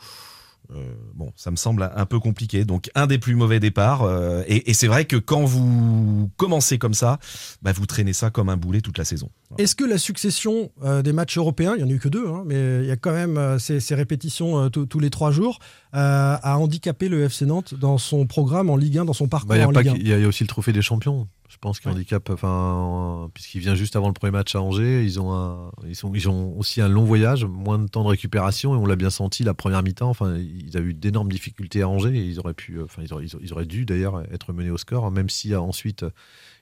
euh, 0.73 0.95
bon, 1.15 1.33
ça 1.37 1.51
me 1.51 1.57
semble 1.57 1.91
un 1.95 2.07
peu 2.07 2.19
compliqué. 2.19 2.65
Donc 2.65 2.91
un 2.95 3.07
des 3.07 3.19
plus 3.19 3.35
mauvais 3.35 3.61
départs. 3.61 4.03
euh, 4.03 4.43
et 4.47 4.71
et 4.71 4.75
c'est 4.75 4.87
vrai 4.87 5.05
que 5.05 5.17
quand 5.17 5.45
vous 5.45 6.31
commencez 6.37 6.79
comme 6.79 6.95
ça, 6.95 7.19
bah, 7.63 7.73
vous 7.73 7.87
traînez 7.87 8.13
ça 8.13 8.31
comme 8.31 8.49
un 8.49 8.57
boulet 8.57 8.81
toute 8.81 8.99
la 8.99 9.05
saison. 9.05 9.31
Est-ce 9.58 9.76
que 9.76 9.84
la 9.84 9.99
succession 9.99 10.70
euh, 10.82 11.02
des 11.02 11.12
matchs 11.12 11.38
européens, 11.38 11.75
il 11.76 11.78
n'y 11.78 11.84
en 11.84 11.88
a 11.88 11.96
eu 11.96 11.99
que 11.99 12.08
deux, 12.08 12.26
hein, 12.26 12.42
mais 12.46 12.80
il 12.80 12.87
y 12.87 12.90
a 12.90 12.96
quand 12.96 13.12
même 13.12 13.38
euh, 13.38 13.58
ces, 13.58 13.80
ces, 13.80 13.94
répétitions 13.94 14.64
euh, 14.64 14.68
tous 14.68 14.99
les 14.99 15.11
trois 15.11 15.30
jours, 15.30 15.58
a 15.92 16.58
handicapé 16.58 17.08
le 17.08 17.23
FC 17.23 17.46
Nantes 17.46 17.75
dans 17.75 17.99
son 17.99 18.26
programme 18.26 18.68
en 18.68 18.76
Ligue 18.76 18.99
1, 18.99 19.04
dans 19.04 19.12
son 19.12 19.28
parcours 19.28 19.49
bah, 19.49 19.58
y 19.58 19.61
a 19.61 19.68
en 19.68 19.73
pas 19.73 19.82
Ligue 19.82 19.92
1 19.92 19.96
Il 20.00 20.08
y, 20.08 20.12
a 20.12 20.26
aussi 20.26 20.42
le 20.42 20.49
trophée 20.49 20.73
des 20.73 20.82
champions. 20.82 21.28
Je 21.49 21.56
pense 21.58 21.78
qu'il 21.78 21.88
handicap, 21.88 22.30
enfin, 22.30 23.30
puisqu'il 23.32 23.61
vient 23.61 23.76
juste 23.76 23.94
avant 23.94 24.08
le 24.08 24.12
premier 24.12 24.32
match 24.32 24.56
à 24.56 24.61
Angers, 24.61 25.04
ils 25.04 25.20
ont, 25.20 25.32
un, 25.32 25.70
ils, 25.87 25.94
sont, 25.94 26.12
ils 26.12 26.28
ont 26.28 26.58
aussi 26.58 26.80
un 26.80 26.88
long 26.88 27.04
voyage, 27.04 27.44
moins 27.44 27.78
de 27.78 27.87
temps 27.87 28.02
de 28.02 28.08
récupération, 28.08 28.75
et 28.75 28.78
on 28.78 28.87
l'a 28.87 28.96
bien 28.96 29.11
senti 29.11 29.44
la 29.44 29.54
première 29.54 29.84
mi-temps. 29.84 30.11
Enfin, 30.11 30.37
ils 30.37 30.76
avaient 30.76 30.88
eu 30.88 30.94
d'énormes 30.94 31.30
difficultés 31.30 31.82
à 31.82 31.88
Angers, 31.88 32.16
et 32.16 32.25
ils 32.25 32.40
auraient 32.40 32.54
pu, 32.54 32.82
enfin, 32.82 33.02
ils 33.04 33.12
auraient, 33.12 33.26
ils 33.40 33.52
auraient 33.52 33.66
dû 33.66 33.84
d'ailleurs 33.84 34.25
être 34.32 34.52
menés 34.52 34.70
au 34.70 34.78
score, 34.78 35.12
même 35.12 35.28
si 35.28 35.54
ensuite 35.54 36.04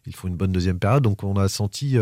il 0.06 0.14
faut 0.14 0.28
une 0.28 0.36
bonne 0.36 0.52
deuxième 0.52 0.78
période. 0.78 1.04
Donc 1.04 1.24
on 1.24 1.36
a 1.36 1.48
senti 1.48 1.96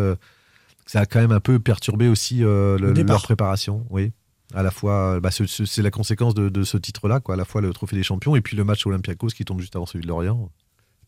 ça 0.91 0.99
a 0.99 1.07
quand 1.07 1.21
même 1.21 1.31
un 1.31 1.39
peu 1.39 1.61
perturbé 1.61 2.09
aussi 2.09 2.43
euh, 2.43 2.77
le, 2.77 2.93
Le 2.93 3.03
leur 3.05 3.23
préparation. 3.23 3.87
Oui. 3.91 4.11
À 4.53 4.65
la 4.65 4.73
fois, 4.73 5.21
bah, 5.21 5.31
c'est 5.31 5.83
la 5.83 5.93
conséquence 5.93 6.35
de, 6.35 6.49
de 6.49 6.65
ce 6.65 6.77
titre-là, 6.77 7.21
quoi. 7.21 7.35
À 7.35 7.37
la 7.37 7.45
fois 7.45 7.61
le 7.61 7.73
trophée 7.73 7.95
des 7.95 8.03
champions 8.03 8.35
et 8.35 8.41
puis 8.41 8.57
le 8.57 8.65
match 8.65 8.85
Olympiakos 8.85 9.29
qui 9.29 9.45
tombe 9.45 9.61
juste 9.61 9.77
avant 9.77 9.87
celui 9.87 10.03
de 10.03 10.09
Lorient. 10.09 10.51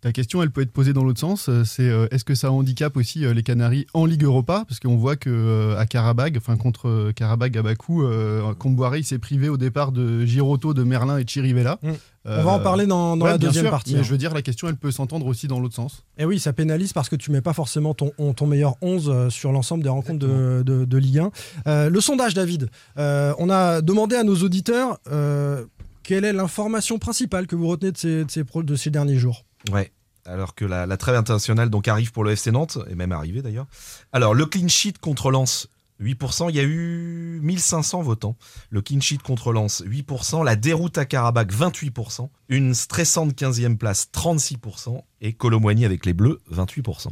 Ta 0.02 0.10
question, 0.10 0.42
elle 0.42 0.50
peut 0.50 0.62
être 0.62 0.72
posée 0.72 0.92
dans 0.92 1.04
l'autre 1.04 1.20
sens. 1.20 1.48
C'est 1.64 1.88
euh, 1.88 2.08
est-ce 2.10 2.24
que 2.24 2.34
ça 2.34 2.50
handicape 2.50 2.96
aussi 2.96 3.24
euh, 3.24 3.32
les 3.32 3.44
Canaries 3.44 3.86
en 3.94 4.04
Ligue 4.04 4.24
Europa? 4.24 4.64
Parce 4.66 4.80
qu'on 4.80 4.96
voit 4.96 5.14
que 5.14 5.30
euh, 5.30 5.78
à 5.78 5.86
Karabag, 5.86 6.36
enfin 6.36 6.56
contre 6.56 7.12
Karabag 7.14 7.56
à 7.56 7.62
Bakou, 7.62 8.02
euh, 8.02 8.52
Comboiré 8.54 9.04
s'est 9.04 9.20
privé 9.20 9.48
au 9.48 9.56
départ 9.56 9.92
de 9.92 10.24
Giroto, 10.26 10.74
de 10.74 10.82
Merlin 10.82 11.18
et 11.18 11.24
de 11.24 11.28
Chirivella. 11.28 11.78
Mm. 11.82 11.90
On 12.24 12.42
va 12.42 12.50
en 12.52 12.60
parler 12.60 12.86
dans, 12.86 13.16
dans 13.16 13.24
ouais, 13.26 13.32
la 13.32 13.38
deuxième 13.38 13.64
sûr, 13.64 13.70
partie. 13.70 13.94
Mais 13.94 14.00
hein. 14.00 14.02
je 14.04 14.10
veux 14.10 14.18
dire, 14.18 14.32
la 14.34 14.42
question, 14.42 14.68
elle 14.68 14.76
peut 14.76 14.90
s'entendre 14.92 15.26
aussi 15.26 15.46
dans 15.48 15.58
l'autre 15.60 15.74
sens. 15.74 16.04
Et 16.18 16.24
oui, 16.24 16.38
ça 16.40 16.52
pénalise 16.52 16.92
parce 16.92 17.08
que 17.08 17.16
tu 17.16 17.30
mets 17.32 17.40
pas 17.40 17.52
forcément 17.52 17.94
ton, 17.94 18.10
on- 18.18 18.32
ton 18.32 18.46
meilleur 18.46 18.74
11 18.82 19.08
euh, 19.08 19.30
sur 19.30 19.50
l'ensemble 19.52 19.82
des 19.84 19.88
rencontres 19.88 20.18
de, 20.20 20.62
de- 20.64 20.84
de 20.84 20.98
Ligue 20.98 21.18
1. 21.18 21.30
Euh, 21.68 21.90
le 21.90 22.00
sondage, 22.00 22.34
David. 22.34 22.68
Euh, 22.98 23.34
on 23.38 23.50
a 23.50 23.80
demandé 23.82 24.14
à 24.16 24.22
nos 24.24 24.36
auditeurs 24.36 24.98
euh, 25.10 25.64
quelle 26.04 26.24
est 26.24 26.32
l'information 26.32 26.98
principale 26.98 27.46
que 27.46 27.54
vous 27.56 27.66
retenez 27.68 27.92
de 27.92 27.98
ces, 27.98 28.24
de 28.24 28.30
ces, 28.30 28.42
pro- 28.44 28.62
de 28.64 28.74
ces 28.76 28.90
derniers 28.90 29.18
jours? 29.18 29.44
Ouais. 29.70 29.92
Alors 30.24 30.54
que 30.54 30.64
la, 30.64 30.86
la 30.86 30.96
trêve 30.96 31.16
internationale 31.16 31.68
donc 31.68 31.88
arrive 31.88 32.12
pour 32.12 32.24
le 32.24 32.32
FC 32.32 32.52
Nantes, 32.52 32.78
et 32.88 32.94
même 32.94 33.12
arrivé 33.12 33.42
d'ailleurs. 33.42 33.66
Alors 34.12 34.34
le 34.34 34.46
clean 34.46 34.68
sheet 34.68 34.94
contre 35.00 35.30
Lens, 35.30 35.68
8%, 36.02 36.50
il 36.50 36.56
y 36.56 36.60
a 36.60 36.64
eu 36.64 37.40
1500 37.42 38.02
votants. 38.02 38.36
Le 38.70 38.82
clean 38.82 39.00
sheet 39.00 39.18
contre 39.18 39.52
Lens, 39.52 39.82
8%. 39.86 40.44
La 40.44 40.56
déroute 40.56 40.98
à 40.98 41.04
Karabakh, 41.04 41.52
28%. 41.52 42.28
Une 42.48 42.74
stressante 42.74 43.34
15e 43.34 43.76
place, 43.76 44.08
36%. 44.12 45.02
Et 45.20 45.32
Colomboigny 45.32 45.84
avec 45.84 46.04
les 46.04 46.12
Bleus, 46.12 46.40
28%. 46.52 47.08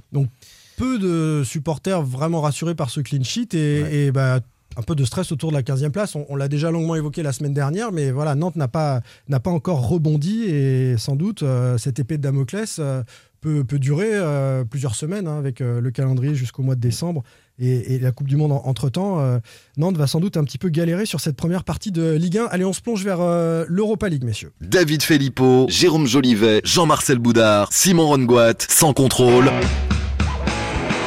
Peu 0.77 0.99
de 0.99 1.43
supporters 1.45 2.03
vraiment 2.03 2.41
rassurés 2.41 2.75
par 2.75 2.91
ce 2.91 3.01
clean 3.01 3.23
sheet 3.23 3.55
et, 3.55 4.07
et, 4.07 4.13
bah, 4.13 4.41
un 4.77 4.83
peu 4.83 4.95
de 4.95 5.05
stress 5.05 5.33
autour 5.33 5.51
de 5.51 5.57
la 5.57 5.63
15e 5.63 5.91
place. 5.91 6.15
On, 6.15 6.37
l'a 6.37 6.49
déjà 6.49 6.71
longuement 6.71 6.95
évoqué 6.95 7.23
la 7.23 7.33
semaine 7.33 7.55
dernière, 7.55 7.93
mais 7.93 8.11
voilà, 8.11 8.35
Nantes 8.35 8.57
n'a 8.57 8.69
pas, 8.69 9.03
encore 9.47 9.89
rebondi 9.89 10.45
et 10.45 10.97
sans 10.97 11.17
doute 11.17 11.43
euh, 11.43 11.77
cette 11.79 11.99
épée 11.99 12.17
de 12.17 12.23
Damoclès 12.23 12.77
euh, 12.79 13.03
peut, 13.41 13.65
peut 13.65 13.79
durer 13.79 14.11
euh, 14.13 14.65
plusieurs 14.65 14.95
semaines 14.95 15.27
hein, 15.27 15.39
avec 15.39 15.61
le 15.61 15.91
calendrier 15.91 16.35
jusqu'au 16.35 16.63
mois 16.63 16.77
de 16.77 16.81
décembre 16.81 17.23
et, 17.59 17.99
la 17.99 18.11
Coupe 18.13 18.27
du 18.27 18.37
Monde 18.37 18.53
en- 18.53 18.63
entre-temps. 18.65 19.41
Nantes 19.77 19.99
va 19.99 20.07
sans 20.07 20.21
doute 20.21 20.39
un 20.39 20.45
petit 20.45 20.57
peu 20.57 20.71
galérer 20.71 21.05
sur 21.05 21.21
cette 21.21 21.37
première 21.37 21.65
partie 21.65 21.93
de 21.93 22.13
Ligue 22.13 22.39
1. 22.39 22.47
Allez, 22.47 22.65
on 22.65 22.73
se 22.73 22.81
plonge 22.81 23.05
vers 23.05 23.19
l'Europa 23.69 24.09
League, 24.09 24.25
messieurs. 24.25 24.53
David 24.63 25.03
Filippo, 25.03 25.67
Jérôme 25.69 26.07
Jolivet, 26.07 26.63
Jean-Marcel 26.65 27.19
Boudard, 27.19 27.69
Simon 27.71 28.07
Rongoat, 28.07 28.55
sans 28.69 28.95
contrôle. 28.95 29.51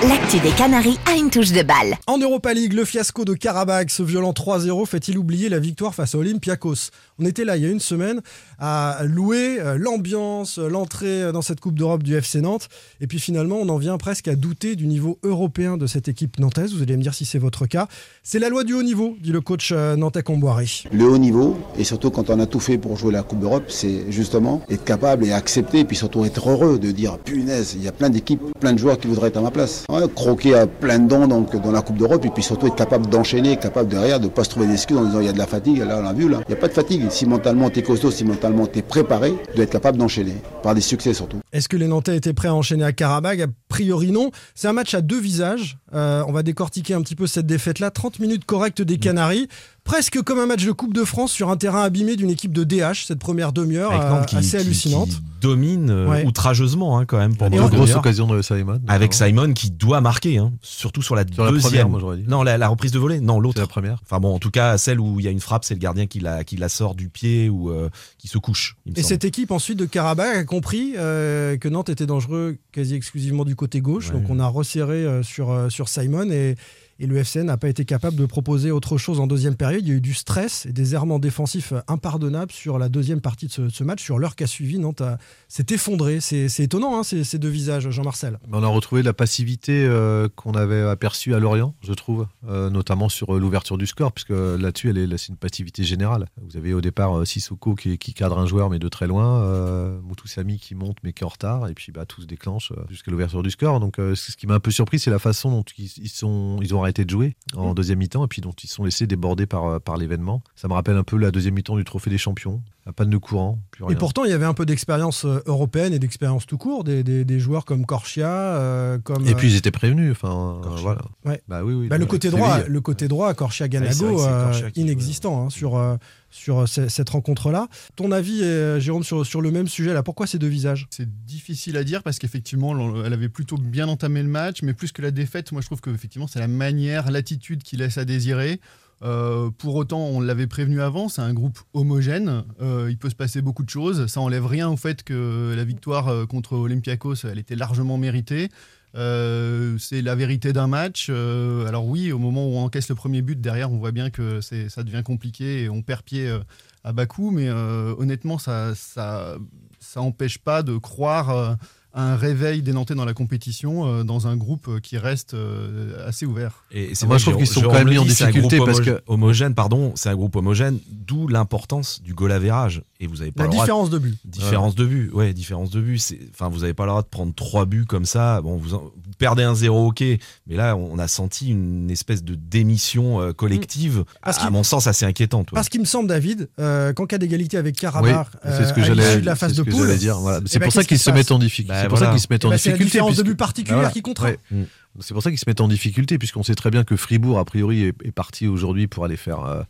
L'actu 0.09 0.37
des 0.41 0.49
Canaries 0.49 0.97
a 1.09 1.15
une 1.15 1.29
touche 1.29 1.53
de 1.53 1.63
balle. 1.63 1.95
En 2.07 2.17
Europa 2.17 2.53
League, 2.53 2.73
le 2.73 2.83
fiasco 2.83 3.23
de 3.23 3.35
Karabakh, 3.35 3.89
ce 3.89 4.03
violent 4.03 4.33
3-0, 4.33 4.85
fait-il 4.85 5.17
oublier 5.17 5.47
la 5.47 5.59
victoire 5.59 5.95
face 5.95 6.13
à 6.13 6.17
Olympiakos? 6.17 6.89
On 7.19 7.25
était 7.25 7.45
là 7.45 7.55
il 7.55 7.63
y 7.63 7.65
a 7.65 7.69
une 7.69 7.79
semaine 7.79 8.19
à 8.59 8.97
louer 9.05 9.61
euh, 9.61 9.77
l'ambiance, 9.77 10.57
euh, 10.57 10.67
l'entrée 10.67 11.31
dans 11.31 11.41
cette 11.41 11.61
Coupe 11.61 11.75
d'Europe 11.75 12.03
du 12.03 12.17
FC 12.17 12.41
Nantes. 12.41 12.67
Et 12.99 13.07
puis 13.07 13.17
finalement, 13.17 13.55
on 13.61 13.69
en 13.69 13.77
vient 13.77 13.97
presque 13.97 14.27
à 14.27 14.35
douter 14.35 14.75
du 14.75 14.87
niveau 14.87 15.19
européen 15.23 15.77
de 15.77 15.87
cette 15.87 16.09
équipe 16.09 16.37
nantaise. 16.37 16.73
Vous 16.73 16.81
allez 16.81 16.97
me 16.97 17.01
dire 17.01 17.13
si 17.13 17.23
c'est 17.23 17.39
votre 17.39 17.65
cas. 17.65 17.87
C'est 18.23 18.39
la 18.39 18.49
loi 18.49 18.65
du 18.65 18.73
haut 18.73 18.83
niveau, 18.83 19.15
dit 19.21 19.31
le 19.31 19.39
coach 19.39 19.69
euh, 19.71 19.95
nantais 19.95 20.23
Comboiré. 20.23 20.65
Le 20.91 21.05
haut 21.05 21.17
niveau, 21.17 21.57
et 21.77 21.85
surtout 21.85 22.11
quand 22.11 22.29
on 22.29 22.41
a 22.41 22.45
tout 22.45 22.59
fait 22.59 22.77
pour 22.77 22.97
jouer 22.97 23.13
la 23.13 23.23
Coupe 23.23 23.39
d'Europe, 23.39 23.65
c'est 23.69 24.11
justement 24.11 24.63
être 24.69 24.83
capable 24.83 25.23
et 25.25 25.31
accepter, 25.31 25.79
et 25.79 25.85
puis 25.85 25.95
surtout 25.95 26.25
être 26.25 26.49
heureux 26.49 26.77
de 26.77 26.91
dire 26.91 27.19
punaise, 27.19 27.75
il 27.77 27.83
y 27.83 27.87
a 27.87 27.93
plein 27.93 28.09
d'équipes, 28.09 28.41
plein 28.59 28.73
de 28.73 28.79
joueurs 28.79 28.99
qui 28.99 29.07
voudraient 29.07 29.29
être 29.29 29.37
à 29.37 29.41
ma 29.41 29.51
place. 29.51 29.85
Croquer 30.15 30.55
à 30.55 30.67
plein 30.67 30.99
de 30.99 31.07
dents 31.07 31.27
dans 31.27 31.71
la 31.71 31.81
Coupe 31.81 31.97
d'Europe, 31.97 32.25
et 32.25 32.29
puis 32.29 32.43
surtout 32.43 32.67
être 32.67 32.75
capable 32.75 33.07
d'enchaîner, 33.07 33.57
capable 33.57 33.89
derrière 33.89 34.19
de 34.19 34.25
ne 34.25 34.29
pas 34.29 34.43
se 34.43 34.49
trouver 34.49 34.67
d'excuses 34.67 34.97
en 34.97 35.05
disant 35.05 35.19
il 35.19 35.25
y 35.25 35.29
a 35.29 35.33
de 35.33 35.37
la 35.37 35.47
fatigue, 35.47 35.77
là 35.79 35.97
on 35.99 36.01
l'a 36.01 36.13
vu 36.13 36.29
là. 36.29 36.39
Il 36.47 36.51
n'y 36.51 36.57
a 36.57 36.61
pas 36.61 36.67
de 36.67 36.73
fatigue. 36.73 37.09
Si 37.09 37.25
mentalement 37.25 37.69
tu 37.69 37.79
es 37.79 37.83
costaud, 37.83 38.11
si 38.11 38.25
mentalement 38.25 38.67
tu 38.67 38.79
es 38.79 38.81
préparé, 38.81 39.33
de 39.55 39.61
être 39.61 39.69
capable 39.69 39.97
d'enchaîner, 39.97 40.35
par 40.61 40.75
des 40.75 40.81
succès 40.81 41.13
surtout. 41.13 41.39
Est-ce 41.51 41.69
que 41.69 41.77
les 41.77 41.87
Nantais 41.87 42.17
étaient 42.17 42.33
prêts 42.33 42.47
à 42.47 42.55
enchaîner 42.55 42.83
à 42.83 42.91
Karabakh 42.91 43.41
A 43.41 43.47
priori 43.69 44.11
non. 44.11 44.31
C'est 44.55 44.67
un 44.67 44.73
match 44.73 44.93
à 44.93 45.01
deux 45.01 45.19
visages. 45.19 45.77
Euh, 45.93 46.23
on 46.27 46.31
va 46.31 46.43
décortiquer 46.43 46.95
un 46.95 47.01
petit 47.01 47.15
peu 47.15 47.27
cette 47.27 47.45
défaite-là. 47.45 47.91
30 47.91 48.19
minutes 48.19 48.45
correctes 48.45 48.81
des 48.81 48.97
Canaries. 48.97 49.47
Presque 49.83 50.21
comme 50.21 50.39
un 50.39 50.45
match 50.45 50.65
de 50.65 50.71
Coupe 50.71 50.93
de 50.93 51.03
France 51.03 51.31
sur 51.33 51.49
un 51.49 51.57
terrain 51.57 51.83
abîmé 51.83 52.15
d'une 52.15 52.29
équipe 52.29 52.53
de 52.53 52.63
DH, 52.63 53.05
cette 53.05 53.19
première 53.19 53.51
demi-heure 53.51 53.91
Avec 53.91 54.33
euh, 54.33 54.37
assez 54.37 54.51
qui- 54.51 54.63
hallucinante. 54.63 55.09
qui 55.09 55.21
domine 55.41 55.89
euh, 55.89 56.07
Ouais. 56.07 56.25
outrageusement 56.25 56.97
hein, 56.97 57.05
quand 57.05 57.17
même 57.17 57.35
pendant 57.35 57.57
Et 57.57 57.59
une 57.59 57.67
Grosse 57.67 57.93
occasion 57.95 58.25
de 58.27 58.41
Simon. 58.41 58.79
Avec 58.87 59.13
Simon 59.13 59.51
qui 59.51 59.71
doit 59.71 59.99
marquer, 59.99 60.37
hein, 60.37 60.53
surtout 60.61 61.01
sur 61.01 61.15
la 61.15 61.25
Sur 61.29 61.43
la 61.43 61.51
deuxième. 61.51 61.69
première, 61.71 61.89
moi, 61.89 61.99
j'aurais 61.99 62.17
dit. 62.17 62.23
non, 62.29 62.43
la, 62.43 62.57
la 62.57 62.69
reprise 62.69 62.93
de 62.93 62.99
volée, 62.99 63.19
non, 63.19 63.41
l'autre. 63.41 63.59
la 63.59 63.67
première. 63.67 63.99
Enfin 64.03 64.21
bon, 64.21 64.33
en 64.33 64.39
tout 64.39 64.51
cas, 64.51 64.77
celle 64.77 65.01
où 65.01 65.19
il 65.19 65.25
y 65.25 65.27
a 65.27 65.31
une 65.31 65.41
frappe, 65.41 65.65
c'est 65.65 65.73
le 65.73 65.81
gardien 65.81 66.07
qui 66.07 66.21
la, 66.21 66.45
qui 66.45 66.55
la 66.55 66.69
sort 66.69 66.95
du 66.95 67.09
pied 67.09 67.49
ou 67.49 67.69
euh, 67.69 67.89
qui 68.17 68.29
se 68.29 68.37
couche. 68.37 68.77
il 68.85 68.93
me 68.93 68.97
Et 68.97 69.01
semble. 69.01 69.09
cette 69.09 69.25
équipe 69.25 69.51
ensuite 69.51 69.77
de 69.79 69.85
Karabakh 69.85 70.37
a 70.37 70.43
compris 70.45 70.93
euh, 70.97 71.57
que 71.57 71.67
Nantes 71.67 71.89
était 71.89 72.05
dangereux 72.05 72.55
quasi 72.71 72.95
exclusivement 72.95 73.43
du 73.43 73.57
côté 73.57 73.81
gauche. 73.81 74.07
Ouais. 74.11 74.13
Donc 74.21 74.29
on 74.29 74.39
a 74.39 74.47
resserré 74.47 74.93
euh, 75.03 75.23
sur, 75.23 75.51
euh, 75.51 75.67
sur 75.69 75.89
Simon 75.89 76.31
et, 76.31 76.55
et 77.03 77.05
le 77.05 77.17
FC 77.17 77.43
n'a 77.43 77.57
pas 77.57 77.67
été 77.67 77.83
capable 77.83 78.15
de 78.15 78.25
proposer 78.25 78.71
autre 78.71 78.97
chose 78.97 79.19
en 79.19 79.27
deuxième 79.27 79.55
période. 79.55 79.81
Il 79.83 79.89
y 79.89 79.91
a 79.91 79.95
eu 79.95 80.01
du 80.01 80.13
stress 80.13 80.65
et 80.65 80.71
des 80.71 80.95
errements 80.95 81.19
défensifs 81.19 81.73
impardonnables 81.89 82.53
sur 82.53 82.79
la 82.79 82.87
deuxième 82.87 83.19
partie 83.19 83.47
de 83.47 83.69
ce, 83.69 83.83
match. 83.83 84.01
Sur 84.01 84.19
l'heure 84.19 84.37
qui 84.37 84.45
a 84.45 84.47
suivi, 84.47 84.79
Nantes 84.79 85.03
s'est 85.49 85.65
effondré. 85.71 86.21
C'est 86.21 86.47
étonnant 86.59 86.97
hein, 86.97 87.03
ces, 87.03 87.37
deux 87.37 87.49
visages, 87.49 87.89
Jean-Marcel. 87.89 88.39
On 88.53 88.63
a 88.63 88.67
retrouvé 88.67 89.03
la 89.03 89.11
passivité 89.11 89.85
euh, 89.85 90.29
qu'on 90.33 90.53
avait 90.53 90.81
aperçue 90.81 91.35
à 91.35 91.39
Lorient, 91.39 91.75
je 91.81 91.91
trouve, 91.91 92.25
euh, 92.47 92.69
notamment 92.69 93.09
sur 93.09 93.35
euh, 93.35 93.39
l'ouverture 93.39 93.77
du 93.77 93.85
score, 93.85 94.13
puisque 94.13 94.29
là-dessus, 94.29 94.93
c'est 95.17 95.27
une 95.27 95.37
passivité 95.37 95.83
générale. 95.83 96.27
Vous 96.41 96.55
avez 96.55 96.73
au 96.73 96.79
départ 96.79 97.27
Sissoko 97.27 97.75
qui, 97.75 97.97
cadre 97.97 98.39
un 98.39 98.45
joueur, 98.45 98.69
mais 98.69 98.79
de 98.79 98.87
très 98.87 99.07
loin, 99.07 99.41
euh, 99.41 99.99
Moutoussamy 100.03 100.57
qui 100.57 100.73
monte, 100.73 100.97
mais 101.03 101.11
qui 101.11 101.23
est 101.23 101.25
en 101.25 101.29
retard, 101.29 101.67
et 101.67 101.73
puis 101.73 101.91
bah, 101.91 102.05
tout 102.05 102.21
se 102.21 102.27
déclenche 102.27 102.71
jusqu'à 102.89 103.11
l'ouverture 103.11 103.43
du 103.43 103.51
score. 103.51 103.81
Donc, 103.81 103.97
ce 103.97 104.37
qui 104.37 104.47
m'a 104.47 104.53
un 104.53 104.61
peu 104.61 104.71
surpris, 104.71 104.99
c'est 104.99 105.11
la 105.11 105.19
façon 105.19 105.51
dont 105.51 105.65
ils, 105.77 105.91
ils 105.97 106.09
sont, 106.09 106.59
ils 106.61 106.73
ont 106.73 106.81
arrêté 106.81 106.92
de 107.03 107.09
jouer 107.09 107.35
en 107.55 107.73
deuxième 107.73 107.97
mi-temps, 107.99 108.23
et 108.23 108.27
puis 108.27 108.41
dont 108.41 108.53
ils 108.63 108.67
sont 108.69 108.83
laissés 108.83 109.07
déborder 109.07 109.45
par, 109.47 109.65
euh, 109.65 109.79
par 109.79 109.97
l'événement. 109.97 110.43
Ça 110.55 110.67
me 110.67 110.73
rappelle 110.73 110.95
un 110.97 111.03
peu 111.03 111.17
la 111.17 111.31
deuxième 111.31 111.55
mi-temps 111.55 111.75
du 111.75 111.83
Trophée 111.83 112.09
des 112.11 112.17
Champions. 112.19 112.61
À 112.85 112.91
panne 112.91 113.09
de 113.09 113.17
courant, 113.17 113.59
plus 113.71 113.85
Et 113.89 113.95
pourtant, 113.95 114.25
il 114.25 114.29
y 114.31 114.33
avait 114.33 114.45
un 114.45 114.53
peu 114.53 114.65
d'expérience 114.65 115.23
euh, 115.23 115.41
européenne 115.45 115.93
et 115.93 115.99
d'expérience 115.99 116.45
tout 116.45 116.57
court, 116.57 116.83
des, 116.83 117.01
des- 117.01 117.23
des 117.23 117.39
joueurs 117.39 117.63
comme 117.63 117.85
Corchia, 117.85 118.27
euh, 118.29 118.97
comme. 118.99 119.25
Et 119.25 119.35
puis 119.35 119.49
ils 119.51 119.55
étaient 119.55 119.71
prévenus. 119.71 120.11
Enfin, 120.11 120.59
euh, 120.65 120.69
voilà. 120.81 121.01
Ouais. 121.25 121.41
Bah 121.47 121.63
oui, 121.63 121.73
oui. 121.73 121.87
Bah, 121.87 121.97
le 121.97 122.05
côté 122.05 122.29
droit, 122.29 122.59
le 122.67 122.81
côté 122.81 123.07
droit, 123.07 123.33
Corchia 123.33 123.69
Ganago, 123.69 124.21
euh, 124.25 124.51
inexistant 124.75 125.45
hein, 125.45 125.49
sur 125.49 125.77
euh, 125.77 125.95
sur 126.33 126.59
euh, 126.61 126.65
ce- 126.65 126.89
cette 126.89 127.09
rencontre-là. 127.09 127.67
Ton 127.95 128.11
avis, 128.11 128.41
euh, 128.43 128.79
Jérôme, 128.79 129.03
sur, 129.03 129.41
le 129.41 129.51
même 129.51 129.67
sujet 129.67 129.93
là 129.93 130.03
Pourquoi 130.03 130.27
ces 130.27 130.39
deux 130.39 130.47
visages? 130.47 130.87
C'est 130.89 131.07
difficile 131.25 131.77
à 131.77 131.83
dire 131.83 132.03
parce 132.03 132.19
qu'effectivement, 132.19 133.03
elle 133.05 133.13
avait 133.13 133.29
plutôt 133.29 133.57
bien 133.57 133.87
entamé 133.87 134.21
le 134.21 134.29
match, 134.29 134.61
mais 134.63 134.73
plus 134.73 134.91
que 134.91 135.01
la 135.01 135.11
défaite, 135.11 135.51
moi 135.51 135.61
je 135.61 135.67
trouve 135.67 135.79
que 135.81 135.91
c'est 136.27 136.39
la 136.39 136.47
manière, 136.47 137.11
l'attitude 137.11 137.63
qui 137.63 137.77
laisse 137.77 137.97
à 137.97 138.05
désirer. 138.05 138.59
Euh, 139.03 139.49
pour 139.57 139.75
autant, 139.75 139.99
on 139.99 140.19
l'avait 140.21 140.47
prévenu 140.47 140.81
avant, 140.81 141.09
c'est 141.09 141.21
un 141.21 141.33
groupe 141.33 141.59
homogène. 141.73 142.43
Il 142.61 142.97
peut 142.97 143.09
se 143.09 143.15
passer 143.15 143.41
beaucoup 143.41 143.63
de 143.63 143.69
choses. 143.69 144.07
Ça 144.07 144.21
enlève 144.21 144.45
rien 144.45 144.69
au 144.69 144.77
fait 144.77 145.03
que 145.03 145.53
la 145.55 145.63
victoire 145.63 146.27
contre 146.27 146.53
Olympiakos, 146.53 147.25
elle 147.25 147.39
était 147.39 147.55
largement 147.55 147.97
méritée. 147.97 148.49
Euh, 148.95 149.77
c'est 149.79 150.01
la 150.01 150.15
vérité 150.15 150.53
d'un 150.53 150.67
match. 150.67 151.07
Euh, 151.09 151.65
alors 151.65 151.85
oui, 151.87 152.11
au 152.11 152.19
moment 152.19 152.47
où 152.47 152.51
on 152.51 152.63
encaisse 152.63 152.89
le 152.89 152.95
premier 152.95 153.21
but, 153.21 153.39
derrière, 153.39 153.71
on 153.71 153.77
voit 153.77 153.91
bien 153.91 154.09
que 154.09 154.41
ça 154.41 154.83
devient 154.83 155.03
compliqué 155.03 155.63
et 155.63 155.69
on 155.69 155.81
perd 155.81 156.03
pied 156.03 156.27
euh, 156.27 156.39
à 156.83 156.93
Bakou. 156.93 157.31
Mais 157.31 157.47
euh, 157.49 157.95
honnêtement, 157.97 158.37
ça, 158.37 158.75
ça, 158.75 159.35
ça 159.79 160.01
empêche 160.01 160.37
pas 160.37 160.63
de 160.63 160.77
croire 160.77 161.57
un 161.95 162.15
réveil 162.15 162.61
des 162.61 162.73
Nantais 162.73 162.95
dans 162.95 163.05
la 163.05 163.13
compétition 163.13 163.85
euh, 163.87 164.03
dans 164.03 164.27
un 164.27 164.35
groupe 164.35 164.67
euh, 164.67 164.79
qui 164.79 164.97
reste 164.97 165.33
euh, 165.35 166.07
assez 166.07 166.25
ouvert. 166.25 166.63
Et 166.71 166.95
c'est 166.95 167.05
Moi, 167.05 167.17
je 167.19 167.25
trouve 167.25 167.37
qu'ils 167.37 167.47
sont 167.47 167.61
quand 167.61 167.73
même 167.73 167.89
mis 167.89 167.97
en 167.99 168.05
difficulté 168.05 168.57
parce 168.57 168.81
que- 168.81 169.01
homogène, 169.07 169.53
pardon, 169.53 169.91
c'est 169.95 170.09
un 170.09 170.15
groupe 170.15 170.35
homogène, 170.35 170.79
d'où 170.89 171.27
l'importance 171.27 172.01
du 172.01 172.13
goal 172.13 172.31
average. 172.31 172.81
Et 172.99 173.05
vous 173.07 173.21
avez 173.21 173.31
pas 173.31 173.43
La 173.43 173.47
le 173.47 173.51
droit 173.51 173.63
de- 173.63 173.67
différence 173.67 173.89
de 173.89 173.97
but. 173.99 174.17
Différence 174.25 174.75
de 174.75 174.85
but, 174.85 175.11
ouais, 175.13 175.33
différence 175.33 175.69
de 175.69 175.81
but. 175.81 175.99
C'est, 175.99 176.19
enfin, 176.33 176.49
vous 176.49 176.63
avez 176.63 176.73
pas 176.73 176.85
le 176.85 176.89
droit 176.89 177.01
de 177.03 177.07
prendre 177.07 177.33
trois 177.35 177.65
buts 177.65 177.85
comme 177.85 178.05
ça. 178.05 178.41
Bon, 178.41 178.57
vous, 178.57 178.73
en- 178.73 178.83
vous 178.83 179.11
perdez 179.17 179.43
un 179.43 179.53
zéro, 179.55 179.87
ok, 179.89 180.01
mais 180.01 180.55
là, 180.55 180.75
on 180.75 180.97
a 180.97 181.07
senti 181.07 181.49
une 181.49 181.91
espèce 181.91 182.23
de 182.23 182.33
démission 182.35 183.21
euh, 183.21 183.33
collective. 183.33 184.03
Parce 184.23 184.39
à, 184.43 184.49
mon 184.49 184.63
sens, 184.63 184.87
assez 184.87 185.05
inquiétante. 185.05 185.51
ouais. 185.51 185.55
Parce 185.55 185.69
qu'il 185.69 185.81
me 185.81 185.85
semble, 185.85 186.07
David, 186.09 186.49
euh, 186.59 186.93
qu'en 186.93 187.05
cas 187.05 187.17
d'égalité 187.17 187.57
avec 187.57 187.75
Karabakh, 187.75 188.27
Oui, 188.45 188.51
c'est 188.51 188.65
ce 188.65 188.73
que 188.73 188.81
euh, 188.81 188.83
j'allais 188.85 189.21
de 189.21 189.25
la 189.25 189.35
phase 189.35 189.53
de 189.53 189.63
poule, 189.63 189.73
j'allais 189.85 189.97
dire. 189.97 190.17
Voilà. 190.19 190.39
eh 190.43 190.47
C'est 190.47 190.59
ben, 190.59 190.65
pour 190.65 190.73
ça 190.73 190.83
qu'ils 190.83 190.97
qui 190.97 191.03
se 191.03 191.11
mettent 191.11 191.31
en 191.31 191.39
difficulté. 191.39 191.82
Bah, 191.83 191.89
c'est 191.89 191.89
pour 191.89 191.97
voilà. 191.97 192.11
ça 192.11 192.11
qu'ils 192.17 192.21
se 192.21 192.27
mettent 192.29 192.43
Eh 192.43 192.47
en 192.47 192.49
ben, 192.51 192.57
c'est 192.57 192.69
la 192.69 192.73
difficulté. 192.77 192.91
différence 192.97 193.15
de 193.17 193.21
puisque- 193.23 193.33
but 193.33 193.37
particulière 193.37 193.77
Voilà. 193.77 193.91
qui 193.91 194.01
comptera. 194.01 194.27
Ouais. 194.29 194.39
Mm. 194.51 194.63
C'est 194.99 195.13
pour 195.13 195.23
ça 195.23 195.29
qu'ils 195.29 195.39
se 195.39 195.45
mettent 195.47 195.61
en 195.61 195.67
difficulté, 195.67 196.17
puisqu'on 196.17 196.43
sait 196.43 196.55
très 196.55 196.69
bien 196.71 196.83
que 196.83 196.95
Fribourg, 196.95 197.39
a 197.39 197.45
priori, 197.45 197.83
est, 197.83 197.95
est 198.03 198.11
parti 198.11 198.47
aujourd'hui 198.47 198.87
pour 198.87 199.05
aller 199.05 199.17
faire 199.17 199.43
euh, 199.45 199.63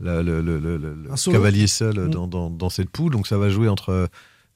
la- 0.00 0.22
le, 0.22 0.40
le- 0.40 0.58
le- 0.58 0.76
le- 0.78 0.96
cavalier 1.32 1.66
seul 1.66 1.98
Mm. 2.06 2.10
dans, 2.10 2.26
dans- 2.26 2.50
dans 2.50 2.70
cette 2.70 2.90
poule. 2.90 3.12
Donc 3.12 3.26
ça 3.26 3.36
va 3.38 3.50
jouer 3.50 3.68
entre 3.68 3.90
euh, 3.90 4.06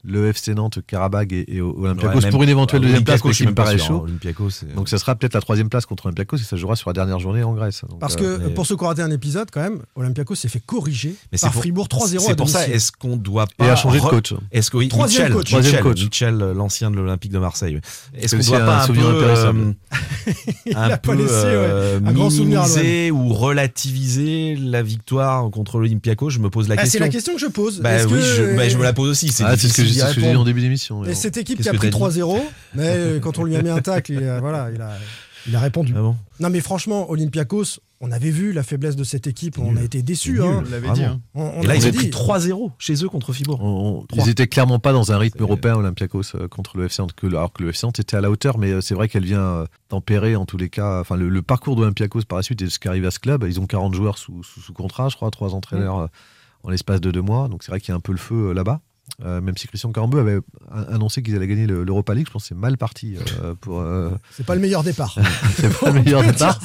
le 0.04 0.28
FC 0.28 0.54
Nantes, 0.54 0.78
Karabag 0.86 1.32
et, 1.32 1.44
et 1.56 1.60
Olympiakos 1.60 2.16
Ouais, 2.16 2.20
même- 2.22 2.30
pour 2.30 2.42
une 2.42 2.48
éventuelle 2.50 2.82
deuxième 2.82 3.04
place, 3.04 3.14
Olympiakos, 3.24 3.28
je 3.30 3.34
suis 3.34 3.44
qui 3.44 3.46
me 3.46 3.48
même 3.50 3.54
pas 3.54 3.64
paraît 3.64 3.78
sûr, 3.78 3.86
chaud. 3.86 3.94
hein. 3.96 4.04
Olympiakos, 4.04 4.50
c'est- 4.50 4.74
Donc 4.74 4.88
ça 4.88 4.98
sera 4.98 5.14
peut-être 5.14 5.34
la 5.34 5.40
troisième 5.40 5.68
place 5.68 5.86
contre 5.86 6.06
Olympiakos 6.06 6.36
et 6.36 6.42
ça 6.42 6.56
jouera 6.56 6.76
sur 6.76 6.90
la 6.90 6.94
dernière 6.94 7.18
journée 7.20 7.42
en 7.42 7.54
Grèce. 7.54 7.82
Donc, 7.88 7.98
Parce 8.00 8.16
euh, 8.20 8.38
que 8.38 8.42
mais- 8.44 8.50
pour 8.50 8.66
ceux 8.66 8.76
qui 8.76 8.84
ont 8.84 8.88
raté 8.88 9.02
un 9.02 9.10
épisode, 9.10 9.48
quand 9.50 9.60
même, 9.62 9.80
Olympiaco 9.96 10.34
s'est 10.34 10.48
fait 10.48 10.60
corriger 10.64 11.14
Mais 11.32 11.38
c'est 11.38 11.46
par 11.46 11.52
pour- 11.52 11.62
Fribourg 11.62 11.88
3-0 11.88 12.24
à 12.24 12.26
C'est 12.28 12.36
pour 12.36 12.48
ça, 12.48 12.68
est-ce 12.68 12.92
qu'on 12.92 13.16
doit 13.16 13.44
Et 13.44 13.64
pas. 13.64 13.72
a 13.72 13.76
changé 13.76 13.98
de 14.00 14.04
coach. 14.04 14.34
Est-ce 14.52 14.70
que 14.70 14.76
oui, 14.76 14.88
Troisième 14.88 15.22
Michel, 15.24 15.36
coach. 15.36 15.48
Troisième 15.50 15.82
coach. 15.82 16.54
L'ancien 16.56 16.90
de 16.90 16.96
l'Olympique 16.96 17.32
de 17.32 17.38
Marseille. 17.38 17.80
Est-ce 18.14 18.36
qu'on 18.36 18.42
C'est 18.42 18.50
doit 18.50 18.62
un 18.62 18.66
pas 18.66 18.82
un 18.84 18.86
peu. 18.86 18.94
Il 20.66 20.76
un 20.76 20.96
peu 20.96 21.16
euh, 21.18 23.10
ou 23.10 23.32
relativiser 23.32 24.56
la 24.56 24.82
victoire 24.82 25.50
contre 25.50 25.78
l'Olympiakos 25.78 26.30
Je 26.30 26.38
me 26.38 26.50
pose 26.50 26.68
la 26.68 26.74
Ah, 26.74 26.78
c'est 26.78 26.84
question. 26.84 27.00
la 27.00 27.08
question 27.08 27.34
que 27.34 27.40
je 27.40 27.46
pose. 27.46 27.80
Bah 27.80 27.90
oui, 28.06 28.18
je, 28.20 28.56
bah, 28.56 28.68
je 28.68 28.76
me 28.76 28.82
la 28.82 28.92
pose 28.92 29.10
aussi. 29.10 29.28
C'est 29.28 29.44
Ah, 29.44 29.56
c'est 29.56 29.68
ce 29.68 29.74
que 29.74 29.82
c'est 29.94 30.08
ce 30.10 30.14
que 30.14 30.20
j'ai 30.20 30.30
dit 30.30 30.36
en 30.36 30.44
début 30.44 30.60
d'émission. 30.60 31.04
Et 31.04 31.14
cette 31.14 31.36
équipe 31.36 31.60
qui 31.62 31.68
a 31.68 31.72
pris 31.74 31.90
t'as 31.90 31.96
dit 32.10 32.20
3-0, 32.20 32.40
mais 32.74 32.82
euh, 32.88 33.20
quand 33.22 33.38
on 33.38 33.44
lui 33.44 33.56
a 33.56 33.62
mis 33.62 33.70
un 33.70 33.80
tacle, 33.80 34.12
il 34.12 34.24
a, 34.24 34.40
voilà, 34.40 34.70
il 34.74 34.80
a, 34.80 34.92
il 35.46 35.54
a 35.56 35.60
répondu. 35.60 35.92
Ah 35.96 36.00
bon 36.00 36.16
Non, 36.40 36.50
mais 36.50 36.60
franchement, 36.60 37.10
Olympiakos, 37.10 37.80
on 38.00 38.10
avait 38.12 38.30
vu 38.30 38.52
la 38.52 38.62
faiblesse 38.62 38.96
de 38.96 39.04
cette 39.04 39.26
équipe, 39.26 39.58
on 39.58 39.76
a 39.76 39.82
été 39.82 40.02
déçus. 40.02 40.42
Hein. 40.42 40.62
On 40.66 40.70
l'avait 40.70 40.90
dit. 40.92 41.04
hein. 41.04 41.20
On, 41.34 41.42
on 41.42 41.62
Et 41.62 41.66
là, 41.66 41.74
ils 41.76 41.86
ont 41.86 41.90
pris 41.92 42.06
dit. 42.06 42.10
3-0 42.10 42.72
chez 42.78 43.02
eux 43.02 43.08
contre 43.08 43.32
Fribourg. 43.32 43.62
On- 43.62 44.04
ils 44.16 44.28
étaient 44.28 44.46
clairement 44.46 44.78
pas 44.78 44.92
dans 44.92 45.10
un 45.12 45.16
rythme 45.18 45.40
européen 45.40 45.76
Olympiakos 45.76 46.34
euh, 46.34 46.48
contre 46.48 46.76
le 46.76 46.84
FC 46.86 47.00
Nantes, 47.00 47.14
alors 47.22 47.52
que 47.52 47.62
le 47.62 47.70
FC 47.70 47.86
Nantes 47.86 48.00
était 48.00 48.16
à 48.16 48.20
la 48.20 48.30
hauteur, 48.30 48.58
mais 48.58 48.72
euh, 48.72 48.80
c'est 48.82 48.94
vrai 48.94 49.08
qu'elle 49.08 49.24
vient 49.24 49.66
tempérer 49.88 50.36
en 50.36 50.44
tous 50.44 50.58
les 50.58 50.68
cas. 50.68 51.00
Enfin, 51.00 51.16
le, 51.16 51.28
le 51.30 51.42
parcours 51.42 51.76
d'Olympiakos 51.76 52.22
par 52.28 52.36
la 52.36 52.42
suite 52.42 52.60
et 52.60 52.68
ce 52.68 52.78
qui 52.78 52.88
arrive 52.88 53.06
à 53.06 53.10
ce 53.10 53.18
club, 53.20 53.44
ils 53.48 53.58
ont 53.60 53.66
40 53.66 53.94
joueurs 53.94 54.18
sous, 54.18 54.42
sous, 54.42 54.60
sous 54.60 54.72
contrat, 54.74 55.08
je 55.08 55.16
crois, 55.16 55.30
trois 55.30 55.54
entraîneurs 55.54 55.98
euh, 55.98 56.06
en 56.62 56.70
l'espace 56.70 57.00
de 57.00 57.10
deux 57.10 57.22
mois. 57.22 57.48
Donc 57.48 57.62
c'est 57.62 57.70
vrai 57.70 57.80
qu'il 57.80 57.90
y 57.90 57.92
a 57.92 57.96
un 57.96 58.00
peu 58.00 58.12
le 58.12 58.18
feu 58.18 58.48
euh, 58.50 58.52
là-bas. 58.54 58.80
Euh, 59.24 59.40
même 59.40 59.56
si 59.56 59.68
Christian 59.68 59.92
Carambeu 59.92 60.18
avait 60.18 60.40
annoncé 60.88 61.22
qu'ils 61.22 61.36
allaient 61.36 61.46
gagner 61.46 61.66
le- 61.68 61.84
l'Europa 61.84 62.14
League, 62.14 62.26
je 62.26 62.32
pense 62.32 62.42
que 62.42 62.48
c'est 62.48 62.54
mal 62.56 62.76
parti 62.76 63.16
euh, 63.42 63.54
pour. 63.60 63.78
euh, 63.80 64.10
C'est 64.32 64.44
pas 64.46 64.54
le 64.56 64.60
meilleur 64.60 64.82
départ. 64.82 65.16
c'est 65.56 65.72
pas 65.78 65.90
le 65.92 66.00
meilleur 66.02 66.22
départ. 66.26 66.58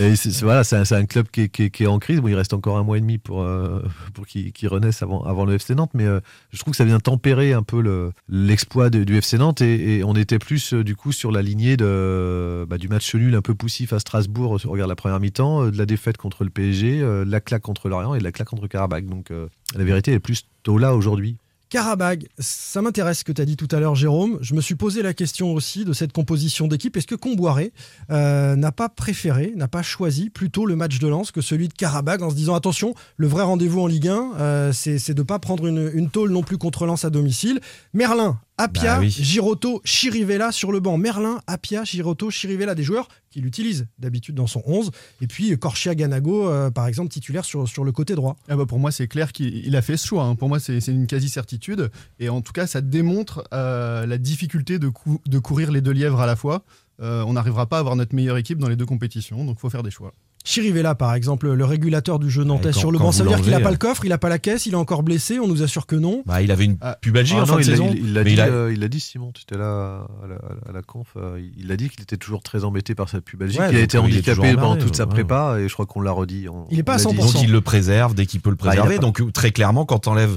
Et 0.00 0.16
c'est- 0.16 0.40
voilà, 0.42 0.64
c'est 0.64 0.76
un, 0.94 1.04
club 1.04 1.26
qui 1.30 1.42
est, 1.42 1.48
qui 1.50 1.64
est- 1.64 1.70
qui 1.70 1.82
est 1.84 1.86
en 1.86 1.98
crise. 1.98 2.20
Bon, 2.20 2.28
il 2.28 2.34
reste 2.36 2.54
encore 2.54 2.78
un 2.78 2.84
mois 2.84 2.96
et 2.96 3.00
demi 3.00 3.18
pour, 3.18 3.42
euh, 3.42 3.82
pour 4.14 4.26
qu'il 4.26 4.68
renaisse 4.68 5.02
avant, 5.02 5.24
avant 5.24 5.44
le 5.44 5.54
FC 5.54 5.74
Nantes, 5.74 5.90
mais 5.94 6.06
je 6.52 6.58
trouve 6.58 6.70
que 6.72 6.76
ça 6.76 6.84
vient 6.86 7.00
tempérer 7.00 7.52
un 7.52 7.62
peu 7.62 7.82
le- 7.82 8.12
l'exploit 8.28 8.88
du 8.88 9.16
FC 9.16 9.36
Nantes 9.36 9.60
et, 9.60 9.98
et 9.98 10.04
on 10.04 10.14
était 10.14 10.38
plus 10.38 10.72
du 10.72 10.96
coup 10.96 11.12
sur 11.12 11.32
la 11.32 11.42
lignée 11.42 11.76
de, 11.76 12.64
bah, 12.68 12.78
du 12.78 12.88
match 12.88 13.14
nul 13.14 13.34
un 13.34 13.42
peu 13.42 13.54
poussif 13.54 13.92
à 13.92 13.98
Strasbourg, 13.98 14.58
si 14.60 14.66
on 14.66 14.70
regarde 14.70 14.88
la 14.88 14.96
première 14.96 15.20
mi-temps, 15.20 15.66
de 15.70 15.76
la 15.76 15.86
défaite 15.86 16.16
contre 16.16 16.44
le 16.44 16.50
PSG, 16.50 17.00
de 17.00 17.24
la 17.26 17.40
claque 17.40 17.62
contre 17.62 17.88
l'Orient 17.88 18.14
et 18.14 18.18
de 18.20 18.24
la 18.24 18.32
claque 18.32 18.48
contre 18.48 18.68
Karabakh. 18.68 19.06
Donc 19.06 19.30
la 19.76 19.84
vérité 19.84 20.12
est 20.12 20.20
plus 20.20 20.44
tôt 20.62 20.78
là 20.78 20.94
aujourd'hui. 20.94 21.36
Karabag, 21.74 22.28
ça 22.38 22.82
m'intéresse 22.82 23.18
ce 23.18 23.24
que 23.24 23.32
tu 23.32 23.42
as 23.42 23.44
dit 23.44 23.56
tout 23.56 23.66
à 23.72 23.80
l'heure, 23.80 23.96
Jérôme. 23.96 24.38
Je 24.40 24.54
me 24.54 24.60
suis 24.60 24.76
posé 24.76 25.02
la 25.02 25.12
question 25.12 25.52
aussi 25.52 25.84
de 25.84 25.92
cette 25.92 26.12
composition 26.12 26.68
d'équipe. 26.68 26.96
Est-ce 26.96 27.08
que 27.08 27.16
Comboiré 27.16 27.72
euh, 28.12 28.54
n'a 28.54 28.70
pas 28.70 28.88
préféré, 28.88 29.52
n'a 29.56 29.66
pas 29.66 29.82
choisi 29.82 30.30
plutôt 30.30 30.66
le 30.66 30.76
match 30.76 31.00
de 31.00 31.08
lance 31.08 31.32
que 31.32 31.40
celui 31.40 31.66
de 31.66 31.74
Karabag 31.74 32.22
en 32.22 32.30
se 32.30 32.36
disant 32.36 32.54
attention, 32.54 32.94
le 33.16 33.26
vrai 33.26 33.42
rendez-vous 33.42 33.80
en 33.80 33.88
Ligue 33.88 34.06
1, 34.06 34.34
euh, 34.38 34.72
c'est 34.72 35.14
de 35.14 35.22
ne 35.22 35.26
pas 35.26 35.40
prendre 35.40 35.66
une, 35.66 35.90
une 35.92 36.10
tôle 36.10 36.30
non 36.30 36.44
plus 36.44 36.58
contre 36.58 36.86
Lens 36.86 37.04
à 37.04 37.10
domicile. 37.10 37.58
Merlin, 37.92 38.38
Apia, 38.56 38.94
Bah 38.94 39.00
oui. 39.00 39.10
Giroto, 39.10 39.80
Chirivella 39.84 40.52
sur 40.52 40.70
le 40.70 40.78
banc. 40.78 40.96
Merlin, 40.96 41.40
Apia, 41.48 41.82
Giroto, 41.82 42.30
Chirivella, 42.30 42.74
des 42.76 42.84
joueurs 42.84 43.08
qu'il 43.30 43.46
utilise 43.46 43.88
d'habitude 43.98 44.36
dans 44.36 44.46
son 44.46 44.62
11. 44.64 44.92
Et 45.20 45.26
puis 45.26 45.58
Corchia 45.58 45.94
Ganago, 45.96 46.48
euh, 46.48 46.70
par 46.70 46.86
exemple, 46.86 47.10
titulaire 47.10 47.44
sur, 47.44 47.66
sur 47.68 47.82
le 47.82 47.90
côté 47.90 48.14
droit. 48.14 48.36
Ah 48.48 48.54
bah 48.56 48.64
pour 48.64 48.78
moi, 48.78 48.92
c'est 48.92 49.08
clair 49.08 49.32
qu'il 49.32 49.56
il 49.66 49.74
a 49.74 49.82
fait 49.82 49.96
ce 49.96 50.06
choix. 50.06 50.22
hein. 50.24 50.36
Pour 50.36 50.48
moi, 50.48 50.60
c'est 50.60 50.80
c'est 50.80 50.92
une 50.92 51.08
quasi-certitude. 51.08 51.90
Et 52.20 52.28
en 52.28 52.42
tout 52.42 52.52
cas, 52.52 52.68
ça 52.68 52.80
démontre 52.80 53.42
euh, 53.52 54.06
la 54.06 54.18
difficulté 54.18 54.78
de, 54.78 54.88
cou- 54.88 55.20
de 55.26 55.38
courir 55.40 55.72
les 55.72 55.80
deux 55.80 55.90
lièvres 55.92 56.20
à 56.20 56.26
la 56.26 56.36
fois. 56.36 56.62
Euh, 57.00 57.24
on 57.26 57.32
n'arrivera 57.32 57.66
pas 57.66 57.78
à 57.78 57.80
avoir 57.80 57.96
notre 57.96 58.14
meilleure 58.14 58.36
équipe 58.36 58.58
dans 58.58 58.68
les 58.68 58.76
deux 58.76 58.86
compétitions, 58.86 59.44
donc 59.44 59.56
il 59.58 59.60
faut 59.60 59.70
faire 59.70 59.82
des 59.82 59.90
choix. 59.90 60.14
Chirivella, 60.46 60.94
par 60.94 61.14
exemple, 61.14 61.50
le 61.50 61.64
régulateur 61.64 62.18
du 62.18 62.28
jeu 62.28 62.44
nantais 62.44 62.72
sur 62.72 62.92
le 62.92 62.98
banc, 62.98 63.12
ça 63.12 63.22
veut 63.24 63.30
dire 63.30 63.40
qu'il 63.40 63.50
n'a 63.50 63.60
pas 63.60 63.68
euh. 63.68 63.72
le 63.72 63.78
coffre, 63.78 64.04
il 64.04 64.10
n'a 64.10 64.18
pas 64.18 64.28
la 64.28 64.38
caisse, 64.38 64.66
il 64.66 64.72
est 64.74 64.76
encore 64.76 65.02
blessé, 65.02 65.38
on 65.40 65.48
nous 65.48 65.62
assure 65.62 65.86
que 65.86 65.96
non. 65.96 66.22
Bah, 66.26 66.42
il 66.42 66.50
avait 66.50 66.66
une 66.66 66.76
Ah. 66.82 66.98
pubalgie 67.00 67.34
Ah 67.38 67.42
en 67.42 67.46
fin 67.46 67.52
non, 67.54 67.58
de 67.60 67.64
il 67.64 67.70
l'a- 67.70 67.76
saison. 67.76 67.90
il- 67.94 67.98
il 68.04 68.12
l'a 68.12 68.20
mais 68.24 68.30
dit, 68.30 68.32
il 68.36 68.40
a- 68.40 68.46
euh, 68.48 68.88
dit, 68.88 69.00
Simon, 69.00 69.32
tu 69.32 69.42
étais 69.42 69.56
là 69.56 70.06
à 70.22 70.26
la, 70.28 70.34
à 70.68 70.72
la 70.72 70.82
conf. 70.82 71.08
euh, 71.16 71.40
il 71.56 71.72
a 71.72 71.76
dit 71.78 71.88
qu'il 71.88 72.02
était 72.02 72.18
toujours 72.18 72.42
très 72.42 72.64
embêté 72.64 72.94
par 72.94 73.08
sa 73.08 73.22
pubalgie, 73.22 73.58
Ouais, 73.58 73.68
qu'il 73.68 73.76
a 73.78 73.80
été 73.80 73.96
euh, 73.96 74.02
handicapé 74.02 74.54
pendant 74.54 74.76
toute 74.76 74.96
sa 74.96 75.04
ouais. 75.04 75.08
prépa, 75.10 75.56
et 75.60 75.68
je 75.68 75.72
crois 75.72 75.86
qu'on 75.86 76.02
l'a 76.02 76.12
redit. 76.12 76.46
on- 76.50 76.66
Il 76.70 76.78
est 76.78 76.82
pas 76.82 76.94
à 76.94 76.96
l'a 76.98 77.04
dit. 77.04 77.16
100%. 77.16 77.32
Donc 77.32 77.42
il 77.42 77.50
le 77.50 77.60
préserve 77.62 78.14
dès 78.14 78.26
qu'il 78.26 78.40
peut 78.40 78.50
le 78.50 78.56
Bah, 78.56 78.64
a 78.64 78.68
préserver. 78.68 78.96
pas- 78.96 79.00
Donc 79.00 79.32
très 79.32 79.50
clairement, 79.50 79.86
quand 79.86 80.00
t'enlèves, 80.00 80.36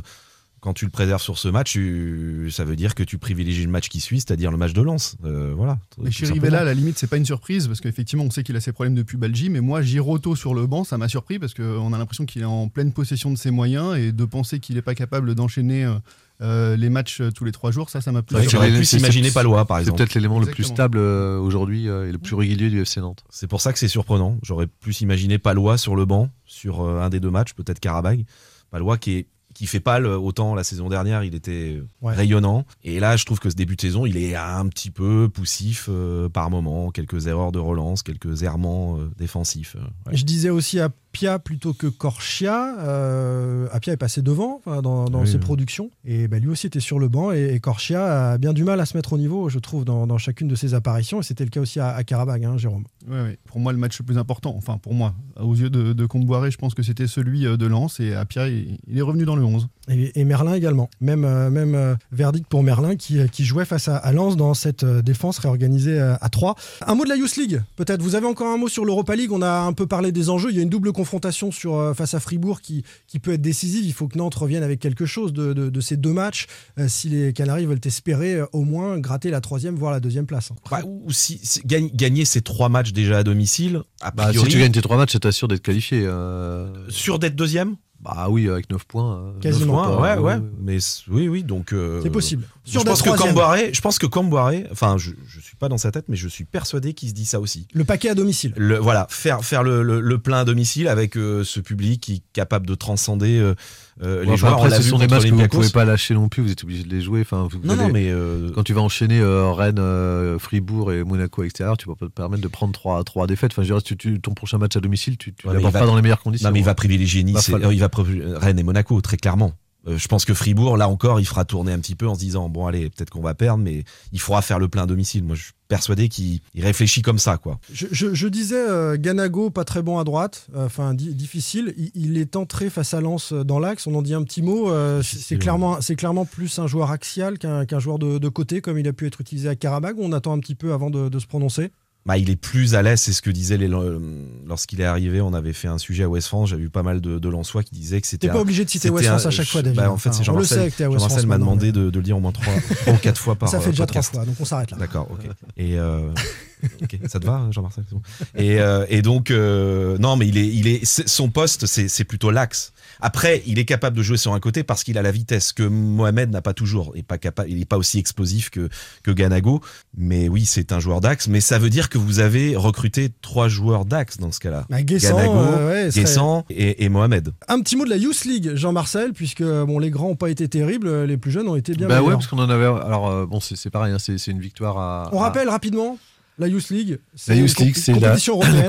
quand 0.67 0.73
tu 0.73 0.83
le 0.83 0.91
préserves 0.91 1.21
sur 1.21 1.37
ce 1.37 1.47
match, 1.47 1.71
tu- 1.71 2.49
ça 2.51 2.65
veut 2.65 2.75
dire 2.75 2.93
que 2.93 3.01
tu 3.03 3.17
privilégies 3.17 3.63
le 3.63 3.69
match 3.69 3.87
qui 3.87 4.01
suit, 4.01 4.19
c'est-à-dire 4.19 4.51
le 4.51 4.57
match 4.57 4.73
de 4.73 4.81
Lens. 4.81 5.15
Euh, 5.23 5.53
voilà. 5.55 5.79
Mais 5.97 6.09
tout 6.09 6.11
Chirivella, 6.25 6.59
à 6.59 6.63
la 6.65 6.73
limite, 6.73 6.97
c'est 6.97 7.07
pas 7.07 7.15
une 7.15 7.25
surprise 7.25 7.67
parce 7.67 7.79
qu'effectivement, 7.79 8.25
on 8.25 8.31
sait 8.31 8.43
qu'il 8.43 8.53
a 8.57 8.59
ses 8.59 8.73
problèmes 8.73 8.93
de 8.95 9.01
pubalgie. 9.03 9.49
Mais 9.49 9.61
moi, 9.61 9.81
Giroto 9.81 10.35
sur 10.35 10.53
le 10.53 10.67
banc, 10.67 10.83
ça 10.83 10.97
m'a 10.97 11.07
surpris 11.07 11.39
parce 11.39 11.53
qu'on 11.53 11.93
a 11.93 11.97
l'impression 11.97 12.25
qu'il 12.25 12.41
est 12.41 12.45
en 12.45 12.67
pleine 12.67 12.91
possession 12.91 13.31
de 13.31 13.37
ses 13.37 13.49
moyens 13.49 13.95
et 13.97 14.11
de 14.11 14.25
penser 14.25 14.59
qu'il 14.59 14.75
n'est 14.75 14.81
pas 14.81 14.93
capable 14.93 15.35
d'enchaîner 15.35 15.85
euh, 15.85 15.93
euh, 16.41 16.75
les 16.75 16.89
matchs 16.89 17.21
euh, 17.21 17.31
tous 17.31 17.45
les 17.45 17.53
trois 17.53 17.71
jours, 17.71 17.89
ça, 17.89 18.01
ça 18.01 18.11
m'a 18.11 18.21
C'est 18.29 18.43
C'est 18.43 18.49
j'aurais 18.49 18.69
pu 18.69 18.83
c'est- 18.83 18.97
s'imaginer 18.97 19.29
c'est- 19.29 19.33
Palois, 19.35 19.63
par 19.65 19.77
C'est 19.77 19.83
exemple. 19.83 19.99
peut-être 19.99 20.15
l'élément 20.15 20.41
le 20.41 20.47
plus 20.47 20.65
stable 20.65 20.97
euh, 20.97 21.39
aujourd'hui 21.39 21.87
euh, 21.87 22.09
et 22.09 22.11
le 22.11 22.17
plus 22.17 22.35
régulier 22.35 22.69
du 22.69 22.81
FC 22.81 22.99
Nantes. 22.99 23.23
C'est 23.29 23.47
pour 23.47 23.61
ça 23.61 23.71
que 23.71 23.79
c'est 23.79 23.87
surprenant. 23.87 24.37
J'aurais 24.43 24.67
plus 24.67 24.99
imaginé 24.99 25.37
Palois 25.39 25.77
sur 25.77 25.95
le 25.95 26.03
banc, 26.05 26.29
sur 26.45 26.81
euh, 26.81 26.99
un 27.01 27.07
des 27.09 27.21
deux 27.21 27.31
matchs, 27.31 27.53
peut-être 27.53 27.79
Karabag. 27.79 28.25
Palois 28.69 28.97
qui 28.97 29.13
est 29.13 29.27
qui 29.57 29.65
fait 29.65 29.79
pas 29.79 29.97
le- 29.97 30.15
autant 30.15 30.53
la 30.53 30.63
saison 30.63 30.87
dernière, 30.87 31.23
il 31.23 31.33
était 31.33 31.81
Ouais. 32.03 32.13
rayonnant. 32.13 32.63
Et 32.83 32.99
là, 32.99 33.17
je 33.17 33.25
trouve 33.25 33.39
que 33.39 33.49
ce 33.49 33.55
début 33.55 33.75
de 33.75 33.81
saison, 33.81 34.05
il 34.05 34.15
est 34.15 34.35
un 34.35 34.67
petit 34.67 34.91
peu 34.91 35.29
poussif 35.33 35.87
euh, 35.89 36.29
par 36.29 36.51
moment, 36.51 36.91
quelques 36.91 37.25
erreurs 37.25 37.51
de 37.51 37.57
relance, 37.57 38.03
quelques 38.03 38.43
errements 38.43 38.99
euh, 38.99 39.09
défensifs. 39.17 39.75
euh, 39.75 40.09
ouais. 40.11 40.15
Je 40.15 40.25
disais 40.25 40.51
aussi 40.51 40.79
Apia 41.17 41.39
plutôt 41.39 41.73
que 41.73 41.87
Corchia. 41.87 42.75
Euh, 42.79 43.67
Apia 43.71 43.93
est 43.93 43.97
passé 43.97 44.21
devant 44.21 44.61
dans, 44.67 45.05
dans 45.05 45.21
Oui, 45.21 45.27
ses 45.27 45.33
oui. 45.33 45.39
productions. 45.39 45.89
Et 46.05 46.27
bah, 46.27 46.37
lui 46.37 46.49
aussi 46.49 46.67
était 46.67 46.79
sur 46.79 46.99
le 46.99 47.07
banc. 47.07 47.31
Et, 47.31 47.53
et 47.55 47.59
Corchia 47.59 48.33
a 48.33 48.37
bien 48.37 48.53
du 48.53 48.63
mal 48.63 48.79
à 48.79 48.85
se 48.85 48.95
mettre 48.95 49.13
au 49.13 49.17
niveau, 49.17 49.49
je 49.49 49.57
trouve, 49.57 49.83
dans, 49.83 50.05
dans 50.05 50.19
chacune 50.19 50.47
de 50.47 50.53
ses 50.55 50.75
apparitions. 50.75 51.19
Et 51.19 51.23
c'était 51.23 51.43
le 51.43 51.49
cas 51.49 51.59
aussi 51.59 51.79
à, 51.79 51.89
à 51.89 52.03
Karabag, 52.03 52.45
hein, 52.45 52.57
Jérôme. 52.57 52.83
Ouais, 53.09 53.19
ouais. 53.21 53.39
Pour 53.45 53.59
moi, 53.59 53.71
le 53.73 53.79
match 53.79 53.97
le 53.99 54.05
plus 54.05 54.17
important, 54.19 54.53
enfin 54.55 54.77
pour 54.77 54.93
moi, 54.93 55.15
aux 55.39 55.55
yeux 55.55 55.71
de, 55.71 55.93
de 55.93 56.05
Comboiré, 56.05 56.51
je 56.51 56.57
pense 56.57 56.75
que 56.75 56.83
c'était 56.83 57.07
celui 57.07 57.47
euh, 57.47 57.57
de 57.57 57.65
Lens 57.65 57.99
et 57.99 58.13
Apia, 58.13 58.47
il, 58.47 58.77
il 58.87 58.97
est 58.97 59.01
revenu 59.01 59.25
dans 59.25 59.35
le 59.35 59.43
11. 59.43 59.67
Et, 59.89 60.19
et 60.19 60.23
Merlin 60.23 60.53
également. 60.53 60.89
Même, 61.01 61.25
euh, 61.25 61.49
même 61.49 61.73
euh, 61.73 61.95
verdict 62.11 62.47
pour 62.47 62.61
Merlin 62.61 62.95
qui, 62.95 63.17
qui 63.31 63.43
jouait 63.43 63.65
face 63.65 63.87
à, 63.87 63.97
à 63.97 64.11
Lens 64.11 64.37
dans 64.37 64.53
cette 64.53 64.85
défense 64.85 65.39
réorganisée 65.39 65.99
à 65.99 66.29
3. 66.29 66.55
Un 66.85 66.93
mot 66.95 67.05
de 67.05 67.09
la 67.09 67.15
Youth 67.15 67.37
League, 67.37 67.61
peut-être. 67.75 68.01
Vous 68.03 68.13
avez 68.15 68.27
encore 68.27 68.53
un 68.53 68.57
mot 68.57 68.67
sur 68.67 68.85
l'Europa 68.85 69.15
League. 69.15 69.31
On 69.31 69.41
a 69.41 69.61
un 69.61 69.73
peu 69.73 69.87
parlé 69.87 70.11
des 70.11 70.29
enjeux. 70.29 70.49
Il 70.51 70.57
y 70.57 70.59
a 70.59 70.63
une 70.63 70.69
double 70.69 70.91
confrontation 71.11 71.51
sur, 71.51 71.75
euh, 71.75 71.93
face 71.93 72.13
à 72.15 72.19
Fribourg 72.19 72.59
qui, 72.59 72.83
qui 73.07 73.19
peut 73.19 73.31
être 73.33 73.41
décisive. 73.41 73.85
Il 73.85 73.93
faut 73.93 74.09
que 74.09 74.17
Nantes 74.17 74.35
revienne 74.35 74.61
avec 74.63 74.81
quelque 74.81 75.05
chose 75.05 75.31
de, 75.31 75.53
de- 75.53 75.69
de 75.69 75.79
ces 75.81 75.95
deux 75.95 76.11
matchs 76.11 76.47
euh, 76.79 76.87
si 76.89 77.07
les 77.07 77.31
Canaries 77.31 77.65
veulent 77.65 77.79
espérer 77.85 78.35
euh, 78.35 78.45
au 78.51 78.63
moins 78.65 78.99
gratter 78.99 79.29
la 79.31 79.39
troisième, 79.39 79.75
voire 79.75 79.93
la 79.93 80.01
deuxième 80.01 80.25
place. 80.25 80.51
hein. 80.51 80.55
Bah, 80.69 80.81
ou 80.85 81.09
si, 81.11 81.39
si- 81.41 81.61
gagne- 81.65 81.89
gagner 81.93 82.25
ces 82.25 82.41
trois 82.41 82.67
matchs 82.67 82.91
déjà 82.91 83.19
à 83.19 83.23
domicile, 83.23 83.83
a 84.01 84.11
Bah, 84.11 84.23
si 84.25 84.29
priori, 84.31 84.49
tu 84.49 84.59
gagnes 84.59 84.71
tes 84.73 84.81
trois 84.81 84.97
matchs, 84.97 85.13
c'est 85.13 85.19
t'assures 85.21 85.47
d'être 85.47 85.61
qualifié. 85.63 86.01
euh. 86.05 86.67
sûr 86.89 87.19
d'être 87.19 87.35
deuxième? 87.35 87.77
Bah 88.01 88.27
oui, 88.29 88.47
avec 88.47 88.69
9 88.69 88.83
points. 88.85 89.33
Quasiment. 89.41 89.81
neuf 89.87 89.95
Points, 89.97 90.17
ouais, 90.19 90.21
ouais. 90.35 90.41
Mais 90.61 90.77
oui, 91.09 91.27
oui, 91.29 91.43
donc. 91.43 91.73
euh, 91.73 91.99
C'est 92.03 92.11
possible. 92.11 92.43
Sur 92.67 92.81
je 92.81 92.85
pense 92.85 93.01
que. 93.01 93.09
Camboiré, 93.09 93.69
je 93.73 93.81
pense 93.81 93.97
que 93.97 94.05
Camboiré, 94.05 94.65
enfin, 94.71 94.97
je, 94.97 95.11
je 95.27 95.39
suis 95.39 95.55
pas 95.55 95.69
dans 95.69 95.77
sa 95.77 95.91
tête, 95.91 96.05
mais 96.09 96.15
je 96.17 96.27
suis 96.27 96.43
persuadé 96.45 96.93
qu'il 96.93 97.09
se 97.09 97.13
dit 97.13 97.25
ça 97.25 97.39
aussi. 97.39 97.67
Le 97.73 97.83
paquet 97.85 98.09
à 98.09 98.15
domicile. 98.15 98.53
Le, 98.57 98.77
voilà, 98.77 99.07
faire 99.09 99.43
faire 99.43 99.63
le, 99.63 99.83
le, 99.83 99.99
le 100.01 100.17
plein 100.17 100.39
à 100.39 100.45
domicile 100.45 100.87
avec 100.87 101.17
euh, 101.17 101.43
ce 101.43 101.59
public 101.59 102.01
qui 102.01 102.13
est 102.15 102.21
capable 102.33 102.67
de 102.67 102.75
transcender 102.75 103.37
euh, 103.39 103.55
euh, 104.03 104.23
les 104.25 104.37
joueurs. 104.37 104.53
Après, 104.55 104.69
ce 104.71 104.81
sont 104.83 104.97
des 104.99 105.07
matchs 105.07 105.23
que 105.25 105.29
vous 105.29 105.41
ne 105.41 105.47
pouvez 105.47 105.69
pas 105.69 105.85
lâcher 105.85 106.13
non 106.13 106.29
plus, 106.29 106.43
vous 106.43 106.51
êtes 106.51 106.63
obligé 106.63 106.83
de 106.83 106.89
les 106.89 107.01
jouer. 107.01 107.21
Enfin, 107.21 107.47
vous 107.49 107.59
Non, 107.63 107.73
allez- 107.73 107.81
non, 107.83 107.89
mais 107.91 108.09
euh, 108.09 108.51
Quand 108.53 108.63
tu 108.63 108.73
vas 108.73 108.81
enchaîner 108.81 109.19
euh, 109.19 109.51
Rennes, 109.51 109.79
euh, 109.79 110.37
Fribourg 110.39 110.91
et 110.91 111.03
Monaco 111.03 111.41
à 111.41 111.45
l'extérieur, 111.45 111.77
tu 111.77 111.87
vas 111.87 111.95
pas 111.95 112.05
te 112.07 112.11
permettre 112.11 112.43
de 112.43 112.47
prendre 112.47 112.73
trois, 112.73 113.03
trois 113.03 113.27
défaites. 113.27 113.51
Enfin, 113.53 113.63
je 113.63 113.73
veux 113.73 113.79
dire, 113.79 113.83
tu- 113.83 113.97
tu- 113.97 114.19
ton 114.19 114.33
prochain 114.33 114.57
match 114.57 114.75
à 114.75 114.79
domicile, 114.79 115.17
tu, 115.17 115.33
tu 115.33 115.47
Ouais, 115.47 115.59
pas 115.71 115.85
dans 115.85 115.95
les 115.95 116.01
meilleures 116.01 116.21
conditions. 116.21 116.47
Non, 116.49 116.53
mais 116.53 116.59
il 116.59 116.65
va 116.65 116.75
privilégier 116.75 117.23
Nice, 117.23 117.49
et- 117.49 117.53
il 117.73 117.79
va 117.79 117.89
privilégier 117.89 118.33
Rennes 118.35 118.59
et 118.59 118.63
Monaco, 118.63 118.99
très 119.01 119.17
clairement. 119.17 119.53
Euh, 119.87 119.97
je 119.97 120.07
pense 120.07 120.25
que 120.25 120.33
Fribourg, 120.33 120.75
là 120.77 120.89
encore, 120.89 121.19
il 121.19 121.25
fera 121.25 121.45
tourner 121.45 121.71
un 121.71 121.79
petit 121.79 121.95
peu 121.95 122.07
en 122.07 122.13
se 122.15 122.19
disant 122.19 122.49
bon, 122.49 122.67
allez, 122.67 122.89
peut-être 122.89 123.09
qu'on 123.09 123.21
va 123.21 123.33
perdre, 123.33 123.63
mais 123.63 123.83
il 124.11 124.19
faudra 124.19 124.41
faire 124.41 124.59
le 124.59 124.67
plein 124.67 124.83
à 124.83 124.85
domicile. 124.85 125.23
Moi, 125.23 125.35
je 125.35 125.43
suis 125.43 125.53
persuadé 125.69 126.07
qu'il 126.09 126.39
il 126.53 126.63
réfléchit 126.63 127.01
comme 127.01 127.19
ça, 127.19 127.37
quoi. 127.37 127.59
Je, 127.71 127.87
je- 127.91 128.13
je 128.13 128.27
disais 128.27 128.55
euh, 128.69 128.97
Ganago, 128.99 129.49
pas 129.49 129.63
très 129.65 129.81
bon 129.81 129.97
à 129.99 130.03
droite, 130.03 130.47
euh, 130.55 130.65
enfin 130.65 130.93
di- 130.93 131.13
difficile. 131.13 131.73
Il, 131.77 131.91
il 131.95 132.17
est 132.17 132.35
entré 132.35 132.69
face 132.69 132.93
à 132.93 133.01
Lens 133.01 133.31
euh, 133.33 133.43
dans 133.43 133.59
l'axe. 133.59 133.87
On 133.87 133.95
en 133.95 134.01
dit 134.01 134.13
un 134.13 134.23
petit 134.23 134.41
mot. 134.41 134.69
c'est- 135.03 135.37
clairement, 135.37 135.79
c'est 135.81 135.95
clairement 135.95 136.25
plus 136.25 136.59
un 136.59 136.67
joueur 136.67 136.91
axial 136.91 137.37
qu'un 137.37 137.79
joueur 137.79 137.99
de, 137.99 138.17
de 138.17 138.29
côté, 138.29 138.61
comme 138.61 138.77
il 138.77 138.87
a 138.87 138.93
pu 138.93 139.07
être 139.07 139.21
utilisé 139.21 139.47
à 139.49 139.55
Karabag. 139.55 139.95
On 139.99 140.11
attend 140.11 140.33
un 140.33 140.39
petit 140.39 140.55
peu 140.55 140.73
avant 140.73 140.89
de, 140.89 141.09
de 141.09 141.19
se 141.19 141.27
prononcer. 141.27 141.71
Bah, 142.07 142.17
il 142.17 142.29
est 142.29 142.37
plus 142.37 142.73
à 142.73 142.81
l'aise, 142.81 143.01
c'est 143.01 143.11
ce 143.11 143.21
que 143.21 143.29
disait 143.29 143.57
les, 143.57 143.69
euh, 143.69 143.99
lorsqu'il 144.47 144.79
est 144.79 144.85
arrivé. 144.85 145.19
On 145.19 145.33
avait 145.33 145.51
fait 145.51 145.67
un 145.67 145.77
sujet 145.77 146.03
à 146.05 146.09
West 146.09 146.29
France. 146.29 146.49
J'ai 146.49 146.55
vu 146.55 146.69
pas 146.69 146.81
mal 146.81 147.01
de, 147.01 147.19
de 147.19 147.29
Lensois 147.29 147.63
qui 147.63 147.75
disaient 147.75 147.99
que 147.99 148.07
c'était. 148.07 148.27
T'es 148.27 148.31
pas 148.33 148.39
un- 148.39 148.43
obligé 148.43 148.63
de 148.63 148.69
citer 148.69 148.89
West 148.89 149.07
un- 149.07 149.11
France 149.11 149.25
à 149.25 149.29
chaque 149.31 149.47
fois, 149.47 149.61
David. 149.61 149.77
Bah, 149.77 149.91
en 149.91 149.97
fait, 149.97 150.07
Enfin, 150.09 150.17
c'est 150.17 150.23
Jean-Marcel. 150.23 150.71
France 150.71 151.25
m'a 151.25 151.37
demandé 151.37 151.73
de, 151.73 151.89
de 151.89 151.99
le 151.99 152.03
dire 152.03 152.15
au 152.15 152.21
moins 152.21 152.31
trois, 152.31 152.53
ou 152.87 152.93
quatre 152.97 153.19
fois 153.19 153.35
par 153.39 153.49
Ça 153.49 153.59
fait 153.59 153.67
euh, 153.67 153.71
déjà 153.71 153.85
trois 153.85 154.01
fois, 154.01 154.23
donc 154.25 154.35
on 154.39 154.45
s'arrête 154.45 154.71
là. 154.71 154.77
D'accord, 154.77 155.07
ok. 155.11 155.25
Et 155.57 155.77
euh, 155.77 156.09
ok, 156.81 156.97
ça 157.07 157.19
te 157.19 157.25
va, 157.25 157.47
Jean-Marcel 157.51 157.83
bon 157.91 158.01
et, 158.35 158.59
euh, 158.59 158.85
et 158.89 159.01
donc, 159.01 159.31
euh, 159.31 159.97
non, 159.99 160.15
mais 160.15 160.27
il 160.27 160.37
est, 160.37 160.47
il 160.47 160.67
est, 160.67 160.85
son 160.85 161.29
poste, 161.29 161.65
c'est 161.65 161.87
c'est 161.87 162.03
plutôt 162.03 162.31
l'axe. 162.31 162.73
Après, 162.99 163.43
il 163.45 163.59
est 163.59 163.65
capable 163.65 163.95
de 163.95 164.01
jouer 164.01 164.17
sur 164.17 164.33
un 164.33 164.39
côté 164.39 164.63
parce 164.63 164.83
qu'il 164.83 164.97
a 164.97 165.01
la 165.03 165.11
vitesse 165.11 165.51
que 165.53 165.61
Mohamed 165.63 166.31
n'a 166.31 166.41
pas 166.41 166.53
toujours. 166.53 166.91
Il 166.95 166.97
n'est 166.99 167.03
pas 167.03 167.19
capable, 167.19 167.49
il 167.51 167.61
est 167.61 167.65
pas 167.65 167.77
aussi 167.77 167.99
explosif 167.99 168.49
que 168.49 168.69
que 169.03 169.11
Ganago. 169.11 169.61
Mais 169.95 170.29
oui, 170.29 170.45
c'est 170.45 170.71
un 170.71 170.79
joueur 170.79 170.99
d'axe. 170.99 171.27
Mais 171.27 171.41
ça 171.41 171.59
veut 171.59 171.69
dire 171.69 171.89
que 171.89 171.97
vous 171.99 172.19
avez 172.19 172.55
recruté 172.55 173.09
trois 173.21 173.47
joueurs 173.49 173.85
d'axe 173.85 174.17
dans 174.17 174.31
ce 174.31 174.39
cas-là. 174.39 174.65
Bah, 174.69 174.81
Guessant, 174.81 175.15
Ganago, 175.17 175.33
euh, 175.37 175.67
ouais, 175.85 175.91
serait- 175.91 176.01
Guessant 176.01 176.45
et, 176.49 176.83
et 176.85 176.89
Mohamed. 176.89 177.33
Un 177.47 177.61
petit 177.61 177.75
mot 177.75 177.85
de 177.85 177.89
la 177.91 177.97
Youth 177.97 178.25
League, 178.25 178.51
Jean-Marcel, 178.55 179.13
puisque 179.13 179.43
bon, 179.43 179.77
les 179.77 179.91
grands 179.91 180.07
n'ont 180.09 180.15
pas 180.15 180.29
été 180.31 180.47
terribles, 180.47 181.03
les 181.03 181.17
plus 181.17 181.29
jeunes 181.31 181.47
ont 181.47 181.55
été 181.55 181.73
bien 181.73 181.87
Bah 181.87 181.95
ouais, 181.97 182.01
meilleurs. 182.01 182.17
parce 182.17 182.27
qu'on 182.27 182.39
en 182.39 182.49
avait. 182.49 182.65
Alors, 182.65 183.09
euh, 183.11 183.25
bon, 183.27 183.39
c'est 183.39 183.55
c'est 183.55 183.69
pareil, 183.69 183.93
hein, 183.93 183.99
c'est 183.99 184.17
c'est 184.17 184.31
une 184.31 184.39
victoire 184.41 184.77
à. 184.79 185.09
On 185.11 185.19
à- 185.19 185.23
rappelle 185.25 185.49
rapidement 185.49 185.97
la 186.37 186.47
Youth 186.47 186.69
League. 186.69 186.99
c'est 187.15 187.33
La 187.33 187.39
Youth 187.41 187.57
League, 187.59 187.75
c'est 187.77 187.93
la. 187.99 188.15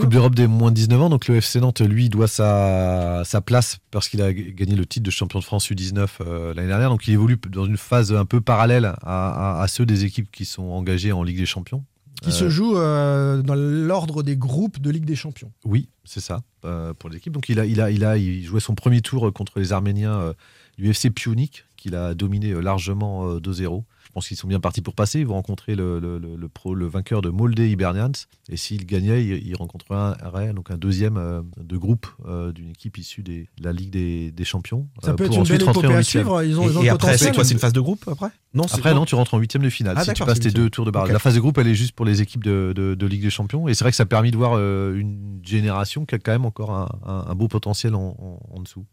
Coupe 0.00 0.10
d'Europe 0.10 0.34
des 0.34 0.46
moins 0.46 0.70
de 0.70 0.76
19 0.76 1.02
ans. 1.02 1.10
Donc 1.10 1.28
le 1.28 1.36
FC 1.36 1.60
Nantes, 1.60 1.80
lui, 1.80 2.08
doit 2.08 2.28
sa, 2.28 3.22
sa 3.24 3.40
place 3.40 3.78
parce 3.90 4.08
qu'il 4.08 4.22
a 4.22 4.32
gagné 4.32 4.74
le 4.76 4.86
titre 4.86 5.04
de 5.04 5.10
champion 5.10 5.38
de 5.38 5.44
France 5.44 5.70
U19 5.70 6.06
euh, 6.20 6.54
l'année 6.54 6.68
dernière. 6.68 6.90
Donc 6.90 7.06
il 7.08 7.12
évolue 7.14 7.38
dans 7.50 7.66
une 7.66 7.76
phase 7.76 8.12
un 8.12 8.24
peu 8.24 8.40
parallèle 8.40 8.84
à, 8.86 8.94
à- 9.02 9.62
à 9.62 9.68
ceux 9.68 9.86
des 9.86 10.04
équipes 10.04 10.30
qui 10.32 10.44
sont 10.44 10.64
engagées 10.64 11.12
en 11.12 11.22
Ligue 11.22 11.38
des 11.38 11.46
Champions. 11.46 11.84
qui 12.22 12.30
Euh, 12.30 12.32
se 12.32 12.48
joue 12.48 12.76
euh, 12.76 13.42
dans 13.42 13.54
l'ordre 13.54 14.22
des 14.22 14.36
groupes 14.36 14.80
de 14.80 14.90
Ligue 14.90 15.04
des 15.04 15.16
Champions. 15.16 15.52
Oui, 15.64 15.88
c'est 16.04 16.20
ça, 16.20 16.40
euh, 16.64 16.94
pour 16.94 17.10
l'équipe. 17.10 17.32
Donc 17.32 17.48
il 17.48 17.60
a, 17.60 17.64
il, 17.66 17.80
a, 17.80 17.90
il 17.90 18.04
a 18.04 18.16
il 18.16 18.44
jouait 18.44 18.60
son 18.60 18.74
premier 18.74 19.00
tour 19.02 19.32
contre 19.32 19.58
les 19.60 19.72
Arméniens 19.72 20.14
euh, 20.18 20.32
du 20.78 20.88
FC 20.90 21.10
Pionik, 21.10 21.64
qu'il 21.76 21.94
a 21.94 22.14
dominé 22.14 22.50
euh, 22.52 22.60
largement 22.60 23.28
euh, 23.28 23.40
2-0. 23.40 23.84
Je 24.08 24.12
pense 24.14 24.26
qu'ils 24.28 24.38
sont 24.38 24.48
bien 24.48 24.58
partis 24.58 24.80
pour 24.80 24.94
passer. 24.94 25.20
Ils 25.20 25.26
vont 25.26 25.34
rencontrer 25.34 25.74
le, 25.76 26.00
le, 26.00 26.18
le- 26.18 26.34
le 26.34 26.48
pro, 26.48 26.74
le 26.74 26.86
vainqueur 26.86 27.20
de 27.20 27.28
Molde 27.28 27.58
Hibernians. 27.58 28.10
Et 28.48 28.56
s'il 28.56 28.86
gagnait, 28.86 29.22
il, 29.22 29.46
il 29.46 29.54
rencontrerait 29.54 30.52
donc 30.54 30.70
un 30.70 30.78
deuxième 30.78 31.18
euh, 31.18 31.42
de 31.58 31.76
groupe 31.76 32.06
euh, 32.26 32.50
d'une 32.52 32.70
équipe 32.70 32.96
issue 32.96 33.22
de 33.22 33.44
la 33.60 33.72
Ligue 33.72 33.90
des, 33.90 34.30
des 34.30 34.44
Champions. 34.44 34.88
Ça 35.02 35.10
euh, 35.10 35.14
peut 35.14 35.24
pour 35.26 35.34
être 35.34 35.34
une 35.36 35.40
ensuite 35.42 35.58
belle 35.58 35.66
rentrer 35.66 35.86
en 35.88 36.02
suivre. 36.02 36.42
Ils 36.42 36.58
ont, 36.58 36.62
Et, 36.62 36.66
ils 36.66 36.78
ont 36.78 36.82
et 36.82 36.88
après, 36.88 37.18
c'est 37.18 37.34
quoi 37.34 37.44
C'est 37.44 37.52
une 37.52 37.60
phase 37.60 37.72
de 37.74 37.80
groupe 37.80 38.08
après? 38.10 38.28
Non, 38.54 38.66
c'est- 38.66 38.76
Après, 38.76 38.94
non, 38.94 39.04
tu 39.04 39.14
rentres 39.14 39.34
en 39.34 39.38
huitième 39.38 39.62
de 39.62 39.68
finale. 39.70 39.94
Ah, 39.98 40.04
si 40.04 40.12
tu 40.14 40.24
passes 40.24 40.38
c'est 40.38 40.44
tes 40.44 40.50
deux 40.52 40.70
tours 40.70 40.86
de 40.86 40.90
barrage. 40.90 41.08
Ok. 41.10 41.12
La 41.12 41.18
phase 41.18 41.34
de 41.34 41.40
groupe, 41.40 41.58
elle 41.58 41.68
est 41.68 41.74
juste 41.74 41.92
pour 41.92 42.06
les 42.06 42.22
équipes 42.22 42.42
de, 42.44 42.72
de- 42.74 42.94
de 42.94 43.06
Ligue 43.06 43.22
des 43.22 43.30
Champions. 43.30 43.68
Et 43.68 43.74
c'est 43.74 43.84
vrai 43.84 43.90
que 43.90 43.96
ça 43.96 44.04
a 44.04 44.06
permis 44.06 44.30
de 44.30 44.36
voir 44.38 44.52
euh, 44.56 44.94
une 44.96 45.40
génération 45.44 46.06
qui 46.06 46.14
a 46.14 46.18
quand 46.18 46.32
même 46.32 46.46
encore 46.46 46.70
un, 46.70 46.88
un- 47.06 47.26
un 47.28 47.34
beau 47.34 47.48
potentiel 47.48 47.94
en, 47.94 48.16
en- 48.18 48.56
en 48.56 48.60
dessous. 48.62 48.86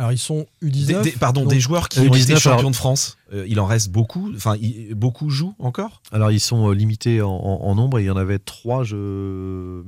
Alors 0.00 0.12
ils 0.12 0.18
sont 0.18 0.46
Des- 0.62 0.70
U19. 0.70 1.02
des- 1.02 1.10
pardon, 1.12 1.42
donc- 1.42 1.50
des 1.50 1.60
joueurs 1.60 1.90
qui 1.90 1.98
Euh, 2.00 2.04
ont 2.04 2.06
été 2.06 2.16
19, 2.20 2.38
champions 2.40 2.58
alors- 2.60 2.70
de 2.70 2.76
France. 2.76 3.18
euh, 3.34 3.44
il 3.46 3.60
en 3.60 3.66
reste 3.66 3.90
beaucoup. 3.90 4.32
Enfin, 4.34 4.56
il- 4.58 4.94
beaucoup 4.94 5.28
jouent 5.28 5.54
encore? 5.58 6.00
Alors, 6.10 6.30
ils 6.32 6.40
sont 6.40 6.70
euh, 6.70 6.74
limités 6.74 7.20
en, 7.20 7.28
en- 7.30 7.60
en 7.68 7.74
nombre 7.74 7.98
et 7.98 8.02
il 8.04 8.06
y 8.06 8.10
en 8.10 8.16
avait 8.16 8.38
trois. 8.38 8.82
Je, 8.82 9.82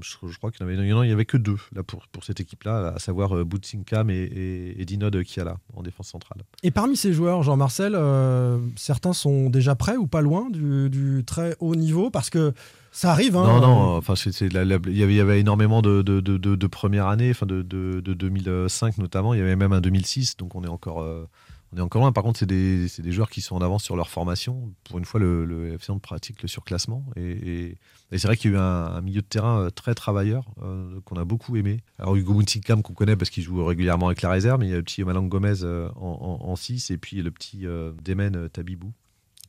je, 0.00 0.16
je 0.28 0.36
crois 0.38 0.50
qu'il 0.50 0.60
y 0.60 0.64
en 0.64 0.72
avait, 0.72 0.76
non, 0.92 1.04
il 1.04 1.08
y 1.08 1.12
avait 1.12 1.24
que 1.24 1.36
deux 1.36 1.56
là, 1.72 1.84
pour, 1.84 2.08
pour 2.08 2.24
cette 2.24 2.40
équipe-là, 2.40 2.94
à 2.96 2.98
savoir 2.98 3.36
euh, 3.36 3.44
Boutsinkam 3.44 4.10
et, 4.10 4.14
et, 4.14 4.82
et 4.82 4.84
Dinod 4.84 5.22
Kiala 5.22 5.56
en 5.74 5.82
défense 5.82 6.08
centrale. 6.08 6.42
Et 6.64 6.72
parmi 6.72 6.96
ces 6.96 7.12
joueurs, 7.12 7.44
Jean-Marcel, 7.44 7.94
euh, 7.94 8.58
certains 8.76 9.12
sont 9.12 9.50
déjà 9.50 9.76
prêts 9.76 9.96
ou 9.96 10.08
pas 10.08 10.20
loin 10.20 10.48
du, 10.50 10.90
du 10.90 11.22
très 11.24 11.56
haut 11.60 11.76
niveau? 11.76 12.10
Parce 12.10 12.28
que 12.28 12.52
ça 12.94 13.10
arrive. 13.10 13.36
Hein, 13.36 13.44
non, 13.44 13.60
non, 13.60 13.96
enfin, 13.96 14.14
il, 14.14 14.96
y 14.96 15.20
avait, 15.20 15.40
énormément 15.40 15.82
de, 15.82 16.02
de, 16.02 16.20
de, 16.20 16.36
de- 16.36 16.66
premières 16.68 17.08
années, 17.08 17.30
enfin 17.30 17.44
de, 17.44 17.60
de, 17.62 18.00
de 18.00 18.14
2005 18.14 18.98
notamment. 18.98 19.34
Il 19.34 19.38
y 19.38 19.42
avait 19.42 19.56
même 19.56 19.72
un 19.72 19.80
2006, 19.80 20.36
donc 20.36 20.54
on 20.54 20.62
est 20.62 20.68
encore. 20.68 21.02
euh, 21.02 21.28
on 21.72 21.78
est 21.78 21.80
encore 21.80 22.02
loin. 22.02 22.12
Par 22.12 22.22
contre, 22.22 22.38
c'est 22.38 22.46
des, 22.46 22.86
des 22.98 23.10
joueurs 23.10 23.30
qui 23.30 23.40
sont 23.40 23.56
en 23.56 23.62
avance 23.62 23.82
sur 23.82 23.96
leur 23.96 24.08
formation. 24.08 24.72
Pour 24.84 24.98
une 24.98 25.04
fois, 25.04 25.18
le, 25.18 25.44
le 25.44 25.76
pratique 26.00 26.40
le 26.42 26.46
surclassement. 26.46 27.04
Et, 27.16 27.76
c'est 28.12 28.28
vrai 28.28 28.36
qu'il 28.36 28.52
y 28.52 28.54
a 28.54 28.58
eu 28.58 28.60
un, 28.60 29.00
milieu 29.00 29.22
de 29.22 29.26
terrain 29.26 29.62
euh, 29.62 29.70
très 29.70 29.94
travailleur 29.96 30.44
euh, 30.62 31.00
qu'on 31.04 31.16
a 31.16 31.24
beaucoup 31.24 31.56
aimé. 31.56 31.80
Alors, 31.98 32.14
Hugo 32.14 32.32
Muntikam, 32.34 32.80
qu'on 32.82 32.94
connaît 32.94 33.16
parce 33.16 33.30
qu'il 33.30 33.42
joue 33.42 33.64
régulièrement 33.64 34.06
avec 34.06 34.22
la 34.22 34.30
réserve, 34.30 34.60
mais 34.60 34.66
il 34.66 34.70
y 34.70 34.74
a 34.74 34.76
le 34.76 34.84
petit 34.84 35.02
Malang 35.02 35.26
Gomez 35.26 35.64
en 35.96 36.54
6 36.54 36.92
et 36.92 36.96
puis 36.96 37.22
le 37.22 37.32
petit 37.32 37.66
Demen 38.04 38.48
Tabibou. 38.50 38.92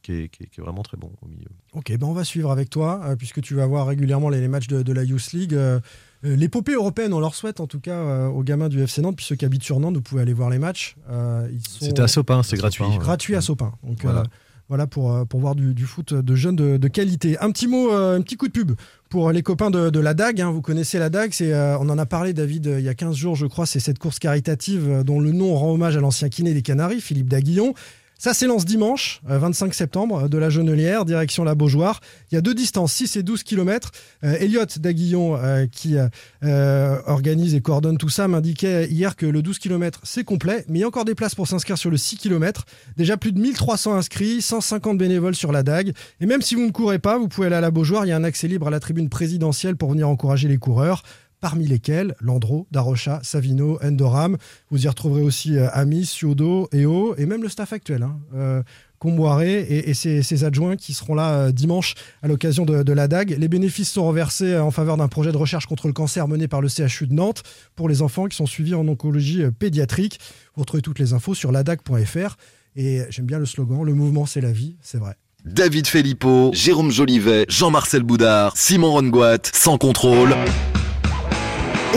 Qui 0.05 0.11
est, 0.13 0.29
qui 0.29 0.43
est- 0.43 0.47
qui 0.47 0.59
est 0.59 0.63
vraiment 0.63 0.83
très 0.83 0.97
bon 0.97 1.09
au 1.23 1.27
milieu. 1.27 1.47
Ok, 1.73 1.91
ben 1.97 2.05
on 2.05 2.13
va 2.13 2.23
suivre 2.23 2.51
avec 2.51 2.69
toi, 2.69 3.01
euh, 3.05 3.15
puisque 3.15 3.41
tu 3.41 3.55
vas 3.55 3.65
voir 3.65 3.87
régulièrement 3.87 4.29
les, 4.29 4.39
les 4.39 4.47
matchs 4.47 4.67
de, 4.67 4.83
de 4.83 4.93
la 4.93 5.03
Youth 5.03 5.31
League. 5.31 5.55
Euh, 5.55 5.79
euh, 6.25 6.35
L'épopée 6.35 6.73
européenne, 6.73 7.11
on 7.11 7.19
leur 7.19 7.33
souhaite 7.33 7.59
en 7.59 7.65
tout 7.65 7.79
cas 7.79 7.95
euh, 7.97 8.27
aux 8.27 8.43
gamins 8.43 8.69
du 8.69 8.79
FC 8.83 9.01
Nantes, 9.01 9.15
puis 9.15 9.25
ceux 9.25 9.35
qui 9.35 9.45
habitent 9.45 9.63
sur 9.63 9.79
Nantes, 9.79 9.95
vous 9.95 10.01
pouvez 10.03 10.21
aller 10.21 10.33
voir 10.33 10.51
les 10.51 10.59
matchs. 10.59 10.95
Sont 11.09 11.85
C'était 11.85 12.01
à 12.03 12.07
Sopin, 12.07 12.43
c'est 12.43 12.55
gratuit. 12.57 12.83
Sopin, 12.83 12.93
ouais. 12.97 13.03
gratuits 13.03 13.35
à 13.35 13.41
Sopin. 13.41 13.73
Donc 13.83 14.03
Voilà. 14.03 14.23
voilà 14.69 14.85
pour, 14.85 15.25
pour 15.27 15.39
voir 15.39 15.55
du, 15.55 15.73
du 15.73 15.85
foot 15.85 16.13
de 16.13 16.35
jeunes 16.35 16.55
de, 16.55 16.77
de 16.77 16.87
qualité. 16.87 17.37
Un 17.39 17.49
petit 17.51 17.67
mot, 17.67 17.91
un 17.91 18.21
petit 18.21 18.37
coup 18.37 18.47
de 18.47 18.53
pub 18.53 18.73
pour 19.09 19.31
les 19.31 19.41
copains 19.41 19.71
de, 19.71 19.89
de 19.89 19.99
la 19.99 20.13
DAG. 20.13 20.39
hein. 20.39 20.51
Vous 20.51 20.61
connaissez 20.61 20.99
la 20.99 21.09
DAG, 21.09 21.31
c'est, 21.33 21.51
euh, 21.51 21.79
on 21.79 21.89
en 21.89 21.97
a 21.97 22.05
parlé, 22.05 22.33
David, 22.33 22.67
il 22.77 22.83
y 22.83 22.89
a 22.89 22.93
15 22.93 23.15
jours, 23.15 23.35
je 23.35 23.47
crois. 23.47 23.65
C'est 23.65 23.79
cette 23.79 23.97
course 23.99 24.19
caritative 24.19 25.03
dont 25.03 25.19
le 25.19 25.31
nom 25.31 25.55
rend 25.55 25.71
hommage 25.71 25.97
à 25.97 25.99
l'ancien 25.99 26.29
kiné 26.29 26.53
des 26.53 26.61
Canaries, 26.61 27.01
Philippe 27.01 27.29
Daguillon. 27.29 27.73
Ça 28.17 28.34
s'élance 28.34 28.65
dimanche, 28.65 29.21
euh, 29.30 29.38
25 29.38 29.73
septembre, 29.73 30.23
euh, 30.23 30.28
de 30.28 30.38
la 30.38 30.49
Genelière, 30.49 31.06
direction 31.06 31.43
la 31.43 31.56
Beaujoire. 31.56 31.99
Il 32.32 32.36
y 32.36 32.38
a 32.38 32.41
deux 32.41 32.54
distances, 32.54 32.93
6 32.93 33.17
et 33.17 33.23
12 33.23 33.43
km. 33.43 33.91
Elliot 34.23 34.65
Daguillon, 34.78 35.38
euh, 35.38 35.65
qui 35.71 35.97
euh, 35.97 36.08
euh, 36.43 36.99
organise 37.08 37.56
et 37.56 37.62
coordonne 37.62 37.97
tout 37.97 38.10
ça, 38.10 38.28
m'indiquait 38.28 38.88
hier 38.88 39.15
que 39.15 39.25
le 39.25 39.41
12 39.41 39.60
km, 39.60 40.01
c'est 40.04 40.23
complet, 40.23 40.65
mais 40.67 40.80
il 40.80 40.82
y 40.82 40.84
a 40.84 40.88
encore 40.88 41.06
des 41.06 41.15
places 41.15 41.36
pour 41.36 41.47
s'inscrire 41.47 41.78
sur 41.78 41.89
le 41.89 41.97
6 41.97 42.17
km. 42.17 42.65
Déjà 42.97 43.17
plus 43.17 43.32
de 43.32 43.39
1300 43.39 43.95
inscrits, 43.95 44.41
150 44.41 44.97
bénévoles 44.97 45.36
sur 45.36 45.51
la 45.51 45.63
DAG. 45.63 45.93
Et 46.19 46.25
même 46.25 46.41
si 46.41 46.56
vous 46.56 46.65
ne 46.65 46.71
courez 46.71 46.99
pas, 46.99 47.17
vous 47.17 47.28
pouvez 47.28 47.47
aller 47.47 47.56
à 47.56 47.62
la 47.62 47.71
Beaujoire. 47.71 48.06
Il 48.06 48.10
y 48.10 48.12
a 48.12 48.15
un 48.15 48.23
accès 48.23 48.47
libre 48.47 48.67
à 48.67 48.71
la 48.71 48.80
tribune 48.80 49.10
présidentielle 49.10 49.75
pour 49.75 49.91
venir 49.91 50.10
encourager 50.10 50.47
les 50.47 50.58
coureurs. 50.58 51.04
Parmi 51.45 51.67
lesquels 51.67 52.15
Landreau, 52.21 52.65
Darocha, 52.71 53.19
Savino, 53.21 53.77
Endoram. 53.84 54.36
Vous 54.71 54.84
y 54.84 54.88
retrouverez 54.88 55.21
aussi 55.21 55.60
euh, 55.60 55.69
Amis, 55.73 56.08
Ciodo, 56.08 56.67
EO 56.73 57.13
et 57.19 57.27
même 57.27 57.43
le 57.43 57.49
staff 57.49 57.71
actuel. 57.71 58.01
Hein, 58.01 58.17
euh, 58.34 58.63
Comboiré 58.97 59.60
et, 59.60 59.93
ses, 59.93 60.43
adjoints 60.43 60.75
qui 60.75 60.95
seront 60.95 61.13
là 61.13 61.34
euh, 61.34 61.51
dimanche 61.51 61.93
à 62.23 62.27
l'occasion 62.27 62.65
de, 62.65 62.91
la 62.91 63.08
DAG. 63.08 63.36
Les 63.38 63.47
bénéfices 63.47 63.91
sont 63.91 64.08
reversés 64.08 64.58
en 64.58 64.71
faveur 64.71 64.97
d'un 64.97 65.08
projet 65.08 65.31
de 65.31 65.38
recherche 65.38 65.67
contre 65.67 65.86
le 65.86 65.93
cancer 65.93 66.27
mené 66.27 66.47
par 66.47 66.62
le 66.62 66.67
CHU 66.67 67.05
de 67.05 67.13
Nantes 67.13 67.43
pour 67.75 67.89
les 67.89 68.01
enfants 68.01 68.25
qui 68.25 68.36
sont 68.36 68.47
suivis 68.47 68.73
en 68.73 68.88
oncologie 68.88 69.43
pédiatrique. 69.60 70.19
Vous 70.55 70.62
retrouvez 70.62 70.81
toutes 70.81 70.97
les 70.97 71.13
infos 71.13 71.36
sur 71.36 71.51
ladag.fr. 71.51 72.38
Et 72.75 73.01
j'aime 73.12 73.27
bien 73.27 73.38
le 73.38 73.45
slogan, 73.45 73.84
le 73.84 73.93
mouvement 73.93 74.25
c'est 74.25 74.41
la 74.41 74.51
vie, 74.51 74.77
c'est 74.81 74.97
vrai. 74.97 75.13
David 75.45 75.86
Filippo, 75.86 76.49
Jérôme 76.55 76.89
Jolivet, 76.89 77.45
Jean-Marcel 77.49 78.01
Boudard, 78.01 78.58
Simon 78.58 78.93
Rongoat, 78.93 79.51
sans 79.53 79.77
contrôle. 79.77 80.36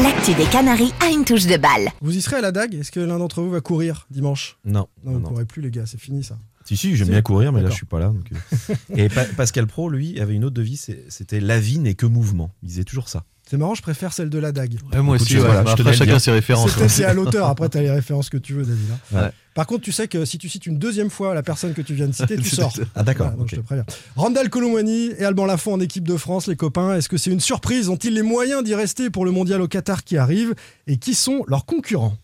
L'actu 0.02 0.34
des 0.34 0.44
Canaries 0.50 0.92
a 1.00 1.11
une 1.11 1.24
touche 1.24 1.46
de 1.46 1.56
balle. 1.56 1.88
Vous 2.00 2.16
y 2.16 2.20
serez 2.20 2.37
à 2.37 2.40
la 2.40 2.52
DAG 2.52 2.74
Est-ce 2.74 2.92
que 2.92 3.00
l'un 3.00 3.18
d'entre 3.18 3.42
vous 3.42 3.50
va 3.50 3.61
courir 3.61 4.06
dimanche? 4.11 4.58
Non. 4.64 4.87
Non, 5.04 5.12
vous 5.12 5.18
ne 5.20 5.24
courez 5.24 5.44
plus 5.44 5.62
les 5.62 5.70
gars, 5.70 5.87
c'est 5.87 5.98
fini 6.00 6.22
ça. 6.22 6.38
Si, 6.64 6.76
si, 6.76 6.94
j'aime 6.96 7.08
bien 7.08 7.22
courir, 7.22 7.52
mais 7.52 7.62
là, 7.62 7.70
je 7.70 7.74
suis 7.74 7.87
pas 7.87 7.98
là. 7.98 8.08
donc, 8.08 8.30
euh. 8.32 8.74
Et 8.94 9.08
Pa- 9.08 9.24
Pascal 9.24 9.66
Pro, 9.66 9.88
lui, 9.88 10.20
avait 10.20 10.34
une 10.34 10.44
autre 10.44 10.54
devise 10.54 10.94
c'était 11.08 11.40
La 11.40 11.58
vie 11.58 11.78
n'est 11.78 11.94
que 11.94 12.04
mouvement. 12.06 12.50
Il 12.62 12.68
disait 12.68 12.84
toujours 12.84 13.08
ça. 13.08 13.24
C'est 13.50 13.56
marrant, 13.56 13.74
je 13.74 13.80
préfère 13.80 14.12
celle 14.12 14.28
de 14.28 14.38
la 14.38 14.52
dague. 14.52 14.74
Ouais, 14.92 15.00
moi 15.00 15.14
aussi, 15.16 15.34
ouais. 15.34 15.40
voilà, 15.40 15.62
Bah, 15.62 15.72
je 15.74 15.80
après, 15.80 15.94
chacun 15.94 16.18
ses 16.18 16.30
références. 16.32 16.70
C'est 16.76 16.88
c'est 16.88 17.04
à 17.06 17.14
l'auteur, 17.14 17.48
après 17.48 17.70
t'as 17.70 17.80
les 17.80 17.90
références 17.90 18.28
que 18.28 18.37
tu 18.37 18.52
veux, 18.52 18.62
David. 18.62 18.84
hein. 19.14 19.16
Ouais. 19.22 19.30
Par 19.54 19.66
contre, 19.66 19.80
tu 19.82 19.90
sais 19.90 20.06
que 20.06 20.26
si 20.26 20.37
tu 20.37 20.48
cites 20.50 20.66
une 20.66 20.78
deuxième 20.78 21.08
fois 21.08 21.34
la 21.34 21.42
personne 21.42 21.72
que 21.72 21.80
tu 21.80 21.94
viens 21.94 22.06
de 22.06 22.12
citer, 22.12 22.37
tu 22.42 22.48
sors. 22.50 22.72
Ah 22.94 23.02
d'accord. 23.02 23.28
Voilà, 23.34 23.44
je 23.50 23.56
te 23.56 23.61
préviens. 23.61 23.87
Randall 24.16 24.50
Colomwani 24.50 25.12
et 25.18 25.24
Alban 25.24 25.46
Lafont 25.46 25.72
en 25.72 25.80
équipe 25.80 26.06
de 26.06 26.16
France, 26.18 26.46
les 26.46 26.56
copains. 26.56 26.94
Est-ce 26.94 27.08
que 27.08 27.16
c'est 27.16 27.30
une 27.30 27.40
surprise? 27.40 27.88
Ont-ils 27.88 28.12
les 28.12 28.22
moyens 28.22 28.62
d'y 28.62 28.74
rester 28.74 29.08
pour 29.08 29.24
le 29.24 29.30
mondial 29.30 29.62
au 29.62 29.66
Qatar 29.68 30.04
qui 30.04 30.18
arrive? 30.18 30.54
Et 30.87 30.98
qui 30.98 31.14
sont 31.14 31.42
leurs 31.48 31.64
concurrents? 31.64 32.16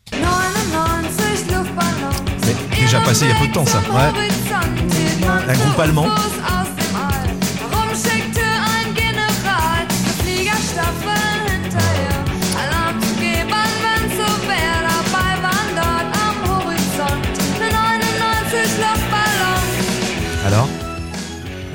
Mais 2.46 2.54
déjà 2.78 3.00
passé 3.00 3.24
il 3.24 3.28
y 3.28 3.32
a 3.32 3.40
peu 3.40 3.48
de 3.48 3.52
temps 3.52 3.64
ça. 3.66 3.80
Un 5.48 5.54
groupe 5.54 5.78
allemand. 5.80 6.06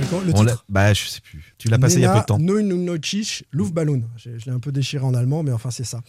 D'accord, 0.09 0.25
Le 0.25 0.33
titre 0.33 0.65
Bah 0.69 0.93
je 0.93 1.05
sais 1.07 1.21
plus. 1.21 1.53
Tu 1.57 1.67
l'as 1.67 1.77
passé 1.77 1.97
il 1.97 2.01
y 2.01 2.05
a 2.05 2.13
peu 2.13 2.19
de 2.19 2.25
temps. 2.25 2.39
Neununocic 2.39 3.45
Luftballon. 3.51 4.01
Je, 4.17 4.31
je 4.37 4.45
l'ai 4.45 4.51
un 4.51 4.59
peu 4.59 4.71
déchiré 4.71 5.03
en 5.03 5.13
allemand, 5.13 5.43
mais 5.43 5.51
enfin 5.51 5.71
c'est 5.71 5.83
ça. 5.83 6.01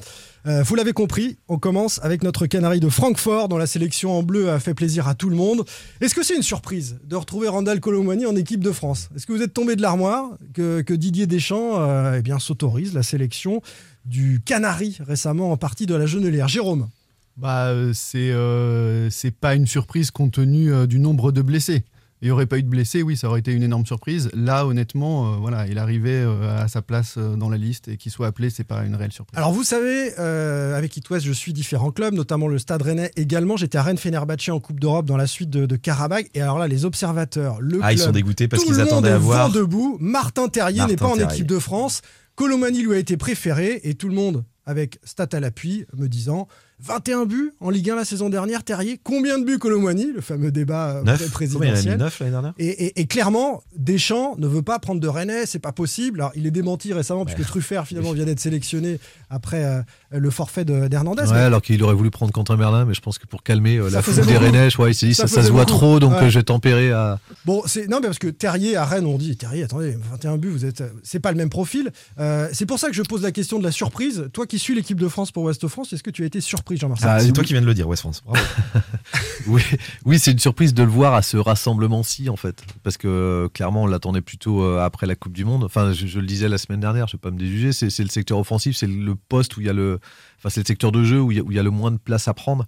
Euh, 0.47 0.63
vous 0.63 0.75
l'avez 0.75 0.93
compris, 0.93 1.37
on 1.49 1.59
commence 1.59 2.01
avec 2.03 2.23
notre 2.23 2.47
Canarie 2.47 2.81
de 2.81 2.89
Francfort, 2.89 3.49
dont 3.49 3.59
la 3.59 3.67
sélection 3.67 4.13
en 4.17 4.23
bleu 4.23 4.51
a 4.51 4.59
fait 4.59 4.75
plaisir 4.75 5.07
à 5.09 5.15
tout 5.15 5.29
le 5.29 5.37
monde. 5.37 5.65
Est-ce 6.01 6.15
que 6.15 6.23
c'est 6.23 6.37
une 6.37 6.43
surprise 6.43 6.99
de 7.05 7.17
retrouver 7.17 7.49
Randall 7.49 7.81
Colomwani 7.81 8.27
en 8.27 8.37
équipe 8.37 8.65
de 8.65 8.73
France? 8.73 9.11
Est-ce 9.15 9.27
que 9.27 9.33
vous 9.33 9.43
êtes 9.43 9.53
tombé 9.53 9.77
de 9.77 9.83
l'armoire 9.83 10.31
que, 10.55 10.81
que 10.81 10.95
Didier 10.95 11.27
Deschamps 11.27 11.81
euh, 11.81 12.17
eh 12.19 12.23
bien, 12.23 12.39
s'autorise 12.39 12.95
la 12.95 13.03
sélection 13.03 13.61
du 14.07 14.41
Canari 14.45 14.99
récemment 15.01 15.53
en 15.53 15.57
partie 15.57 15.87
de 15.87 15.95
la 15.95 16.07
Genelière? 16.07 16.49
Jérôme? 16.49 16.89
Bah, 17.37 17.69
euh, 17.69 17.93
c'est 17.95 18.33
euh, 18.33 19.09
c'est 19.09 19.31
pas 19.31 19.55
une 19.55 19.67
surprise 19.67 20.11
compte 20.11 20.33
tenu 20.33 20.73
euh, 20.73 20.87
du 20.87 20.99
nombre 20.99 21.33
de 21.33 21.43
blessés. 21.43 21.85
Il 22.23 22.27
n'y 22.27 22.33
aurait 22.33 22.45
pas 22.47 22.59
eu 22.59 22.63
de 22.63 22.69
blessés, 22.69 23.03
oui, 23.03 23.17
ça 23.17 23.29
aurait 23.29 23.41
été 23.41 23.51
une 23.53 23.63
énorme 23.63 23.87
surprise. 23.87 24.29
Là, 24.35 24.67
honnêtement, 24.67 25.33
euh, 25.33 25.37
voilà, 25.39 25.67
il 25.67 25.79
arrivait 25.79 26.11
euh, 26.23 26.63
à 26.63 26.69
sa 26.69 26.83
place 26.83 27.15
euh, 27.17 27.35
dans 27.35 27.49
la 27.49 27.57
liste 27.57 27.89
et 27.89 27.97
qu'il 27.97 28.13
soit 28.13 28.27
appelé, 28.27 28.51
c'est 28.51 28.63
pas 28.65 28.85
une 28.85 28.95
réelle 28.95 29.13
surprise. 29.13 29.39
Alors 29.39 29.53
vous 29.53 29.65
savez, 29.65 30.13
euh, 30.19 30.77
avec 30.77 30.95
It 30.99 31.09
West, 31.09 31.25
je 31.25 31.33
suis 31.33 31.55
différents 31.55 31.91
clubs, 31.93 32.13
notamment 32.13 32.47
le 32.47 32.59
Stade 32.59 32.83
Rennais 32.83 33.11
également. 33.17 33.57
J'étais 33.57 33.79
à 33.79 33.83
Rennes 33.83 33.97
Fenerbahçe 33.97 34.51
en 34.51 34.61
Coupe 34.61 34.81
d'Europe 34.81 35.07
dans 35.07 35.17
la 35.17 35.27
suite 35.27 35.49
de, 35.49 35.65
de 35.65 35.77
Karabakh. 35.77 36.29
Et 36.35 36.43
alors 36.43 36.59
là, 36.59 36.69
les 36.69 36.85
observateurs, 36.85 37.59
le 37.63 37.81
Ah 37.83 37.93
ils 37.93 37.97
club, 37.97 38.07
sont 38.09 38.13
dégoûtés 38.13 38.49
parce 38.49 38.63
tout 38.63 38.69
qu'ils 38.69 38.77
le 38.77 38.83
attendaient 38.83 39.09
monde 39.09 39.15
à 39.15 39.17
est 39.17 39.25
voir. 39.25 39.51
debout. 39.51 39.97
Martin 40.01 40.49
Terrier 40.49 40.85
n'est 40.87 40.97
pas 40.97 41.09
en 41.09 41.19
équipe 41.19 41.47
de 41.47 41.59
France. 41.59 42.03
Colomani 42.35 42.83
lui 42.83 42.95
a 42.95 42.99
été 42.99 43.17
préféré 43.17 43.81
et 43.85 43.95
tout 43.95 44.09
le 44.09 44.15
monde, 44.15 44.45
avec 44.67 44.99
stat 45.05 45.29
à 45.33 45.41
l'appui, 45.41 45.87
me 45.97 46.07
disant 46.07 46.49
21 46.83 47.25
buts 47.27 47.53
en 47.61 47.71
Ligue 47.71 47.91
1 47.91 47.97
la 47.97 48.05
saison 48.05 48.31
dernière. 48.31 48.65
Terrier, 48.65 48.99
combien 49.03 49.39
de 49.39 49.45
buts 49.45 49.59
Colomani 49.59 50.13
Le 50.15 50.21
fameux 50.21 50.51
débat 50.51 50.97
euh, 50.97 51.03
Neuf. 51.03 51.19
Combien 51.19 51.19
il 51.19 51.21
en 51.21 51.21
a 51.21 51.25
mis 51.27 51.31
présidentiel. 51.31 51.99
neuf 51.99 52.19
l'année 52.21 52.33
dernière 52.33 52.53
Et, 52.59 52.69
et- 52.87 53.01
et 53.01 53.07
clairement, 53.07 53.63
Deschamps 53.77 54.35
ne 54.39 54.47
veut 54.47 54.63
pas 54.63 54.79
prendre 54.79 55.01
de 55.01 55.09
Rennais, 55.09 55.47
c'est 55.47 55.59
pas 55.59 55.73
possible. 55.73 56.21
Alors, 56.21 56.33
il 56.35 56.47
est 56.47 56.51
démenti 56.51 56.93
récemment 56.93 57.25
puisque 57.25 57.45
Truffert 57.47 57.87
finalement 57.87 58.13
vient 58.13 58.25
d'être 58.25 58.41
sélectionné 58.41 58.99
après 59.29 59.65
euh, 59.65 59.81
le 60.11 60.31
forfait 60.31 60.65
de- 60.65 60.89
d'Hernandez. 60.89 61.23
Ouais, 61.25 61.33
Mais- 61.33 61.39
alors 61.39 61.63
qu'il 61.63 61.83
aurait 61.83 61.95
voulu 61.95 62.11
prendre 62.11 62.33
Quentin 62.33 62.57
Merlin, 62.57 62.85
mais 62.85 62.95
je 62.95 63.01
pense 63.01 63.19
que 63.19 63.27
pour 63.27 63.43
calmer 63.43 63.77
euh, 63.77 63.91
la 63.91 64.03
foule 64.03 64.15
des. 64.27 64.37
Rennais, 64.37 64.71
s'est 64.71 65.07
dit 65.07 65.15
Ça 65.15 65.27
ça, 65.27 65.37
ça 65.37 65.43
se 65.47 65.51
voit 65.53 65.65
beaucoup. 65.65 65.79
trop, 65.79 66.01
donc 66.01 66.13
Ouais. 66.13 66.25
euh, 66.25 66.31
je 66.31 66.39
vais 66.39 66.43
tempérer 66.45 66.91
à. 66.93 67.19
Bon, 67.45 67.63
c'est 67.67 67.89
non, 67.89 67.99
mais 68.01 68.07
parce 68.09 68.19
que 68.19 68.29
Terrier 68.29 68.77
à 68.77 68.85
Rennes, 68.85 69.07
on 69.07 69.19
dit 69.19 69.37
Terrier, 69.37 69.65
attendez, 69.65 69.97
21 70.11 70.37
buts, 70.39 70.49
vous 70.49 70.65
êtes, 70.65 70.83
c'est 71.03 71.21
pas 71.21 71.31
le 71.31 71.37
même 71.39 71.51
profil. 71.51 71.91
Euh, 72.19 72.49
c'est 72.53 72.67
pour 72.67 72.79
ça 72.79 72.89
que 72.89 72.95
je 72.95 73.03
pose 73.03 73.23
la 73.23 73.33
question 73.33 73.59
de 73.59 73.65
la 73.65 73.73
surprise. 73.73 74.29
Toi 74.33 74.47
qui 74.47 74.59
suis 74.59 74.75
l'équipe 74.75 74.99
de 74.99 75.09
France 75.09 75.31
pour 75.31 75.43
Ouest 75.45 75.67
France, 75.69 75.93
est-ce 75.93 76.03
que 76.03 76.11
tu 76.11 76.23
as 76.23 76.27
été 76.27 76.41
surpris, 76.41 76.70
Jean-Marc 76.77 77.01
Ah, 77.05 77.21
C'est 77.21 77.33
toi 77.33 77.45
qui 77.45 77.53
viens 77.53 77.63
de 77.63 77.67
le 77.67 77.75
dire 77.75 77.89
West 77.89 78.03
France. 78.03 78.23
Bravo. 78.25 78.45
Oui, 79.47 79.63
oui 80.05 80.19
c'est 80.19 80.33
une 80.33 80.39
surprise 80.39 80.75
de 80.75 80.83
le 80.83 80.91
voir 80.91 81.15
à 81.15 81.23
ce 81.23 81.37
rassemblement-ci, 81.37 82.29
en 82.29 82.37
fait. 82.37 82.63
Parce 82.83 82.99
que 82.99 83.09
euh, 83.09 83.49
clairement, 83.49 83.85
on 83.85 83.87
l'attendait 83.87 84.21
plutôt 84.21 84.63
euh, 84.63 84.81
après 84.81 85.07
la 85.07 85.15
Coupe 85.15 85.33
du 85.33 85.45
Monde. 85.45 85.65
Enfin, 85.65 85.93
je, 85.93 86.07
je 86.07 86.21
le 86.21 86.27
disais 86.27 86.49
la 86.49 86.59
semaine 86.59 86.81
dernière, 86.81 87.09
je 87.09 87.17
ne 87.17 87.19
vais 87.19 87.23
pas 87.23 87.31
me 87.31 87.39
déjuger, 87.39 87.73
c'est 87.73 88.03
le 88.03 88.09
secteur 88.11 88.39
offensif, 88.39 88.77
c'est 88.77 88.87
le 88.87 89.15
poste 89.15 89.57
où 89.57 89.61
il 89.61 89.67
y 89.67 89.71
a 89.71 89.73
le. 89.73 89.99
Enfin, 90.39 90.51
c'est 90.51 90.61
le 90.61 90.67
secteur 90.67 90.93
de 90.93 91.03
jeu 91.05 91.21
où 91.21 91.33
il 91.33 91.39
y 91.39 91.41
a, 91.41 91.43
où 91.43 91.51
il 91.51 91.57
y 91.57 91.59
a 91.59 91.63
le 91.63 91.71
moins 91.71 91.91
de 91.91 91.97
place 91.97 92.29
à 92.29 92.35
prendre. 92.35 92.67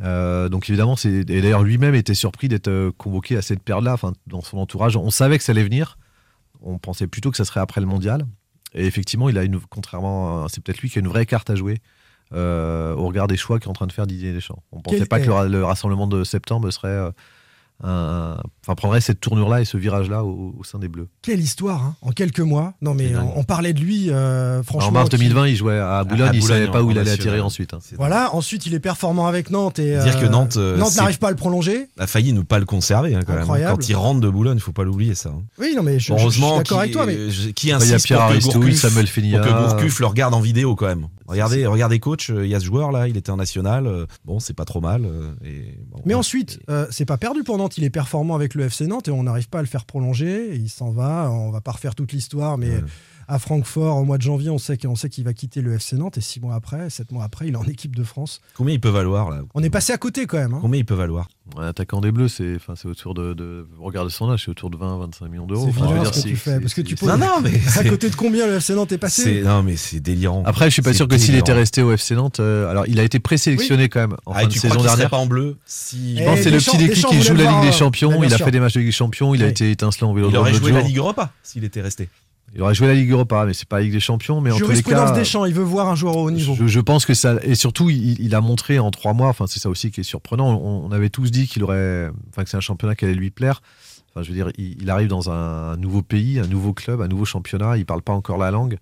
Euh, 0.00 0.48
donc 0.48 0.70
évidemment, 0.70 0.94
c'est 0.94 1.10
et 1.10 1.24
d'ailleurs 1.24 1.64
lui-même 1.64 1.96
était 1.96 2.14
surpris 2.14 2.48
d'être 2.48 2.90
convoqué 2.96 3.36
à 3.36 3.42
cette 3.42 3.62
période-là. 3.62 3.94
Enfin, 3.94 4.12
dans 4.26 4.40
son 4.40 4.58
entourage, 4.58 4.96
on 4.96 5.10
savait 5.10 5.38
que 5.38 5.44
ça 5.44 5.52
allait 5.52 5.64
venir. 5.64 5.98
On 6.60 6.78
pensait 6.78 7.08
plutôt 7.08 7.30
que 7.30 7.36
ça 7.36 7.44
serait 7.44 7.60
après 7.60 7.80
le 7.80 7.86
mondial. 7.86 8.24
Et 8.74 8.86
effectivement, 8.86 9.28
il 9.28 9.38
a 9.38 9.44
une, 9.44 9.58
contrairement, 9.60 10.46
c'est 10.48 10.62
peut-être 10.62 10.80
lui 10.80 10.90
qui 10.90 10.98
a 10.98 11.00
une 11.00 11.08
vraie 11.08 11.26
carte 11.26 11.50
à 11.50 11.54
jouer 11.54 11.80
au 12.32 13.06
regard 13.06 13.26
des 13.26 13.36
choix 13.36 13.58
qu'est 13.58 13.68
en 13.68 13.72
train 13.72 13.86
de 13.86 13.92
faire 13.92 14.06
Didier 14.06 14.32
Deschamps. 14.32 14.62
On 14.72 14.80
pensait 14.80 14.98
Quel 14.98 15.08
pas 15.08 15.20
que 15.20 15.48
le 15.48 15.64
rassemblement 15.64 16.06
de 16.06 16.24
septembre 16.24 16.70
serait, 16.70 16.88
euh, 16.88 17.10
un- 17.84 18.36
enfin, 18.64 18.74
prendrait 18.74 19.00
cette 19.00 19.20
tournure-là 19.20 19.60
et 19.60 19.64
ce 19.64 19.76
virage-là 19.76 20.24
au, 20.24 20.54
au 20.58 20.64
sein 20.64 20.78
des 20.78 20.88
Bleus. 20.88 21.08
Quelle 21.22 21.40
histoire, 21.40 21.82
hein, 21.84 21.96
en 22.02 22.10
quelques 22.10 22.40
mois. 22.40 22.74
Non, 22.82 22.94
mais 22.94 23.14
on, 23.16 23.38
on 23.38 23.44
parlait 23.44 23.72
de 23.72 23.80
lui, 23.80 24.10
euh, 24.10 24.62
franchement. 24.62 24.88
en 24.88 24.92
mars 24.92 25.08
qui- 25.10 25.16
2020, 25.16 25.46
il 25.48 25.56
jouait 25.56 25.78
à 25.78 26.02
Boulogne, 26.04 26.28
à 26.28 26.34
il 26.34 26.40
Boulogne, 26.40 26.58
savait 26.60 26.70
pas 26.72 26.82
où 26.82 26.90
il 26.90 26.98
allait 26.98 27.10
atterrir 27.12 27.46
ensuite. 27.46 27.74
hein. 27.74 27.78
Voilà, 27.96 28.34
ensuite 28.34 28.66
il 28.66 28.74
est 28.74 28.80
performant 28.80 29.26
avec 29.26 29.50
Nantes 29.50 29.78
et 29.78 29.98
Dire 29.98 30.18
que 30.18 30.26
euh, 30.26 30.28
Nantes, 30.28 30.56
euh, 30.56 30.76
Nantes 30.76 30.96
n'arrive 30.96 31.18
pas 31.18 31.28
à 31.28 31.30
le 31.30 31.36
prolonger. 31.36 31.88
a 31.98 32.06
failli 32.06 32.32
ne 32.32 32.42
pas 32.42 32.58
le 32.58 32.64
conserver 32.66 33.14
hein, 33.14 33.20
quand 33.24 33.32
même. 33.32 33.42
Incroyable. 33.42 33.72
Quand 33.78 33.88
il 33.88 33.94
rentre 33.96 34.20
de 34.20 34.28
Boulogne, 34.28 34.56
il 34.56 34.60
faut 34.62 34.72
pas 34.72 34.84
l'oublier 34.84 35.14
ça. 35.14 35.28
hein. 35.30 35.42
Oui, 35.58 35.74
non, 35.76 35.82
mais 35.82 35.98
je, 35.98 36.06
je- 36.08 36.12
je 36.12 36.14
suis 36.14 36.22
Heureusement, 36.42 36.56
d'accord 36.58 36.78
avec 36.80 36.90
qui, 36.90 36.96
toi. 36.96 37.06
Mais 37.06 37.16
euh, 37.16 37.30
qui 37.54 37.66
Il 37.68 37.70
y 37.70 37.72
a 37.72 37.76
insiste 37.76 38.06
Pierre 38.06 38.18
pour 38.18 38.28
que 38.28 38.32
Aristouille, 38.32 38.54
Gourcuff, 38.62 38.80
Samuel 38.80 39.06
Fénia. 39.06 39.38
pour 39.40 39.48
que 39.54 39.58
Gourcuff 39.58 40.00
le 40.00 40.06
regarde 40.06 40.34
en 40.34 40.40
vidéo 40.40 40.74
quand 40.74 40.86
même. 40.86 41.06
Regardez, 41.26 41.66
regardez 41.66 42.00
coach, 42.00 42.30
euh, 42.30 42.44
il 42.46 42.50
y 42.50 42.54
a 42.54 42.60
ce 42.60 42.64
joueur 42.64 42.90
là, 42.90 43.06
il 43.06 43.16
était 43.16 43.30
en 43.30 43.36
national. 43.36 43.86
euh, 43.86 44.06
Bon, 44.24 44.40
c'est 44.40 44.54
pas 44.54 44.64
trop 44.64 44.80
mal. 44.80 45.04
euh, 45.04 45.30
et, 45.44 45.78
bon, 45.90 45.98
Mais 46.06 46.14
ouais. 46.14 46.18
ensuite, 46.18 46.58
euh, 46.70 46.86
c'est 46.90 47.04
pas 47.04 47.18
perdu 47.18 47.42
pour 47.44 47.58
Nantes. 47.58 47.67
Il 47.76 47.84
est 47.84 47.90
performant 47.90 48.34
avec 48.34 48.54
le 48.54 48.64
FC 48.64 48.86
Nantes 48.86 49.08
et 49.08 49.10
on 49.10 49.24
n'arrive 49.24 49.48
pas 49.48 49.58
à 49.58 49.62
le 49.62 49.68
faire 49.68 49.84
prolonger. 49.84 50.54
Il 50.54 50.70
s'en 50.70 50.90
va. 50.90 51.30
On 51.30 51.50
va 51.50 51.60
pas 51.60 51.72
refaire 51.72 51.94
toute 51.94 52.12
l'histoire, 52.12 52.58
mais. 52.58 52.70
À 53.28 53.38
Francfort, 53.38 53.96
au 53.98 54.04
mois 54.04 54.16
de 54.16 54.22
janvier, 54.22 54.50
on 54.50 54.58
sait 54.58 54.76
qu'on 54.78 54.96
sait 54.96 55.08
qu'il 55.08 55.24
va 55.24 55.32
quitter 55.34 55.60
le 55.60 55.74
FC 55.74 55.96
Nantes. 55.96 56.16
Et 56.18 56.20
six 56.20 56.40
mois 56.40 56.54
après, 56.54 56.88
sept 56.90 57.12
mois 57.12 57.24
après, 57.24 57.46
il 57.48 57.54
est 57.54 57.58
en 57.58 57.64
équipe 57.64 57.94
de 57.94 58.02
France. 58.04 58.40
combien 58.54 58.74
il 58.74 58.80
peut 58.80 58.88
valoir 58.88 59.30
là? 59.30 59.40
On 59.54 59.62
est 59.62 59.70
passé 59.70 59.92
à 59.92 59.98
côté 59.98 60.26
quand 60.26 60.38
même. 60.38 60.54
hein. 60.54 60.58
Combien 60.62 60.80
il 60.80 60.84
peut 60.84 60.94
valoir? 60.94 61.28
Un 61.56 61.66
attaquant 61.66 62.00
des 62.02 62.12
Bleus, 62.12 62.28
c'est 62.28 62.56
enfin, 62.56 62.74
c'est 62.76 62.88
autour 62.88 63.14
de, 63.14 63.32
de. 63.32 63.66
Regarde 63.80 64.08
son 64.10 64.30
âge, 64.30 64.42
c'est 64.44 64.50
autour 64.50 64.68
de 64.68 64.76
20-25 64.76 65.28
millions 65.28 65.46
d'euros. 65.46 65.70
C'est 65.74 65.80
Enfin, 65.82 66.04
ce 66.12 66.22
que 66.22 66.28
tu 66.28 66.36
fais, 66.36 66.60
parce 66.60 66.74
que 66.74 66.82
tu 66.82 66.94
poses- 66.94 67.08
Non, 67.08 67.16
non, 67.16 67.40
mais 67.42 67.52
À 67.78 67.84
côté 67.84 68.10
de 68.10 68.14
combien 68.16 68.46
le 68.46 68.54
FC 68.56 68.74
Nantes 68.74 68.92
est 68.92 68.98
passé? 68.98 69.42
Non, 69.42 69.62
mais 69.62 69.76
c'est 69.76 70.00
délirant. 70.00 70.42
Après, 70.44 70.66
je 70.66 70.70
suis 70.74 70.82
pas 70.82 70.92
sûr 70.92 71.08
que 71.08 71.16
s'il 71.16 71.34
était 71.36 71.52
resté 71.54 71.82
au 71.82 71.92
FC 71.92 72.14
Nantes, 72.14 72.40
euh, 72.40 72.70
alors 72.70 72.84
il 72.86 73.00
a 73.00 73.02
été 73.02 73.18
présélectionné 73.18 73.88
quand 73.88 74.00
même 74.00 74.16
en 74.26 74.32
Ah, 74.34 74.40
fin 74.40 74.46
de 74.48 74.52
saison 74.52 74.82
dernière. 74.82 75.08
pas 75.10 75.16
en 75.16 75.26
bleu? 75.26 75.56
Si 75.64 76.16
Eh, 76.16 76.20
Je 76.20 76.24
pense 76.24 76.36
que 76.36 76.42
c'est 76.44 76.50
le 76.50 76.58
petit 76.58 76.76
Déclic 76.76 76.90
Deschamps 76.96 77.08
qui 77.10 77.22
joue 77.22 77.34
la 77.34 77.50
Ligue 77.50 77.70
des 77.70 77.72
Champions. 77.72 78.22
il 78.22 78.32
a 78.34 78.38
fait 78.38 78.50
des 78.50 78.60
matchs 78.60 78.74
de 78.74 78.80
Ligue 78.80 78.88
des 78.88 78.92
Champions. 78.92 79.34
Il 79.34 79.42
a 79.42 79.46
été 79.48 79.70
étincelant 79.70 80.12
au 80.12 80.18
il 80.18 80.24
vélo. 80.24 80.38
aurait 80.38 80.52
joué 80.54 80.72
la 80.72 80.82
Ligue 80.82 80.98
Europa 80.98 81.32
s'il 81.42 81.64
était 81.64 81.80
resté. 81.80 82.08
Il 82.54 82.62
aurait 82.62 82.74
joué 82.74 82.86
la 82.86 82.94
Ligue 82.94 83.10
Europa, 83.10 83.44
mais 83.46 83.52
c'est 83.52 83.68
pas 83.68 83.76
la 83.76 83.82
Ligue 83.84 83.92
des 83.92 84.00
Champions. 84.00 84.40
Mais 84.40 84.50
en 84.50 84.58
tous 84.58 84.70
les 84.70 84.82
cas, 84.82 85.12
Deschamps, 85.12 85.44
il 85.44 85.54
veut 85.54 85.62
voir 85.62 85.88
un 85.88 85.94
joueur 85.94 86.16
au 86.16 86.24
haut 86.24 86.30
niveau. 86.30 86.54
Je, 86.58 86.66
je 86.66 86.80
pense 86.80 87.04
que 87.04 87.14
ça 87.14 87.36
et 87.42 87.54
surtout 87.54 87.90
il, 87.90 88.20
il 88.20 88.34
a 88.34 88.40
montré 88.40 88.78
en 88.78 88.90
trois 88.90 89.12
mois. 89.12 89.28
Enfin 89.28 89.44
c'est 89.46 89.60
ça 89.60 89.68
aussi 89.68 89.90
qui 89.90 90.00
est 90.00 90.04
surprenant. 90.04 90.58
On, 90.58 90.86
on 90.86 90.92
avait 90.92 91.10
tous 91.10 91.30
dit 91.30 91.46
qu'il 91.46 91.62
aurait, 91.62 92.10
enfin 92.30 92.44
que 92.44 92.50
c'est 92.50 92.56
un 92.56 92.60
championnat 92.60 92.94
qui 92.94 93.04
allait 93.04 93.14
lui 93.14 93.30
plaire. 93.30 93.60
Enfin 94.10 94.22
je 94.22 94.28
veux 94.28 94.34
dire, 94.34 94.50
il, 94.56 94.80
il 94.80 94.90
arrive 94.90 95.08
dans 95.08 95.30
un 95.30 95.76
nouveau 95.76 96.02
pays, 96.02 96.38
un 96.38 96.46
nouveau 96.46 96.72
club, 96.72 97.02
un 97.02 97.08
nouveau 97.08 97.24
championnat. 97.24 97.76
Il 97.76 97.84
parle 97.84 98.02
pas 98.02 98.14
encore 98.14 98.38
la 98.38 98.50
langue 98.50 98.78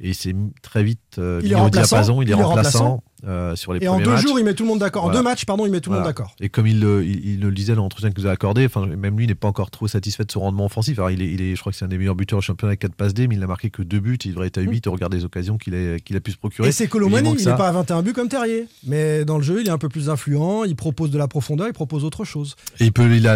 et 0.00 0.12
c'est 0.12 0.34
très 0.62 0.84
vite 0.84 1.00
euh, 1.18 1.40
Il 1.42 1.48
mis 1.48 1.54
est 1.54 1.60
au 1.60 1.70
diapason. 1.70 2.22
Il 2.22 2.28
est 2.28 2.32
il 2.34 2.38
est 2.38 2.42
remplaçant 2.42 3.02
euh, 3.26 3.56
sur 3.56 3.72
les 3.72 3.82
Et 3.82 3.88
en 3.88 3.92
premiers 3.94 4.04
deux 4.04 4.10
matchs. 4.12 4.22
jours, 4.22 4.38
il 4.38 4.44
met 4.44 4.54
tout 4.54 4.62
le 4.64 4.68
monde 4.68 4.78
d'accord. 4.78 5.04
En 5.06 5.10
deux 5.10 5.22
matchs, 5.22 5.44
pardon, 5.44 5.66
il 5.66 5.72
met 5.72 5.80
tout 5.80 5.90
le 5.90 5.96
monde 5.96 6.04
d'accord. 6.04 6.34
Et 6.40 6.48
comme 6.48 6.66
il, 6.66 6.80
le- 6.80 7.04
il, 7.04 7.24
il 7.34 7.40
le 7.40 7.50
disait 7.50 7.74
dans 7.74 7.82
l'entretien 7.82 8.10
que 8.10 8.20
nous 8.20 8.26
a 8.26 8.30
accordé, 8.30 8.64
enfin, 8.66 8.86
même 8.86 9.16
lui 9.18 9.26
n'est 9.26 9.34
pas 9.34 9.48
encore 9.48 9.70
trop 9.70 9.88
satisfait 9.88 10.24
de 10.24 10.30
son 10.32 10.40
rendement 10.40 10.66
offensif. 10.66 10.98
Alors, 10.98 11.10
il 11.10 11.22
est, 11.22 11.32
il 11.32 11.40
est, 11.42 11.54
je 11.56 11.60
crois 11.60 11.72
que 11.72 11.78
c'est 11.78 11.84
un 11.84 11.88
des 11.88 11.98
meilleurs 11.98 12.14
buteurs 12.14 12.38
au 12.38 12.42
championnat 12.42 12.70
avec 12.70 12.80
4 12.80 12.94
passes 12.94 13.14
D, 13.14 13.26
mais 13.28 13.34
il 13.34 13.40
n'a 13.40 13.46
marqué 13.46 13.70
que 13.70 13.82
2 13.82 14.00
buts. 14.00 14.18
Il 14.24 14.30
devrait 14.30 14.46
être 14.48 14.58
à 14.58 14.62
8 14.62 14.86
au 14.86 14.92
regard 14.92 15.10
des 15.10 15.24
occasions 15.24 15.58
qu'il 15.58 15.74
a, 15.74 15.98
qu'il 15.98 16.16
a 16.16 16.20
pu 16.20 16.30
se 16.32 16.36
procurer. 16.36 16.68
Et 16.68 16.72
c'est 16.72 16.86
Colomani, 16.88 17.34
il 17.38 17.44
n'est 17.46 17.56
pas 17.56 17.68
à 17.68 17.72
21 17.72 18.02
buts 18.02 18.12
comme 18.12 18.28
Terrier. 18.28 18.66
Mais 18.86 19.24
dans 19.24 19.36
le 19.38 19.42
jeu, 19.42 19.60
il 19.60 19.66
est 19.66 19.70
un 19.70 19.78
peu 19.78 19.88
plus 19.88 20.08
influent, 20.10 20.64
il 20.64 20.76
propose 20.76 21.10
de 21.10 21.18
la 21.18 21.28
profondeur, 21.28 21.66
il 21.66 21.72
propose 21.72 22.04
autre 22.04 22.24
chose. 22.24 22.56
Et 22.80 22.84
il, 22.84 22.92
peut, 22.92 23.08
il 23.14 23.26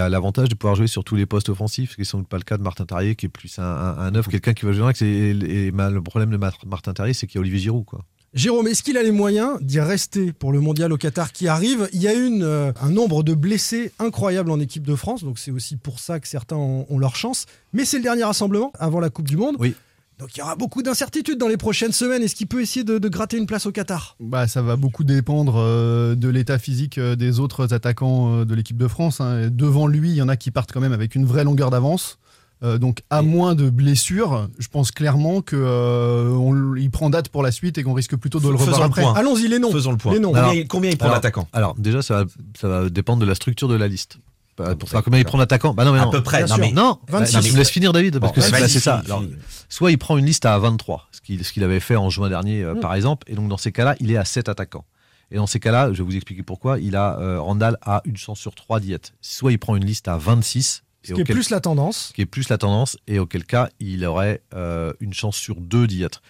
a 0.00 0.08
l'avantage 0.08 0.48
de 0.48 0.54
pouvoir 0.54 0.74
jouer 0.76 0.86
sur 0.86 1.04
tous 1.04 1.16
les 1.16 1.26
postes 1.26 1.48
offensifs, 1.48 1.90
ce 1.90 1.94
qui 1.96 2.00
n'est 2.02 2.04
sans 2.06 2.22
pas 2.22 2.36
le 2.38 2.42
cas 2.44 2.56
de 2.56 2.62
Martin 2.62 2.84
Terrier, 2.86 3.14
qui 3.14 3.26
est 3.26 3.28
plus 3.28 3.58
un, 3.58 3.62
un, 3.64 3.98
un 3.98 4.10
neuf, 4.10 4.28
quelqu'un 4.28 4.52
qui 4.54 4.64
va 4.64 4.72
jouer 4.72 4.80
dans 4.80 4.86
l'axe. 4.86 5.02
Et, 5.02 5.06
et- 5.06 5.66
et 5.66 5.70
le 5.70 6.00
problème 6.02 6.30
de 6.30 6.36
Mar- 6.36 6.58
Martin 6.66 6.92
Terrier, 6.92 7.12
c'est 7.14 7.26
qu'il 7.26 7.36
y 7.36 7.38
a 7.38 7.42
Olivier 7.42 7.58
Giroud. 7.58 7.84
Quoi. 7.84 8.04
Jérôme, 8.34 8.66
est-ce 8.66 8.82
qu'il 8.82 8.96
a 8.96 9.02
les 9.02 9.10
moyens 9.10 9.58
d'y 9.60 9.78
rester 9.78 10.32
pour 10.32 10.52
le 10.52 10.60
mondial 10.60 10.90
au 10.90 10.96
Qatar 10.96 11.32
qui 11.32 11.48
arrive? 11.48 11.90
Il 11.92 12.00
y 12.00 12.08
a 12.08 12.14
une, 12.14 12.42
euh, 12.42 12.72
un 12.80 12.88
nombre 12.88 13.22
de 13.22 13.34
blessés 13.34 13.92
incroyable 13.98 14.50
en 14.50 14.58
équipe 14.58 14.86
de 14.86 14.94
France, 14.94 15.22
donc 15.22 15.38
c'est 15.38 15.50
aussi 15.50 15.76
pour 15.76 15.98
ça 15.98 16.18
que 16.18 16.26
certains 16.26 16.56
ont, 16.56 16.86
ont 16.88 16.98
leur 16.98 17.14
chance. 17.14 17.44
Mais 17.74 17.84
c'est 17.84 17.98
le 17.98 18.04
dernier 18.04 18.24
rassemblement 18.24 18.72
avant 18.78 19.00
la 19.00 19.10
Coupe 19.10 19.28
du 19.28 19.36
Monde. 19.36 19.56
Oui. 19.58 19.74
Donc 20.18 20.34
il 20.34 20.38
y 20.38 20.42
aura 20.42 20.56
beaucoup 20.56 20.82
d'incertitudes 20.82 21.36
dans 21.36 21.48
les 21.48 21.58
prochaines 21.58 21.92
semaines. 21.92 22.22
Est-ce 22.22 22.34
qu'il 22.34 22.46
peut 22.46 22.62
essayer 22.62 22.84
de, 22.84 22.96
de 22.96 23.08
gratter 23.08 23.36
une 23.36 23.46
place 23.46 23.66
au 23.66 23.72
Qatar? 23.72 24.16
Bah, 24.18 24.46
ça 24.46 24.62
va 24.62 24.76
beaucoup 24.76 25.04
dépendre 25.04 25.56
euh, 25.58 26.14
de 26.14 26.28
l'état 26.28 26.58
physique 26.58 26.96
euh, 26.96 27.16
des 27.16 27.38
autres 27.38 27.74
attaquants 27.74 28.32
euh, 28.32 28.44
de 28.46 28.54
l'équipe 28.54 28.78
de 28.78 28.88
France. 28.88 29.20
hein. 29.20 29.50
Devant 29.50 29.86
lui, 29.86 30.10
il 30.10 30.16
y 30.16 30.22
en 30.22 30.28
a 30.28 30.36
qui 30.36 30.50
partent 30.50 30.72
quand 30.72 30.80
même 30.80 30.92
avec 30.92 31.16
une 31.16 31.26
vraie 31.26 31.44
longueur 31.44 31.70
d'avance. 31.70 32.18
Euh, 32.62 32.78
donc, 32.78 33.02
à 33.10 33.22
moins 33.22 33.54
de 33.56 33.70
blessures, 33.70 34.48
je 34.58 34.68
pense 34.68 34.92
clairement 34.92 35.40
qu'il 35.42 35.58
il 35.58 36.90
prend 36.92 37.10
date 37.10 37.28
pour 37.28 37.42
la 37.42 37.50
suite 37.52 37.78
et 37.78 37.82
qu'on 37.82 37.92
risque 37.92 38.16
plutôt 38.16 38.38
de 38.40 38.48
le 38.48 38.54
revoir 38.54 38.82
après. 38.82 39.04
Allons-y, 39.16 39.48
les 39.48 39.58
noms. 39.58 39.72
Faisons 39.72 39.90
le 39.90 39.96
point. 39.96 40.12
Les 40.12 40.20
noms. 40.20 40.28
Combien, 40.28 40.42
Alors- 40.42 40.54
il- 40.54 40.68
combien 40.68 40.90
il 40.90 40.96
prend 40.96 41.10
l'attaquant 41.10 41.48
Alors 41.52 41.74
déjà, 41.76 42.02
ça 42.02 42.22
va, 42.24 42.30
ça 42.60 42.68
va 42.68 42.88
dépendre 42.88 43.20
de 43.20 43.26
la 43.26 43.34
structure 43.34 43.68
de 43.68 43.74
la 43.74 43.88
liste. 43.88 44.18
Bah, 44.58 44.74
Pour 44.76 44.88
savoir 44.88 45.02
combien 45.02 45.18
il 45.18 45.24
prend 45.24 45.38
d'attaquants? 45.38 45.72
Bah 45.72 45.84
non, 45.84 45.92
mais 45.92 45.98
À 45.98 46.04
non. 46.04 46.10
peu 46.10 46.22
près. 46.22 46.44
bien 46.44 46.56
Non, 46.56 46.60
mais 46.60 46.72
Non, 46.72 46.98
26. 47.08 47.34
bah, 47.34 47.40
tu 47.42 47.52
me 47.52 47.56
laisses 47.56 47.70
finir 47.70 47.92
David, 47.92 48.18
parce 48.20 48.32
Bon, 48.32 48.40
que 48.40 48.46
c'est 48.46 48.52
bah, 48.52 48.68
ça. 48.68 49.02
Alors, 49.06 49.24
soit 49.70 49.90
il 49.90 49.96
prend 49.98 50.18
une 50.18 50.26
liste 50.26 50.44
à 50.44 50.58
23, 50.58 51.08
ce 51.10 51.20
qu'il 51.22 51.40
qu'il 51.42 51.64
avait 51.64 51.80
fait 51.80 51.96
en 51.96 52.10
juin 52.10 52.28
dernier, 52.28 52.62
euh, 52.62 52.74
Mm. 52.74 52.80
par 52.80 52.94
exemple, 52.94 53.26
et 53.30 53.34
donc 53.34 53.48
dans 53.48 53.56
ces 53.56 53.72
cas-là, 53.72 53.96
il 53.98 54.10
est 54.12 54.18
à 54.18 54.24
7 54.26 54.48
attaquants. 54.50 54.84
Et 55.30 55.36
dans 55.36 55.46
ces 55.46 55.58
cas-là, 55.58 55.88
je 55.94 55.98
vais 55.98 56.04
vous 56.04 56.14
expliquer 56.14 56.42
pourquoi, 56.42 56.78
il 56.78 56.94
a 56.96 57.18
euh, 57.18 57.40
Randall 57.40 57.78
a 57.80 58.02
une 58.04 58.18
chance 58.18 58.38
sur 58.38 58.54
3 58.54 58.78
d'y 58.78 58.92
être. 58.92 59.14
Soit 59.22 59.52
il 59.52 59.58
prend 59.58 59.74
une 59.74 59.86
liste 59.86 60.06
à 60.06 60.18
26, 60.18 60.82
et 60.84 60.91
Ce 61.02 61.12
qui 61.14 61.20
est 61.20 61.22
auquel- 61.22 61.34
plus 61.36 61.50
la 61.50 61.60
tendance. 61.60 62.08
ce 62.08 62.12
qui 62.12 62.20
est 62.22 62.26
plus 62.26 62.48
la 62.48 62.58
tendance, 62.58 62.96
et 63.06 63.18
auquel 63.18 63.44
cas, 63.44 63.68
il 63.80 64.04
aurait 64.04 64.40
euh, 64.54 64.92
une 65.00 65.12
chance 65.14 65.36
sur 65.36 65.56
2 65.56 65.86
d'y 65.86 66.02
être. 66.02 66.22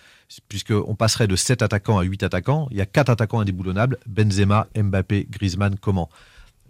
Puisqu'on 0.49 0.95
passerait 0.95 1.27
de 1.29 1.37
7 1.37 1.61
attaquants 1.61 1.99
à 1.99 2.05
8 2.05 2.23
attaquants, 2.23 2.66
il 2.70 2.79
y 2.79 2.81
a 2.81 2.87
4 2.87 3.11
attaquants 3.11 3.41
indéboulonnables, 3.41 3.99
Benzema, 4.07 4.66
Mbappé, 4.75 5.27
Griezmann, 5.31 5.77
comment? 5.79 6.09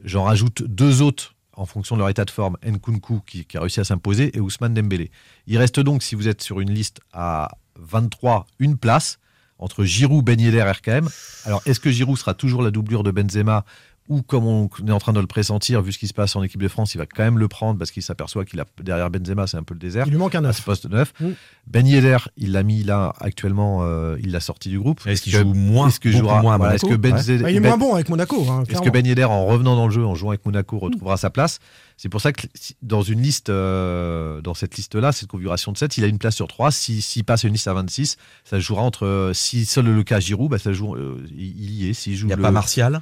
J'en 0.02 0.24
rajoute 0.24 0.64
deux 0.64 1.00
autres 1.00 1.34
en 1.52 1.64
fonction 1.64 1.94
de 1.94 2.00
leur 2.00 2.08
état 2.08 2.24
de 2.24 2.30
forme, 2.30 2.56
Nkunku 2.66 3.20
qui, 3.24 3.44
qui 3.44 3.56
a 3.56 3.60
réussi 3.60 3.78
à 3.78 3.84
s'imposer 3.84 4.36
et 4.36 4.40
Ousmane 4.40 4.74
Dembélé. 4.74 5.12
Il 5.46 5.58
reste 5.58 5.78
donc, 5.78 6.02
si 6.02 6.16
vous 6.16 6.26
êtes 6.26 6.42
sur 6.42 6.58
une 6.58 6.72
liste 6.72 7.00
à 7.12 7.50
23, 7.78 8.46
une 8.58 8.76
place 8.78 9.18
entre 9.58 9.84
Giroud, 9.84 10.24
Ben 10.24 10.40
Yedder, 10.40 10.62
RKM. 10.62 11.08
Alors, 11.44 11.62
est-ce 11.66 11.78
que 11.78 11.90
Giroud 11.92 12.18
sera 12.18 12.34
toujours 12.34 12.62
la 12.62 12.72
doublure 12.72 13.04
de 13.04 13.12
Benzema 13.12 13.64
ou 14.08 14.20
comme 14.22 14.44
on 14.46 14.68
est 14.86 14.90
en 14.90 14.98
train 14.98 15.12
de 15.12 15.20
le 15.20 15.26
pressentir, 15.26 15.80
vu 15.80 15.92
ce 15.92 15.98
qui 15.98 16.08
se 16.08 16.12
passe 16.12 16.34
en 16.36 16.42
équipe 16.42 16.60
de 16.60 16.68
France, 16.68 16.94
il 16.94 16.98
va 16.98 17.06
quand 17.06 17.22
même 17.22 17.38
le 17.38 17.48
prendre 17.48 17.78
parce 17.78 17.90
qu'il 17.92 18.02
s'aperçoit 18.02 18.44
qu'il 18.44 18.58
a 18.60 18.64
derrière 18.82 19.08
Benzema, 19.10 19.46
c'est 19.46 19.56
un 19.56 19.62
peu 19.62 19.74
le 19.74 19.80
désert. 19.80 20.04
Il 20.06 20.10
lui 20.10 20.18
manque 20.18 20.34
un 20.34 20.40
À 20.40 20.48
neuf. 20.48 20.58
ce 20.58 20.62
poste 20.62 20.90
neuf. 20.90 21.12
Mm. 21.20 21.28
Ben 21.68 21.86
Yedder, 21.86 22.16
il 22.36 22.52
l'a 22.52 22.62
mis 22.64 22.82
là 22.82 23.12
actuellement, 23.20 23.78
euh, 23.82 24.16
il 24.20 24.32
l'a 24.32 24.40
sorti 24.40 24.68
du 24.68 24.78
groupe. 24.80 25.00
Est-ce 25.06 25.22
qu'il 25.22 25.32
joue 25.32 25.44
moins, 25.54 25.88
est-ce 25.88 26.10
jouera- 26.10 26.42
moins 26.42 26.54
à 26.54 26.58
voilà, 26.58 26.72
Monaco 26.72 26.86
Est-ce 26.88 26.94
que 26.94 27.00
Ben, 27.00 27.14
Ouais. 27.14 27.38
Bah, 27.42 27.50
il 27.50 27.56
est 27.56 27.60
Ben- 27.60 27.68
moins 27.68 27.78
bon 27.78 27.94
avec 27.94 28.08
Monaco. 28.08 28.44
hein, 28.50 28.64
est-ce 28.68 28.82
que 28.82 28.90
Ben 28.90 29.06
Yedder, 29.06 29.24
en 29.24 29.46
revenant 29.46 29.76
dans 29.76 29.86
le 29.86 29.92
jeu, 29.92 30.04
en 30.04 30.14
jouant 30.16 30.30
avec 30.30 30.44
Monaco, 30.44 30.78
retrouvera 30.78 31.16
sa 31.16 31.30
place? 31.30 31.60
C'est 31.96 32.08
pour 32.08 32.20
ça 32.20 32.32
que 32.32 32.42
si- 32.54 32.74
dans 32.82 33.02
une 33.02 33.22
liste, 33.22 33.48
euh, 33.50 34.40
dans 34.40 34.54
cette 34.54 34.76
liste-là, 34.76 35.12
cette 35.12 35.28
configuration 35.28 35.70
de 35.72 35.78
7, 35.78 35.96
il 35.98 36.04
a 36.04 36.08
une 36.08 36.18
place 36.18 36.34
sur 36.34 36.48
3. 36.48 36.72
S'il 36.72 37.00
si, 37.02 37.22
passe 37.22 37.44
à 37.44 37.48
une 37.48 37.54
liste 37.54 37.68
à 37.68 37.74
26, 37.74 38.16
ça 38.44 38.58
jouera 38.58 38.82
entre. 38.82 39.06
euh, 39.06 39.32
Si 39.32 39.64
seul 39.64 39.86
le 39.86 40.02
cas 40.02 40.18
Giroud, 40.20 40.50
bah, 40.50 40.58
ça 40.58 40.72
joue, 40.72 40.94
euh, 40.96 41.24
il 41.30 41.60
il 41.62 41.70
y 41.72 41.88
est. 41.88 41.92
S'il 41.94 42.16
joue 42.16 42.24
Il 42.26 42.28
n'y 42.28 42.32
a 42.32 42.36
le- 42.36 42.42
pas 42.42 42.50
Martial? 42.50 43.00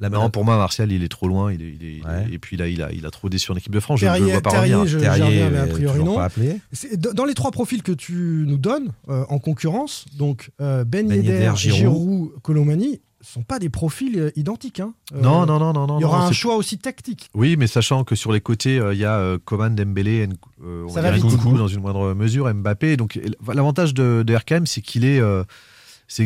La 0.00 0.08
Non, 0.08 0.30
pour 0.30 0.44
moi, 0.44 0.56
Martial, 0.56 0.90
il 0.90 1.02
est 1.04 1.08
trop 1.08 1.28
loin. 1.28 1.52
Il 1.52 1.62
est, 1.62 1.68
il 1.80 1.84
est- 1.84 1.92
il 1.94 1.98
est- 2.00 2.04
Ouais. 2.04 2.26
et 2.32 2.38
puis 2.38 2.56
là, 2.56 2.66
il 2.68 2.82
a, 2.82 2.90
il 2.92 3.06
a 3.06 3.10
trop 3.10 3.28
déçu 3.28 3.52
en 3.52 3.56
équipe 3.56 3.72
de 3.72 3.80
France. 3.80 4.00
Je 4.00 4.06
ne 4.06 4.10
Terrier, 4.12 4.32
vois 4.32 4.40
pas 4.40 4.50
Terrier, 4.50 4.74
revenir. 4.74 4.92
je 4.92 4.98
Terrier, 4.98 5.48
mais 5.50 5.58
a 5.58 5.62
euh, 5.62 5.66
priori 5.68 5.98
non. 6.04 6.14
pas 6.16 6.28
Dans 7.14 7.24
les 7.24 7.34
trois 7.34 7.50
profils 7.50 7.82
que 7.82 7.92
tu 7.92 8.44
nous 8.46 8.58
donnes 8.58 8.92
euh, 9.08 9.24
en 9.28 9.38
concurrence, 9.38 10.06
donc 10.18 10.50
euh, 10.60 10.84
Ben, 10.84 11.06
Ben 11.06 11.16
Yedder, 11.22 11.32
Yedder, 11.44 11.52
Giroud, 11.56 11.76
Giroud, 11.78 12.30
Colomani, 12.42 13.00
sont 13.24 13.42
pas 13.42 13.60
des 13.60 13.68
profils 13.68 14.18
euh, 14.18 14.30
identiques. 14.34 14.80
hein. 14.80 14.94
Euh, 15.14 15.20
Non, 15.20 15.46
non, 15.46 15.60
non, 15.60 15.72
non, 15.72 15.86
non. 15.86 15.98
Il 15.98 16.02
y 16.02 16.04
aura 16.04 16.18
non, 16.20 16.24
un 16.24 16.32
choix 16.32 16.56
aussi 16.56 16.78
tactique. 16.78 17.30
Oui, 17.34 17.56
mais 17.56 17.68
sachant 17.68 18.02
que 18.02 18.16
sur 18.16 18.32
les 18.32 18.40
côtés, 18.40 18.80
euh, 18.80 18.94
il 18.94 18.98
y 18.98 19.04
a 19.04 19.16
euh, 19.16 19.38
Coman, 19.44 19.72
Dembélé, 19.76 20.26
Nk- 20.26 20.34
euh, 20.64 20.84
on 20.86 20.88
Ça 20.88 21.02
va. 21.02 21.16
Nkunku 21.16 21.56
dans 21.56 21.68
une 21.68 21.80
moindre 21.82 22.14
mesure, 22.14 22.52
Mbappé. 22.52 22.96
Donc 22.96 23.20
l'avantage 23.54 23.94
de, 23.94 24.24
de 24.26 24.34
RKM, 24.34 24.66
c'est 24.66 24.80
qu'il 24.80 25.04
est, 25.04 25.20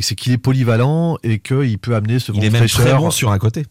c'est 0.02 0.14
qu'il 0.16 0.32
est 0.32 0.38
polyvalent 0.38 1.16
et 1.22 1.38
qu'il 1.38 1.78
peut 1.78 1.94
amener 1.94 2.18
ce 2.18 2.32
Il 2.32 2.36
vent 2.38 2.42
est 2.42 2.48
de 2.48 2.52
même 2.52 2.66
très 2.66 2.68
fraîcheur. 2.82 2.98
bon 3.00 3.10
sur 3.10 3.30
un 3.30 3.38
côté. 3.38 3.64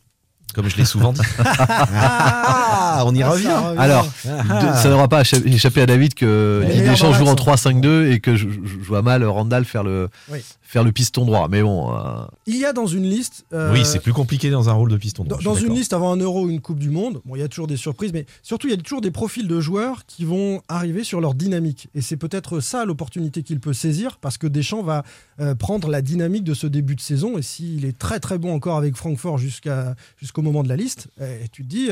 Comme 0.53 0.69
je 0.69 0.77
l'ai 0.77 0.85
souvent 0.85 1.11
dit. 1.11 1.19
Ah, 1.39 3.03
on 3.05 3.13
y 3.13 3.21
Ah, 3.23 3.29
revient. 3.29 3.47
revient. 3.47 3.77
Alors, 3.79 4.05
de- 4.05 4.77
ça 4.81 4.87
n'aura 4.89 5.07
pas 5.09 5.21
écha- 5.23 5.45
échappé 5.45 5.81
à 5.81 5.85
David 5.85 6.13
que 6.13 6.63
Deschamps 6.65 7.09
dans 7.09 7.13
joue 7.13 7.25
en 7.25 7.29
l'axe. 7.31 7.41
3-5-2 7.41 8.11
et 8.11 8.19
que 8.21 8.35
je, 8.37 8.47
je- 8.47 8.81
je 8.81 8.87
vois 8.87 9.01
mal 9.01 9.23
Randall 9.25 9.65
faire 9.65 9.83
le, 9.83 10.07
Oui. 10.29 10.39
Faire 10.67 10.83
le 10.83 10.91
piston 10.91 11.25
droit. 11.25 11.47
Mais 11.49 11.61
bon, 11.61 11.95
euh, 11.95 12.25
il 12.47 12.57
y 12.57 12.65
a 12.65 12.73
dans 12.73 12.87
une 12.87 13.03
liste. 13.03 13.45
euh, 13.53 13.71
Oui, 13.71 13.85
c'est 13.85 13.99
plus 13.99 14.13
compliqué 14.13 14.49
dans 14.49 14.67
un 14.67 14.73
rôle 14.73 14.89
de 14.89 14.97
piston. 14.97 15.23
Dans, 15.23 15.37
droit, 15.37 15.53
dans 15.53 15.55
une 15.59 15.73
liste 15.73 15.93
avant 15.93 16.11
un 16.11 16.17
euro 16.17 16.45
ou 16.45 16.49
une 16.49 16.59
Coupe 16.59 16.79
du 16.79 16.89
Monde, 16.89 17.21
bon, 17.23 17.35
il 17.35 17.39
y 17.39 17.43
a 17.43 17.47
toujours 17.47 17.67
des 17.67 17.77
surprises, 17.77 18.11
mais 18.11 18.25
surtout 18.41 18.67
il 18.67 18.71
y 18.71 18.73
a 18.73 18.77
toujours 18.77 19.01
des 19.01 19.11
profils 19.11 19.47
de 19.47 19.59
joueurs 19.61 20.05
qui 20.07 20.25
vont 20.25 20.61
arriver 20.67 21.03
sur 21.03 21.21
leur 21.21 21.35
dynamique. 21.35 21.87
Et 21.93 22.01
c'est 22.01 22.17
peut-être 22.17 22.59
ça 22.59 22.83
l'opportunité 22.83 23.43
qu'il 23.43 23.59
peut 23.59 23.73
saisir, 23.73 24.17
parce 24.17 24.37
que 24.39 24.47
Deschamps 24.47 24.81
va 24.81 25.03
euh, 25.39 25.53
prendre 25.53 25.87
la 25.87 26.01
dynamique 26.01 26.43
de 26.43 26.53
ce 26.55 26.65
début 26.67 26.95
de 26.95 27.01
saison. 27.01 27.37
Et 27.37 27.41
s'il 27.43 27.85
est 27.85 27.97
très 27.97 28.19
très 28.19 28.39
bon 28.39 28.53
encore 28.53 28.77
avec 28.77 28.95
Francfort 28.95 29.37
jusqu'à 29.37 29.95
jusqu'au 30.17 30.41
moment 30.41 30.63
de 30.63 30.69
la 30.69 30.75
liste, 30.75 31.07
eh, 31.21 31.47
tu 31.51 31.63
te 31.63 31.67
dis, 31.69 31.89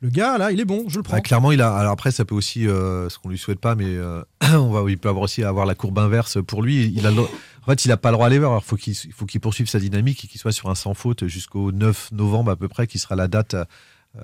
le 0.00 0.08
gars 0.08 0.38
là, 0.38 0.50
il 0.50 0.60
est 0.60 0.64
bon, 0.64 0.84
je 0.88 0.96
le 0.96 1.02
prends. 1.02 1.16
bah, 1.16 1.20
clairement, 1.20 1.52
il 1.52 1.60
a. 1.60 1.74
Alors 1.74 1.92
après, 1.92 2.10
ça 2.10 2.24
peut 2.24 2.34
aussi, 2.34 2.62
ce 2.62 3.18
qu'on 3.18 3.28
lui 3.28 3.38
souhaite 3.38 3.60
pas, 3.60 3.74
mais 3.74 3.96
on 4.54 4.70
va, 4.70 4.90
il 4.90 4.98
peut 4.98 5.10
avoir 5.10 5.24
aussi 5.24 5.44
avoir 5.44 5.66
la 5.66 5.74
courbe 5.74 5.98
inverse 5.98 6.38
pour 6.42 6.62
lui. 6.62 6.92
Il 6.96 7.06
a, 7.06 7.10
en 7.66 7.70
fait, 7.70 7.84
il 7.84 7.92
a 7.92 7.96
pas 7.96 8.10
le 8.10 8.16
droit 8.16 8.26
à 8.26 8.30
l'erreur. 8.30 8.50
Alors, 8.50 8.64
faut 8.64 8.76
il 8.76 8.94
faut 9.12 9.26
qu'il 9.26 9.40
poursuive 9.40 9.68
sa 9.68 9.78
dynamique 9.78 10.24
et 10.24 10.28
qu'il 10.28 10.40
soit 10.40 10.52
sur 10.52 10.68
un 10.70 10.74
sans 10.74 10.94
faute 10.94 11.26
jusqu'au 11.26 11.72
9 11.72 12.10
novembre 12.12 12.50
à 12.50 12.56
peu 12.56 12.68
près, 12.68 12.86
qui 12.86 12.98
sera 12.98 13.16
la 13.16 13.28
date 13.28 13.54
euh, 13.54 13.64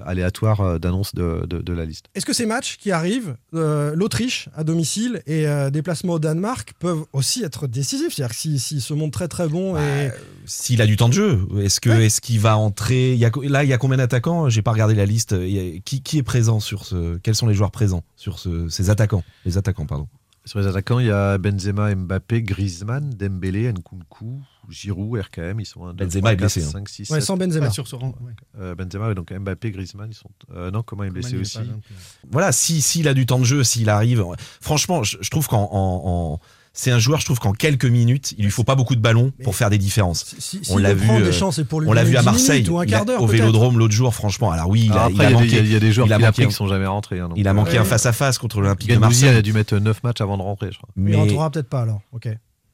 aléatoire 0.06 0.60
euh, 0.60 0.78
d'annonce 0.78 1.16
de, 1.16 1.44
de- 1.48 1.60
de 1.62 1.72
la 1.72 1.84
liste. 1.84 2.06
Est-ce 2.14 2.24
que 2.24 2.32
ces 2.32 2.46
matchs 2.46 2.76
qui 2.76 2.92
arrivent, 2.92 3.34
euh, 3.54 3.92
l'Autriche 3.96 4.48
à 4.54 4.62
domicile 4.62 5.20
et 5.26 5.48
euh, 5.48 5.68
déplacement 5.70 6.12
au 6.12 6.18
Danemark, 6.20 6.74
peuvent 6.78 7.02
aussi 7.12 7.42
être 7.42 7.66
décisifs? 7.66 8.14
C'est-à-dire 8.14 8.36
que 8.36 8.40
s'il 8.58 8.80
se 8.80 8.94
montre 8.94 9.18
très 9.18 9.26
très 9.26 9.48
bon 9.48 9.76
et 9.76 10.10
S'il 10.46 10.80
a 10.80 10.86
du 10.86 10.96
temps 10.96 11.08
de 11.08 11.14
jeu, 11.14 11.40
est-ce 11.58 11.80
que 11.80 11.90
Ouais. 11.90 12.06
est-ce 12.06 12.20
qu'il 12.20 12.38
va 12.38 12.56
entrer? 12.56 13.14
Il 13.14 13.18
y 13.18 13.24
a, 13.24 13.30
Là, 13.42 13.64
il 13.64 13.70
y 13.70 13.72
a 13.72 13.78
combien 13.78 13.96
d'attaquants? 13.96 14.48
J'ai 14.48 14.62
pas 14.62 14.70
regardé 14.72 14.94
la 14.94 15.06
liste. 15.06 15.32
Il 15.36 15.48
y 15.50 15.58
a- 15.76 15.80
qui, 15.80 16.02
qui 16.02 16.18
est 16.18 16.22
présent 16.22 16.60
sur 16.60 16.84
ce 16.84 17.16
Quels 17.18 17.34
sont 17.34 17.48
les 17.48 17.54
joueurs 17.54 17.72
présents 17.72 18.04
sur 18.14 18.38
ce, 18.38 18.68
ces 18.68 18.90
attaquants? 18.90 19.24
Les 19.44 19.58
attaquants, 19.58 19.86
pardon. 19.86 20.06
Sur 20.50 20.58
les 20.58 20.66
attaquants, 20.66 20.98
il 20.98 21.06
y 21.06 21.10
a 21.12 21.38
Benzema, 21.38 21.94
Mbappé, 21.94 22.42
Griezmann, 22.42 23.08
Dembélé, 23.10 23.72
Nkunku, 23.72 24.42
Giroud, 24.68 25.20
RKM. 25.20 25.60
Ils 25.60 25.64
sont 25.64 25.86
1, 25.86 25.94
2, 25.94 26.04
Benzema 26.04 26.20
3, 26.22 26.32
est 26.32 26.36
blessé, 26.36 26.60
4, 26.60 26.66
hein. 26.68 26.72
5, 26.72 26.88
6, 26.88 27.10
ouais, 27.10 27.20
7. 27.20 27.24
sans 27.24 27.36
Benzema. 27.36 27.66
Ouais, 27.66 27.72
sur 27.72 27.86
ce 27.86 27.94
rang. 27.94 28.16
ouais. 28.22 28.32
Euh, 28.58 28.74
Benzema, 28.74 29.14
donc 29.14 29.30
Mbappé, 29.32 29.70
Griezmann, 29.70 30.10
ils 30.10 30.14
sont. 30.16 30.28
euh, 30.52 30.72
non, 30.72 30.82
comment 30.82 31.04
il 31.04 31.06
est 31.06 31.10
blessé 31.10 31.34
il 31.36 31.40
aussi 31.42 31.58
pas 31.58 31.62
là. 31.62 31.70
Voilà, 32.32 32.50
si 32.50 32.82
s'il 32.82 33.06
a 33.06 33.14
du 33.14 33.26
temps 33.26 33.38
de 33.38 33.44
jeu, 33.44 33.62
s'il 33.62 33.88
arrive, 33.88 34.24
franchement, 34.60 35.04
je, 35.04 35.18
je 35.20 35.30
trouve 35.30 35.46
qu'en 35.46 35.68
en- 35.70 36.02
en- 36.34 36.40
c'est 36.72 36.90
un 36.92 36.98
joueur, 37.00 37.18
je 37.20 37.24
trouve 37.24 37.38
qu'en 37.40 37.52
quelques 37.52 37.84
minutes, 37.84 38.32
il 38.38 38.44
lui 38.44 38.50
faut 38.50 38.62
pas 38.64 38.76
beaucoup 38.76 38.94
de 38.94 39.00
ballons 39.00 39.32
pour 39.42 39.56
faire 39.56 39.70
des 39.70 39.78
différences. 39.78 40.24
Si, 40.38 40.60
si, 40.62 40.72
On 40.72 40.76
l'a 40.76 40.94
vu, 40.94 41.06
prend, 41.06 41.18
euh, 41.20 41.24
Deschamps, 41.24 41.50
c'est 41.50 41.64
pour 41.64 41.80
lui 41.80 41.88
On 41.88 41.92
l'a 41.92 42.02
donner 42.02 42.12
vu 42.12 42.16
à 42.16 42.20
10 42.20 42.24
Marseille, 42.26 42.68
ou 42.68 42.78
un 42.78 42.86
quart 42.86 43.04
d'heure 43.04 43.22
au. 43.22 43.26
Vélodrome 43.26 43.78
l'autre 43.78 43.92
jour. 43.94 44.14
Franchement, 44.14 44.50
alors 44.52 44.68
oui, 44.68 44.82
il 44.86 44.92
Alors 44.92 45.04
a, 45.04 45.06
après, 45.06 45.14
il 45.16 45.22
a 45.22 45.30
il 45.30 45.32
y, 45.32 45.34
a 45.34 45.38
des- 45.38 45.44
manqué, 45.44 45.58
il 45.58 45.72
y 45.72 45.76
a 45.76 45.80
des 45.80 45.92
joueurs 45.92 46.06
il 46.06 46.12
a 46.12 46.16
qu'il 46.16 46.24
a 46.24 46.28
manqué 46.28 46.32
pris 46.36 46.44
un- 46.44 46.48
qui 46.48 46.54
sont 46.54 46.68
jamais 46.68 46.86
rentrés. 46.86 47.18
hein, 47.20 47.28
donc, 47.28 47.38
il 47.38 47.48
a 47.48 47.52
manqué 47.54 47.72
Ouais. 47.72 47.78
un 47.78 47.84
face 47.84 48.06
à 48.06 48.12
face 48.12 48.38
contre 48.38 48.60
l'Olympique 48.60 48.88
de 48.88 48.94
Gendouzi, 48.94 49.20
il 49.20 49.24
Marseille. 49.24 49.38
a 49.38 49.42
dû 49.42 49.52
mettre 49.52 49.76
9 49.76 50.02
matchs 50.04 50.20
avant 50.20 50.36
de 50.38 50.42
rentrer, 50.42 50.68
je 50.70 50.76
crois. 50.78 50.88
Il 50.96 51.02
Mais, 51.02 51.16
rentrera 51.16 51.50
peut-être 51.50 51.68
pas 51.68 51.80
alors. 51.82 52.00
Ok. 52.12 52.28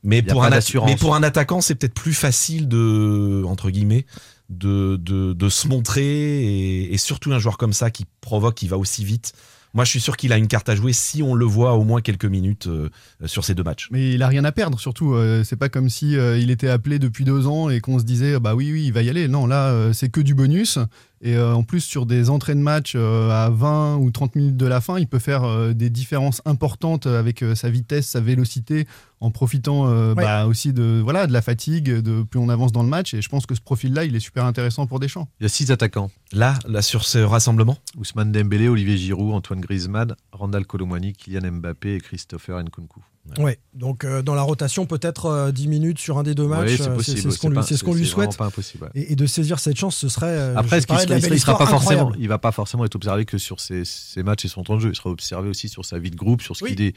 mais, 0.04 0.22
pour 0.22 0.44
un, 0.44 0.48
at- 0.48 0.50
d'assurance. 0.50 0.90
mais 0.90 0.96
pour 0.96 1.14
un 1.16 1.22
attaquant, 1.22 1.60
c'est 1.62 1.74
peut-être 1.74 1.94
plus 1.94 2.14
facile 2.14 2.68
de 2.68 3.42
entre 3.46 3.70
guillemets 3.70 4.04
de, 4.50 4.96
de, 5.00 5.32
de 5.32 5.48
se 5.48 5.66
montrer 5.66 6.04
et, 6.44 6.94
et 6.94 6.98
surtout 6.98 7.32
un 7.32 7.38
joueur 7.40 7.56
comme 7.58 7.72
ça 7.72 7.90
qui 7.90 8.04
provoque, 8.20 8.54
qui 8.54 8.68
va 8.68 8.76
aussi 8.78 9.04
vite. 9.04 9.32
Moi, 9.74 9.84
je 9.84 9.90
suis 9.90 10.00
sûr 10.00 10.16
qu'il 10.16 10.32
a 10.32 10.38
une 10.38 10.48
carte 10.48 10.68
à 10.68 10.74
jouer 10.74 10.92
si 10.92 11.22
on 11.22 11.34
le 11.34 11.44
voit 11.44 11.74
au 11.74 11.84
moins 11.84 12.00
quelques 12.00 12.24
minutes 12.24 12.66
euh, 12.66 12.88
sur 13.26 13.44
ces 13.44 13.54
deux 13.54 13.62
matchs. 13.62 13.88
Mais 13.90 14.12
il 14.14 14.22
a 14.22 14.28
rien 14.28 14.44
à 14.44 14.52
perdre, 14.52 14.80
surtout. 14.80 15.14
euh, 15.14 15.44
c'est 15.44 15.56
pas 15.56 15.68
comme 15.68 15.90
si 15.90 16.16
euh, 16.16 16.38
il 16.38 16.50
était 16.50 16.68
appelé 16.68 16.98
depuis 16.98 17.24
deux 17.24 17.46
ans 17.46 17.68
et 17.68 17.80
qu'on 17.80 17.98
se 17.98 18.04
disait 18.04 18.38
bah 18.40 18.54
oui, 18.54 18.72
oui, 18.72 18.84
il 18.86 18.92
va 18.92 19.02
y 19.02 19.10
aller. 19.10 19.28
Non, 19.28 19.46
là, 19.46 19.68
euh, 19.68 19.92
c'est 19.92 20.08
que 20.08 20.20
du 20.20 20.34
bonus. 20.34 20.78
Et 21.22 21.34
euh, 21.34 21.54
en 21.54 21.62
plus, 21.62 21.80
sur 21.80 22.04
des 22.04 22.28
entrées 22.28 22.54
de 22.54 22.60
match 22.60 22.92
euh, 22.94 23.30
à 23.30 23.48
20 23.48 23.96
ou 23.96 24.10
30 24.10 24.34
minutes 24.36 24.56
de 24.56 24.66
la 24.66 24.80
fin, 24.82 24.98
il 24.98 25.06
peut 25.06 25.18
faire 25.18 25.44
euh, 25.44 25.72
des 25.72 25.88
différences 25.88 26.42
importantes 26.44 27.06
avec 27.06 27.42
euh, 27.42 27.54
sa 27.54 27.70
vitesse, 27.70 28.06
sa 28.06 28.20
vélocité, 28.20 28.86
en 29.20 29.30
profitant 29.30 29.86
euh, 29.88 30.14
Ouais. 30.14 30.22
bah, 30.24 30.46
aussi 30.46 30.72
de, 30.74 31.00
voilà, 31.02 31.26
de 31.26 31.32
la 31.32 31.40
fatigue, 31.40 31.90
de 31.90 32.22
plus 32.22 32.38
on 32.38 32.50
avance 32.50 32.70
dans 32.70 32.82
le 32.82 32.88
match. 32.90 33.14
Et 33.14 33.22
je 33.22 33.28
pense 33.30 33.46
que 33.46 33.54
ce 33.54 33.62
profil-là, 33.62 34.04
il 34.04 34.14
est 34.14 34.20
super 34.20 34.44
intéressant 34.44 34.86
pour 34.86 35.00
Deschamps. 35.00 35.26
Il 35.40 35.44
y 35.44 35.46
a 35.46 35.48
6 35.48 35.70
attaquants. 35.70 36.10
Là, 36.32 36.54
là 36.68 36.82
sur 36.82 37.04
ce 37.04 37.18
rassemblement, 37.18 37.78
Ousmane 37.96 38.30
Dembélé, 38.30 38.68
Olivier 38.68 38.98
Giroud, 38.98 39.32
Antoine 39.34 39.60
Griezmann, 39.62 40.14
Randall 40.32 40.66
Colomwani, 40.66 41.14
Kylian 41.14 41.50
Mbappé 41.50 41.94
et 41.94 42.00
Christopher 42.00 42.62
Nkunku. 42.62 43.00
Ouais. 43.38 43.58
Donc 43.74 44.04
euh, 44.04 44.22
dans 44.22 44.34
la 44.34 44.42
rotation, 44.42 44.86
peut-être 44.86 45.26
euh, 45.26 45.52
10 45.52 45.68
minutes 45.68 45.98
sur 45.98 46.18
un 46.18 46.22
des 46.22 46.34
deux 46.34 46.46
matchs. 46.46 46.76
C'est 46.76 46.88
euh, 46.88 46.98
c'est 47.00 47.16
ce 47.16 47.38
qu'on 47.84 47.94
lui, 47.94 48.04
ce 48.04 48.10
souhaite. 48.12 48.36
pas 48.36 48.46
impossible. 48.46 48.84
ouais. 48.84 48.90
Et, 48.94 49.12
et 49.12 49.16
de 49.16 49.26
saisir 49.26 49.58
cette 49.58 49.76
chance, 49.76 49.96
ce 49.96 50.08
serait. 50.08 50.26
euh, 50.28 50.54
Après, 50.56 50.80
ce 50.80 50.86
il 50.90 51.32
il 51.34 51.40
sera 51.40 51.58
pas 51.58 51.66
forcément, 51.66 52.12
il 52.18 52.28
va 52.28 52.38
pas 52.38 52.52
forcément 52.52 52.84
être 52.84 52.94
observé 52.96 53.24
que 53.24 53.38
sur 53.38 53.60
ses, 53.60 53.84
ses 53.84 54.22
matchs 54.22 54.44
et 54.44 54.48
son 54.48 54.62
temps 54.62 54.76
de 54.76 54.80
jeu. 54.80 54.90
Il 54.90 54.96
sera 54.96 55.10
observé 55.10 55.48
aussi 55.48 55.68
sur 55.68 55.84
sa 55.84 55.98
vie 55.98 56.10
de 56.10 56.16
groupe, 56.16 56.42
sur 56.42 56.56
ce 56.56 56.64
Oui. 56.64 56.74
qu'il 56.74 56.84
est, 56.86 56.94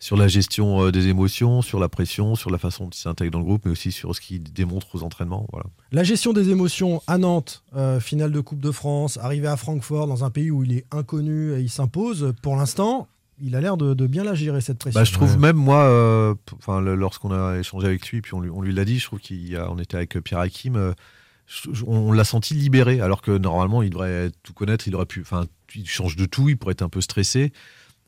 sur 0.00 0.16
la 0.16 0.26
gestion 0.26 0.90
des 0.90 1.06
émotions, 1.06 1.62
sur 1.62 1.78
la 1.78 1.88
pression, 1.88 2.34
sur 2.34 2.50
la 2.50 2.58
façon 2.58 2.84
dont 2.84 2.90
il 2.90 2.98
s'intègre 2.98 3.30
dans 3.30 3.38
le 3.38 3.44
groupe, 3.44 3.62
mais 3.64 3.70
aussi 3.70 3.92
sur 3.92 4.12
ce 4.16 4.20
qu'il 4.20 4.42
démontre 4.42 4.88
aux 4.96 5.04
entraînements. 5.04 5.46
Voilà. 5.52 5.66
La 5.92 6.02
gestion 6.02 6.32
des 6.32 6.50
émotions 6.50 7.00
à 7.06 7.18
Nantes, 7.18 7.62
euh, 7.76 8.00
finale 8.00 8.32
de 8.32 8.40
Coupe 8.40 8.60
de 8.60 8.72
France, 8.72 9.16
arrivé 9.22 9.46
à 9.46 9.56
Francfort 9.56 10.08
dans 10.08 10.24
un 10.24 10.30
pays 10.30 10.50
où 10.50 10.64
il 10.64 10.72
est 10.72 10.86
inconnu 10.90 11.52
et 11.54 11.60
il 11.60 11.70
s'impose. 11.70 12.32
Pour 12.42 12.56
l'instant, 12.56 13.06
il 13.42 13.54
a 13.56 13.60
l'air 13.60 13.76
de, 13.76 13.92
de 13.94 14.06
bien 14.06 14.24
la 14.24 14.34
gérer 14.34 14.60
cette 14.60 14.78
pression. 14.78 14.98
Bah, 15.00 15.04
je 15.04 15.12
trouve 15.12 15.32
Ouais. 15.32 15.38
même 15.38 15.56
moi, 15.56 15.82
euh, 15.84 16.34
enfin 16.58 16.80
lorsqu'on 16.80 17.30
a 17.32 17.58
échangé 17.58 17.86
avec 17.86 18.08
lui, 18.08 18.22
puis 18.22 18.34
on 18.34 18.40
lui, 18.40 18.50
on 18.50 18.62
lui 18.62 18.72
l'a 18.72 18.84
dit, 18.84 18.98
je 18.98 19.06
trouve 19.06 19.20
qu'on 19.20 19.78
était 19.78 19.96
avec 19.96 20.18
Pierre 20.20 20.40
Hakim, 20.40 20.76
euh, 20.76 20.92
je- 21.46 21.84
on 21.86 22.12
l'a 22.12 22.24
senti 22.24 22.54
libéré, 22.54 23.00
alors 23.00 23.20
que 23.20 23.36
normalement 23.36 23.82
il 23.82 23.90
devrait 23.90 24.30
tout 24.42 24.52
connaître, 24.54 24.86
il 24.88 24.94
aurait 24.94 25.06
pu, 25.06 25.20
enfin 25.22 25.44
il 25.74 25.88
change 25.88 26.16
de 26.16 26.24
tout, 26.24 26.48
il 26.48 26.56
pourrait 26.56 26.72
être 26.72 26.82
un 26.82 26.88
peu 26.88 27.00
stressé. 27.00 27.52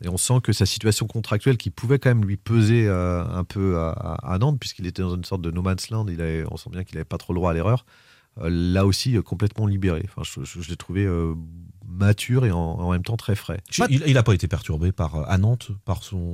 Et 0.02 0.08
on 0.08 0.16
sent 0.16 0.40
que 0.42 0.52
sa 0.52 0.66
situation 0.66 1.06
contractuelle, 1.06 1.56
qui 1.56 1.70
pouvait 1.70 1.98
quand 1.98 2.10
même 2.10 2.24
lui 2.24 2.36
peser 2.36 2.86
euh, 2.88 3.24
un 3.24 3.44
peu 3.44 3.78
à, 3.78 3.90
à 4.22 4.38
Nantes, 4.38 4.58
puisqu'il 4.58 4.86
était 4.86 5.02
dans 5.02 5.14
une 5.14 5.24
sorte 5.24 5.40
de 5.42 5.50
no 5.50 5.62
man's 5.62 5.88
land, 5.90 6.06
il 6.08 6.20
avait, 6.20 6.44
on 6.50 6.56
sent 6.56 6.68
bien 6.70 6.84
qu'il 6.84 6.96
n'avait 6.96 7.04
pas 7.04 7.16
trop 7.16 7.32
le 7.32 7.38
droit 7.38 7.52
à 7.52 7.54
l'erreur, 7.54 7.86
euh, 8.40 8.48
là 8.50 8.84
aussi 8.86 9.16
euh, 9.16 9.22
complètement 9.22 9.66
libéré. 9.66 10.04
Enfin, 10.08 10.22
je, 10.24 10.44
je- 10.44 10.60
je 10.60 10.68
l'ai 10.68 10.76
trouvé 10.76 11.04
euh, 11.06 11.34
mature 11.96 12.44
et 12.46 12.50
en, 12.50 12.58
en 12.58 12.90
même 12.92 13.02
temps 13.02 13.16
très 13.16 13.34
frais. 13.36 13.60
Il 13.88 14.12
n'a 14.14 14.22
pas 14.22 14.34
été 14.34 14.48
perturbé 14.48 14.92
par, 14.92 15.14
euh, 15.16 15.22
à 15.26 15.38
Nantes 15.38 15.70
par 15.84 16.02
son. 16.02 16.32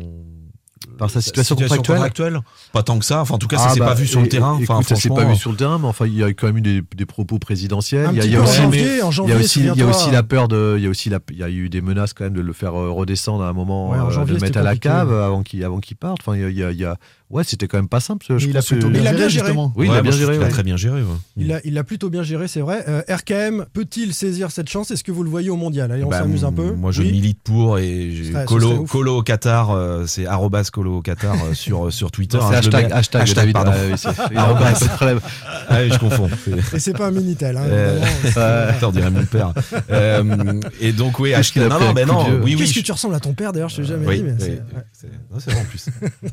Par 0.97 1.11
sa 1.11 1.21
situation 1.21 1.57
contractuelle 1.57 2.41
Pas 2.73 2.83
tant 2.83 2.99
que 2.99 3.05
ça. 3.05 3.21
Enfin, 3.21 3.35
en 3.35 3.39
tout 3.39 3.49
cas, 3.49 3.59
ça 3.59 3.67
Ah 3.69 3.75
s'est 3.75 3.81
bah, 3.81 3.87
pas 3.89 3.95
vu 3.95 4.07
sur 4.07 4.23
le 4.23 4.29
terrain. 4.31 4.55
écoute, 4.57 4.71
Enfin, 4.71 4.83
ça 4.83 4.97
s'est 4.97 5.11
pas 5.11 5.27
vu 5.27 5.37
sur 5.37 5.51
le 5.51 5.57
terrain, 5.59 5.79
mais 5.79 5.87
enfin, 5.87 6.07
il 6.07 6.15
y 6.17 6.23
a 6.25 6.29
quand 6.33 6.47
même 6.47 6.57
eu 6.57 6.63
des, 6.63 6.83
des 6.97 7.05
propos 7.05 7.39
présidentiels. 7.39 8.09
Il 8.13 8.17
y 8.17 8.21
a, 8.23 8.25
il 8.25 8.33
y 8.33 8.37
aussi, 8.39 8.57
janvier, 8.63 9.03
en 9.03 9.11
il 9.11 9.13
y 9.13 9.13
janvier, 9.13 9.35
a 9.35 9.39
aussi, 9.39 9.61
il 9.61 9.67
y 9.67 9.69
a 9.69 9.73
souviens-toi. 9.75 9.95
aussi 9.95 10.11
la 10.11 10.23
peur 10.23 10.49
de, 10.49 10.77
il 10.79 10.83
y 10.85 10.87
a 10.87 10.89
aussi 10.89 11.11
la, 11.11 11.19
il 11.33 11.37
y 11.37 11.43
a 11.43 11.51
eu 11.51 11.69
des 11.69 11.83
menaces 11.83 12.15
quand 12.15 12.25
même 12.25 12.33
de 12.33 12.41
le 12.41 12.53
faire 12.55 12.75
euh, 12.81 12.91
redescendre 12.91 13.45
à 13.45 13.49
un 13.49 13.53
moment, 13.53 13.91
Ouais, 13.91 13.99
en 13.99 14.07
euh, 14.07 14.11
janvier, 14.11 14.29
de 14.33 14.39
le 14.39 14.41
mettre 14.41 14.47
c'était 14.47 14.59
à 14.61 14.63
la 14.63 14.77
cave 14.77 15.13
avant 15.13 15.43
qu'il, 15.43 15.63
avant 15.65 15.81
qu'il 15.81 15.99
parte. 15.99 16.21
Enfin, 16.23 16.35
il 16.35 16.41
y 16.41 16.45
a, 16.45 16.49
il 16.49 16.57
y 16.57 16.65
a- 16.65 16.71
il 16.73 16.79
y 16.79 16.85
a- 16.87 16.97
ouais, 17.31 17.45
c'était 17.45 17.67
quand 17.69 17.79
même 17.79 17.89
pas 17.89 18.01
simple. 18.01 18.27
Je 18.39 18.47
il 18.49 18.57
a 18.57 18.63
plutôt 18.63 18.89
que- 18.89 18.93
bien 18.93 19.01
Il 19.03 19.07
a 19.07 19.11
géré, 19.11 19.17
bien 19.17 19.29
géré. 19.29 19.47
justement. 19.47 19.73
Oui, 19.77 19.87
il 19.87 19.91
ouais, 19.91 19.97
a 19.99 20.03
bien 20.03 20.11
trouve 20.11 20.23
géré. 20.25 20.37
a 20.37 20.41
ouais. 20.41 20.49
très 20.49 20.63
bien 20.63 20.77
géré. 20.77 21.01
ouais. 21.03 21.09
Il 21.37 21.47
l'a 21.49 21.61
il 21.65 21.75
l'a 21.75 21.85
plutôt 21.85 22.11
bien 22.11 22.23
géré, 22.23 22.49
c'est 22.49 22.61
vrai. 22.61 22.85
Euh, 22.89 23.03
RKM 23.09 23.67
peut-il 23.73 24.13
saisir 24.15 24.51
cette 24.51 24.69
chance? 24.69 24.91
Est-ce 24.91 25.05
que 25.05 25.13
vous 25.13 25.23
le 25.23 25.31
voyez 25.31 25.51
au 25.51 25.57
mondial? 25.57 25.91
Allez, 25.93 26.05
on 26.05 26.09
Bah, 26.09 26.19
s'amuse 26.21 26.45
un 26.45 26.53
peu. 26.53 26.73
Moi, 26.73 26.91
je 26.93 27.03
Oui. 27.03 27.13
milite 27.13 27.39
pour 27.43 27.79
et 27.79 28.11
ce 28.33 28.85
colo, 28.87 29.19
au 29.19 29.23
Qatar, 29.23 29.71
euh, 29.71 30.05
c'est 30.07 30.27
arrobas 30.27 30.69
colo 30.73 30.99
au 30.99 31.03
Qatar 31.03 31.35
euh, 31.35 31.55
sur, 31.55 31.93
sur 31.93 32.11
Twitter. 32.11 32.37
Non, 32.39 32.45
hein, 32.45 32.49
c'est 32.63 32.71
le 32.71 32.75
hashtag, 32.75 32.87
mets- 32.89 32.93
hashtag, 32.93 33.23
hashtag, 33.23 33.53
pardon. 33.53 33.73
Ah 34.37 34.53
oui, 34.55 34.61
il 34.81 35.09
a. 35.09 35.15
Ah 35.69 35.89
je 35.89 35.99
confonds. 35.99 36.29
Et 36.75 36.79
c'est 36.79 36.93
pas 36.97 37.07
un 37.07 37.11
Minitel. 37.11 37.57
Hein, 37.57 37.63
Euh, 37.67 38.71
Attends, 38.71 38.91
dirait 38.93 39.11
mon 39.11 39.25
père. 39.25 39.53
Euh, 39.91 40.61
et 40.81 40.93
donc, 40.93 41.19
oui, 41.19 41.35
hashtag. 41.35 41.65
a 41.65 41.69
Non, 41.69 41.81
non, 41.81 41.93
mais 41.95 42.03
de 42.05 42.09
non. 42.09 42.25
Qu'est-ce 42.45 42.75
que 42.75 42.81
tu 42.81 42.93
ressembles 42.93 43.15
à 43.15 43.21
ton 43.21 43.35
père 43.35 43.53
d'ailleurs 43.53 43.69
Je 43.69 43.77
t'ai 43.77 43.85
jamais 43.85 44.07
Oui, 44.07 44.23
dit, 44.23 44.45
c'est 44.93 45.11
vrai 45.51 45.61
en 45.61 45.65
plus. 45.65 45.87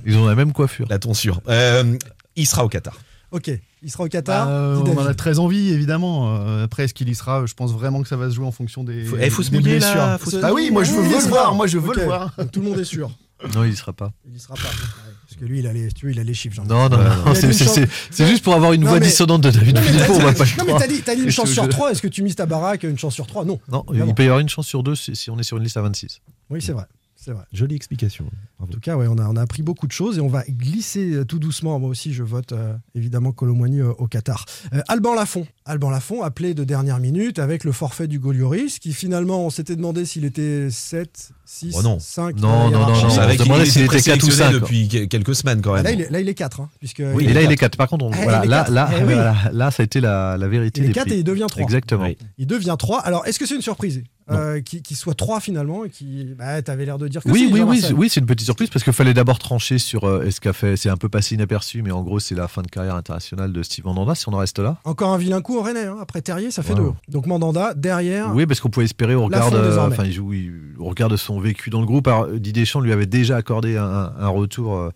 Ils 0.06 0.16
ont 0.18 0.26
la 0.28 0.36
même 0.36 0.54
coiffure. 0.54 0.87
La 0.90 1.00
tonsure. 1.00 1.42
Euh, 1.48 1.98
il 2.36 2.46
sera 2.48 2.64
au 2.66 2.70
Qatar. 2.70 2.98
Ok, 3.32 3.52
il 3.84 3.92
sera 3.92 4.06
au 4.06 4.08
Qatar. 4.08 4.46
Bah, 4.48 4.52
euh, 4.52 4.76
on 4.86 4.98
en 4.98 5.06
a 5.06 5.14
très 5.14 5.38
envie, 5.40 5.70
évidemment. 5.74 6.38
Euh, 6.40 6.64
après, 6.64 6.86
est-ce 6.86 6.94
qu'il 6.94 7.10
y 7.10 7.16
sera? 7.16 7.46
Je 7.46 7.54
pense 7.56 7.74
vraiment 7.74 8.02
que 8.02 8.08
ça 8.08 8.16
va 8.16 8.30
se 8.30 8.36
jouer 8.36 8.46
en 8.46 8.52
fonction 8.54 8.84
des, 8.86 9.04
Faut- 9.04 9.18
eh, 9.20 9.30
faut 9.30 9.44
se 9.44 9.50
des 9.52 9.58
mouiller, 9.60 9.78
blessures. 9.80 9.96
là, 9.98 10.18
faut 10.18 10.30
se- 10.32 10.38
Ah 10.42 10.54
oui, 10.54 10.70
moi 10.72 10.84
je 10.86 10.92
veux, 10.94 11.04
le 11.04 11.28
voir. 11.28 11.54
Moi 11.54 11.68
je 11.68 11.78
veux 11.78 11.94
le 11.94 12.04
voir. 12.06 12.34
donc 12.38 12.52
Tout 12.52 12.62
le 12.62 12.70
monde 12.70 12.80
est 12.80 12.86
sûr. 12.86 13.12
Non, 13.54 13.64
il 13.66 13.74
y 13.74 13.76
sera 13.76 13.94
pas. 13.94 14.14
Il 14.28 14.36
y 14.36 14.40
sera 14.40 14.56
pas. 14.56 14.62
Ouais, 14.64 15.14
Parce 15.28 15.40
que 15.40 15.46
lui, 15.46 15.60
il 15.60 15.68
a 15.68 15.74
les, 15.74 15.92
tu 15.92 16.06
vois, 16.08 16.12
il 16.14 16.20
a 16.20 16.24
les 16.24 16.34
chiffres. 16.34 16.60
Non, 16.66 16.90
non, 16.90 16.98
non, 16.98 17.36
c'est- 17.36 18.26
juste 18.26 18.44
pour 18.44 18.56
avoir 18.56 18.74
une 18.74 18.82
Non, 18.82 18.90
voix 18.90 19.00
mais- 19.00 19.06
dissonante 19.06 19.42
de 19.42 19.52
David 19.52 19.76
Non, 19.76 19.82
mais 19.82 19.88
Philippot, 19.88 20.14
on 20.14 20.20
va 20.20 20.34
t'as- 20.34 20.40
pas 20.40 20.44
le 20.46 20.50
non, 20.50 20.56
mais 20.60 20.64
croire. 20.66 20.82
t'as 20.82 20.88
dit, 20.88 21.02
t'as 21.02 21.16
dit 21.16 21.22
une 21.24 21.30
chance 21.32 21.52
sur 21.52 21.68
trois. 21.70 21.92
Est-ce 21.92 22.02
que 22.02 22.08
tu 22.08 22.24
mises 22.24 22.36
ta 22.36 22.46
baraque 22.48 22.82
une 22.84 22.98
chance 22.98 23.14
sur 23.14 23.28
trois? 23.28 23.44
Non. 23.46 23.60
Non, 23.70 23.84
Évidemment. 23.90 24.12
il 24.12 24.16
peut 24.16 24.24
y 24.24 24.28
avoir 24.28 24.40
une 24.40 24.50
chance 24.50 24.66
sur 24.66 24.82
deux 24.82 24.96
si, 24.96 25.16
si 25.16 25.30
on 25.30 25.38
est 25.38 25.44
sur 25.44 25.58
une 25.58 25.64
liste 25.64 25.78
à 25.78 25.82
26. 25.84 26.22
Oui, 26.50 26.62
c'est 26.64 26.72
vrai. 26.72 26.86
C'est 27.28 27.34
vrai. 27.34 27.44
Jolie 27.52 27.76
explication. 27.76 28.24
Bravo. 28.58 28.72
En 28.72 28.74
tout 28.74 28.80
cas, 28.80 28.96
ouais, 28.96 29.06
on, 29.10 29.18
a, 29.18 29.28
on 29.28 29.36
a 29.36 29.42
appris 29.42 29.62
beaucoup 29.62 29.86
de 29.86 29.92
choses 29.92 30.18
et 30.18 30.22
on 30.22 30.30
va 30.30 30.44
glisser 30.48 31.12
euh, 31.14 31.26
tout 31.26 31.40
doucement. 31.40 31.78
Moi 31.78 31.90
aussi, 31.90 32.14
je 32.14 32.24
vote 32.24 32.54
euh, 32.54 32.74
évidemment 32.96 33.34
Colomboigny 33.34 33.82
euh, 33.82 33.92
au 33.98 34.08
Qatar. 34.08 34.46
Euh, 34.74 34.80
Alban 34.88 35.14
Lafont. 35.14 35.46
Alban 35.66 35.90
Lafont, 35.90 36.24
appelé 36.24 36.54
de 36.54 36.64
dernière 36.64 37.00
minute 37.00 37.38
avec 37.40 37.66
le 37.66 37.74
forfait 37.74 38.08
du 38.08 38.18
Golioris, 38.20 38.80
qui 38.80 38.94
finalement, 38.94 39.46
on 39.46 39.50
s'était 39.50 39.76
demandé 39.76 40.06
s'il 40.06 40.24
était 40.24 40.70
7, 40.72 41.32
6, 41.46 41.76
Oh 41.78 41.82
non. 41.84 42.00
5. 42.00 42.38
Non, 42.38 42.72
non, 42.72 42.88
non, 42.88 42.94
Je 42.96 43.04
non, 43.04 43.10
savais 43.10 43.34
on 43.34 43.38
se 43.40 43.44
demandait 43.44 43.66
s'il 43.66 43.82
était 43.84 44.02
quatre 44.02 44.24
ou 44.24 44.28
présélectionné 44.28 44.54
cinq. 44.54 44.60
depuis 44.62 44.88
que- 44.88 45.06
quelques 45.06 45.36
semaines 45.36 45.62
quand 45.62 45.74
même. 45.74 45.84
Là, 45.84 45.92
il 45.92 46.00
est, 46.02 46.10
là, 46.10 46.22
il 46.22 46.30
est 46.30 46.34
4. 46.34 46.62
Hein, 46.62 46.70
puisque 46.80 47.00
Oui, 47.14 47.26
et 47.26 47.28
il 47.28 47.34
là, 47.34 47.42
est 47.42 47.44
il 47.44 47.52
est 47.52 47.58
quatre. 47.58 47.72
4. 47.72 47.78
Par 47.78 47.90
contre, 47.90 48.06
on- 48.06 48.12
Eh, 48.14 48.24
voilà, 48.24 48.46
là, 48.46 48.60
quatre. 48.60 48.72
là, 48.72 48.90
Eh 48.98 49.04
oui. 49.04 49.14
là, 49.58 49.72
ça 49.72 49.84
a 49.84 49.86
été 49.86 50.00
la, 50.00 50.38
la 50.38 50.48
vérité. 50.48 50.80
Il 50.80 50.86
est 50.86 50.88
des 50.88 50.94
4 50.94 51.08
prix. 51.08 51.16
et 51.16 51.20
il 51.20 51.24
devient 51.26 51.48
3. 51.50 51.62
Exactement. 51.64 52.06
Oui. 52.06 52.18
Il 52.38 52.48
devient 52.48 52.76
3. 52.80 53.02
Alors, 53.02 53.26
est-ce 53.28 53.38
que 53.38 53.46
c'est 53.46 53.56
une 53.56 53.62
surprise? 53.62 54.02
Euh, 54.30 54.62
qu'il 54.62 54.96
soit 54.98 55.14
3 55.14 55.40
finalement 55.40 55.86
et 55.86 55.90
qui 55.90 56.26
bah, 56.38 56.62
T'avais 56.62 56.86
l'air 56.86 56.98
de 56.98 57.08
dire 57.08 57.24
que 57.24 57.30
Oui, 57.30 57.48
si, 57.48 57.54
oui, 57.54 57.62
oui, 57.62 57.82
c'est- 57.82 57.94
oui, 57.94 58.10
c'est 58.10 58.20
une 58.20 58.26
petite 58.26 58.46
surprise 58.46 58.70
parce 58.70 58.84
qu'il 58.84 58.94
fallait 58.94 59.14
d'abord 59.14 59.40
trancher 59.40 59.78
sur 59.78 60.04
euh, 60.04 60.24
est-ce 60.26 60.42
qu'a 60.42 60.54
fait. 60.54 60.76
C'est 60.76 60.90
un 60.90 60.98
peu 60.98 61.10
passé 61.10 61.36
inaperçu, 61.36 61.82
mais 61.82 61.92
en 61.92 62.04
gros, 62.04 62.20
c'est 62.20 62.36
la 62.36 62.48
fin 62.48 62.62
de 62.62 62.68
carrière 62.68 62.96
internationale 62.96 63.54
de 63.54 63.64
Steve 63.64 63.86
Mandanda, 63.86 64.16
si 64.16 64.28
on 64.30 64.34
en 64.34 64.38
reste 64.38 64.60
là. 64.60 64.78
Encore 64.84 65.14
un 65.14 65.18
vilain 65.18 65.42
coup 65.42 65.58
au 65.58 65.62
Rennais. 65.62 65.86
hein. 65.86 65.98
Après 66.02 66.22
Terrier, 66.22 66.52
ça 66.52 66.64
fait. 66.64 66.76
2. 66.76 66.92
Donc 67.10 67.26
Mandanda, 67.28 67.74
derrière. 67.74 68.34
Oui, 68.36 68.46
parce 68.46 68.60
qu'on 68.60 68.70
pouvait 68.70 68.86
espérer 68.86 69.16
au 69.16 69.26
regard, 69.26 69.50
Lafont, 69.52 69.64
de, 69.64 69.70
désormais. 69.70 69.94
enfin, 69.96 70.04
il 70.06 70.14
joue, 70.14 70.34
il- 70.34 70.54
au 70.80 70.86
regard 70.86 71.10
de 71.10 71.18
son 71.18 71.40
vécu 71.40 71.70
dans 71.70 71.80
le 71.80 71.86
groupe. 71.88 72.08
Alors, 72.08 72.28
Didier 72.28 72.64
Deschamps 72.64 72.82
lui 72.82 72.92
avait 72.92 73.06
déjà 73.06 73.38
accordé 73.38 73.78
un, 73.78 74.12
un 74.20 74.28
retour 74.28 74.76
euh, 74.76 74.90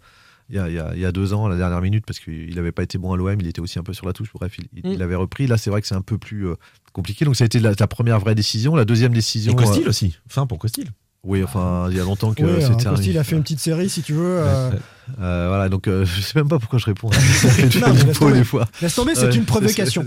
il, 0.51 0.55
y 0.55 0.59
a, 0.59 0.67
il 0.69 0.75
y 0.75 0.79
a- 0.79 0.91
il 0.93 0.99
y 1.01 1.05
a 1.05 1.11
deux 1.11 1.33
ans, 1.33 1.45
à 1.45 1.49
la 1.49 1.55
dernière 1.55 1.81
minute, 1.81 2.05
parce 2.05 2.19
qu'il 2.19 2.53
n'avait 2.55 2.71
pas 2.71 2.83
été 2.83 2.97
bon 2.97 3.13
à 3.13 3.17
l'OM, 3.17 3.35
il 3.39 3.47
était 3.47 3.61
aussi 3.61 3.79
un 3.79 3.83
peu 3.83 3.93
sur 3.93 4.05
la 4.05 4.13
touche. 4.13 4.29
Bref, 4.33 4.57
il, 4.59 4.83
Mm. 4.89 4.93
il 4.93 5.01
avait 5.01 5.15
repris. 5.15 5.47
Là, 5.47 5.57
c'est 5.57 5.69
vrai 5.69 5.81
que 5.81 5.87
c'est 5.87 5.95
un 5.95 6.01
peu 6.01 6.17
plus 6.17 6.47
euh, 6.47 6.55
compliqué. 6.93 7.25
Donc, 7.25 7.35
ça 7.35 7.43
a 7.43 7.47
été 7.47 7.59
la, 7.59 7.71
la 7.79 7.87
première 7.87 8.19
vraie 8.19 8.35
décision. 8.35 8.75
La 8.75 8.85
deuxième 8.85 9.13
Et 9.13 9.15
décision. 9.15 9.53
Costil 9.55 9.85
euh, 9.85 9.89
aussi. 9.89 10.17
Fin 10.27 10.45
pour 10.45 10.59
Costil. 10.59 10.89
Oui, 11.23 11.43
enfin, 11.43 11.87
il 11.91 11.97
y 11.97 11.99
a 11.99 12.03
longtemps 12.03 12.33
que 12.33 12.43
Oui, 12.43 12.61
c'était 12.61 12.87
un- 12.87 12.91
Costi, 12.91 13.11
il 13.11 13.17
a 13.17 13.23
fait 13.23 13.35
une 13.35 13.43
petite 13.43 13.59
série, 13.59 13.89
si 13.89 14.01
tu 14.01 14.13
veux. 14.13 14.39
euh, 14.39 14.71
Euh, 15.19 15.47
voilà, 15.49 15.67
donc 15.67 15.87
euh, 15.87 16.05
je 16.05 16.21
sais 16.21 16.33
même 16.39 16.47
pas 16.47 16.57
pourquoi 16.57 16.79
je 16.79 16.85
réponds. 16.85 17.09
à 17.11 17.13
cette 17.19 17.75
Non, 17.81 17.87
mais 17.93 18.03
laisse 18.05 18.17
tomber. 18.19 18.33
des 18.33 18.43
fois. 18.45 18.65
Laisse 18.81 18.95
tomber, 18.95 19.13
c'est 19.13 19.25
Ouais, 19.27 19.35
une 19.35 19.43
provocation. 19.45 20.05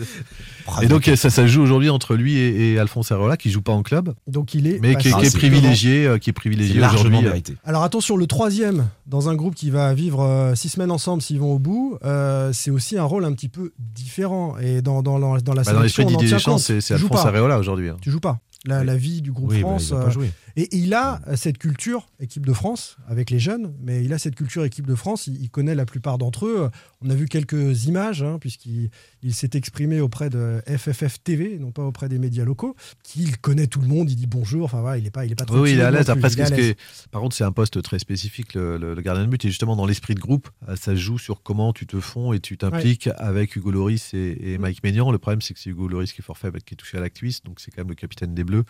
Et 0.83 0.87
donc 0.87 1.05
ça, 1.05 1.17
ça 1.17 1.31
se 1.31 1.47
joue 1.47 1.61
aujourd'hui 1.63 1.91
entre 1.91 2.15
lui 2.15 2.37
et, 2.39 2.73
et 2.73 2.79
Alphonse 2.79 3.13
Areola 3.13 3.37
qui 3.37 3.51
joue 3.51 3.61
pas 3.61 3.73
en 3.73 3.83
club, 3.83 4.15
Donc 4.27 4.55
il 4.55 4.67
est. 4.67 4.79
mais 4.81 4.97
qui, 4.97 5.09
est- 5.09 5.37
privilégié, 5.37 6.07
euh, 6.07 6.19
qui 6.19 6.31
est 6.31 6.33
privilégié 6.33 6.81
aujourd'hui. 6.83 7.19
Alors 7.65 7.83
attention, 7.83 8.17
le 8.17 8.27
troisième 8.27 8.89
dans 9.07 9.29
un 9.29 9.35
groupe 9.35 9.55
qui 9.55 9.71
va 9.71 9.93
vivre 9.93 10.23
euh, 10.23 10.55
six 10.55 10.71
semaines 10.71 10.91
ensemble 10.91 11.21
s'ils 11.23 11.39
vont 11.39 11.53
au 11.53 11.59
bout, 11.59 11.99
euh, 12.05 12.51
c'est 12.55 12.71
aussi 12.71 12.97
un 12.97 13.05
rôle 13.05 13.25
un 13.27 13.33
petit 13.35 13.51
peu 13.51 13.73
différent. 13.79 14.57
Et 14.59 14.81
dans, 14.81 15.03
dans, 15.03 15.19
dans, 15.19 15.37
dans 15.37 15.53
la 15.55 15.63
Bah, 15.65 15.73
dans 15.75 15.83
l'esprit 15.83 16.05
sélection, 16.05 16.19
tient 16.27 16.37
Deschamps, 16.39 16.53
compte. 16.53 16.61
c'est 16.81 16.95
Alphonse. 16.95 17.27
Areola 17.27 17.59
aujourd'hui. 17.59 17.91
hein. 17.91 17.97
Tu 18.01 18.11
joues 18.11 18.21
pas. 18.21 18.39
La, 18.65 18.81
Oui. 18.81 18.87
la 18.87 18.97
vie 18.97 19.21
du 19.21 19.31
groupe 19.33 19.51
Oui, 19.51 19.61
bah, 19.61 19.69
France. 19.69 19.89
il 19.89 19.95
va 19.95 20.01
euh, 20.01 20.05
pas 20.05 20.11
jouer. 20.11 20.31
Et, 20.57 20.69
il 20.77 20.95
a 20.95 21.21
cette 21.37 21.59
culture, 21.59 22.07
équipe 22.21 22.47
de 22.47 22.53
France, 22.53 22.97
avec 23.09 23.31
les 23.31 23.39
jeunes, 23.39 23.75
mais 23.83 24.05
il 24.05 24.13
a 24.13 24.19
cette 24.19 24.35
culture, 24.37 24.65
équipe 24.65 24.87
de 24.87 24.95
France. 24.95 25.27
Il, 25.27 25.41
il 25.43 25.51
connaît 25.51 25.75
la 25.75 25.85
plupart 25.87 26.19
d'entre 26.19 26.47
eux. 26.47 26.71
On 27.03 27.11
a 27.11 27.15
vu 27.15 27.27
quelques 27.27 27.87
images, 27.87 28.23
hein, 28.23 28.39
puisqu'il 28.41 28.91
il 29.23 29.35
s'est 29.35 29.51
exprimé 29.55 30.01
auprès 30.01 30.31
de 30.31 30.63
FFF 30.67 31.23
TV, 31.23 31.59
non 31.59 31.73
pas 31.73 31.83
auprès 31.83 32.09
des 32.09 32.19
médias 32.19 32.45
locaux, 32.45 32.77
qu'il 33.03 33.37
connaît 33.39 33.67
tout 33.67 33.81
le 33.81 33.89
monde, 33.89 34.11
il 34.11 34.17
dit 34.17 34.27
bonjour. 34.27 34.65
Enfin 34.65 34.81
voilà, 34.81 34.99
il 34.99 35.07
est 35.07 35.11
pas, 35.11 35.25
il 35.25 35.33
est 35.33 35.35
pas 35.35 35.45
trop. 35.45 35.59
Oui, 35.61 35.73
il 35.73 35.81
est 35.81 35.83
à 35.83 35.91
l'aise. 35.91 36.09
Après, 36.11 36.31
ce 36.31 36.37
l'aise. 36.37 36.75
par 37.11 37.21
contre, 37.21 37.35
c'est 37.35 37.45
un 37.45 37.53
poste 37.53 37.83
très 37.83 37.99
spécifique, 37.99 38.55
le, 38.55 38.77
le- 38.79 38.95
le 38.95 39.03
gardien 39.03 39.25
de 39.25 39.31
but. 39.31 39.45
Et 39.45 39.49
justement, 39.49 39.77
dans 39.77 39.87
l'esprit 39.87 40.15
de 40.15 40.21
groupe, 40.21 40.49
euh, 40.69 40.77
ça 40.77 40.95
joue 40.95 41.19
sur 41.19 41.43
comment 41.43 41.73
tu 41.73 41.87
te 41.87 41.99
fonds 42.01 42.33
et 42.33 42.41
tu 42.41 42.57
t'impliques 42.57 43.09
avec 43.17 43.57
Hugo 43.57 43.71
Loris 43.71 44.15
et, 44.15 44.53
et 44.53 44.59
Mike 44.59 44.83
Maignan. 44.85 45.11
Le 45.11 45.19
problème, 45.19 45.41
c'est 45.41 45.55
que 45.55 45.61
c'est 45.61 45.71
Hugo 45.71 45.89
Loris 45.89 46.13
qui 46.13 46.21
est 46.21 46.25
forfait, 46.25 46.51
qui 46.65 46.75
est 46.75 46.77
touché 46.77 46.97
à 46.99 47.01
la 47.01 47.11
cuisse, 47.11 47.43
donc 47.43 47.61
c'est 47.61 47.71
quand 47.71 47.81
même 47.81 47.89
le 47.89 47.95
capitaine 47.95 48.35
des 48.35 48.45
Bleus. 48.45 48.65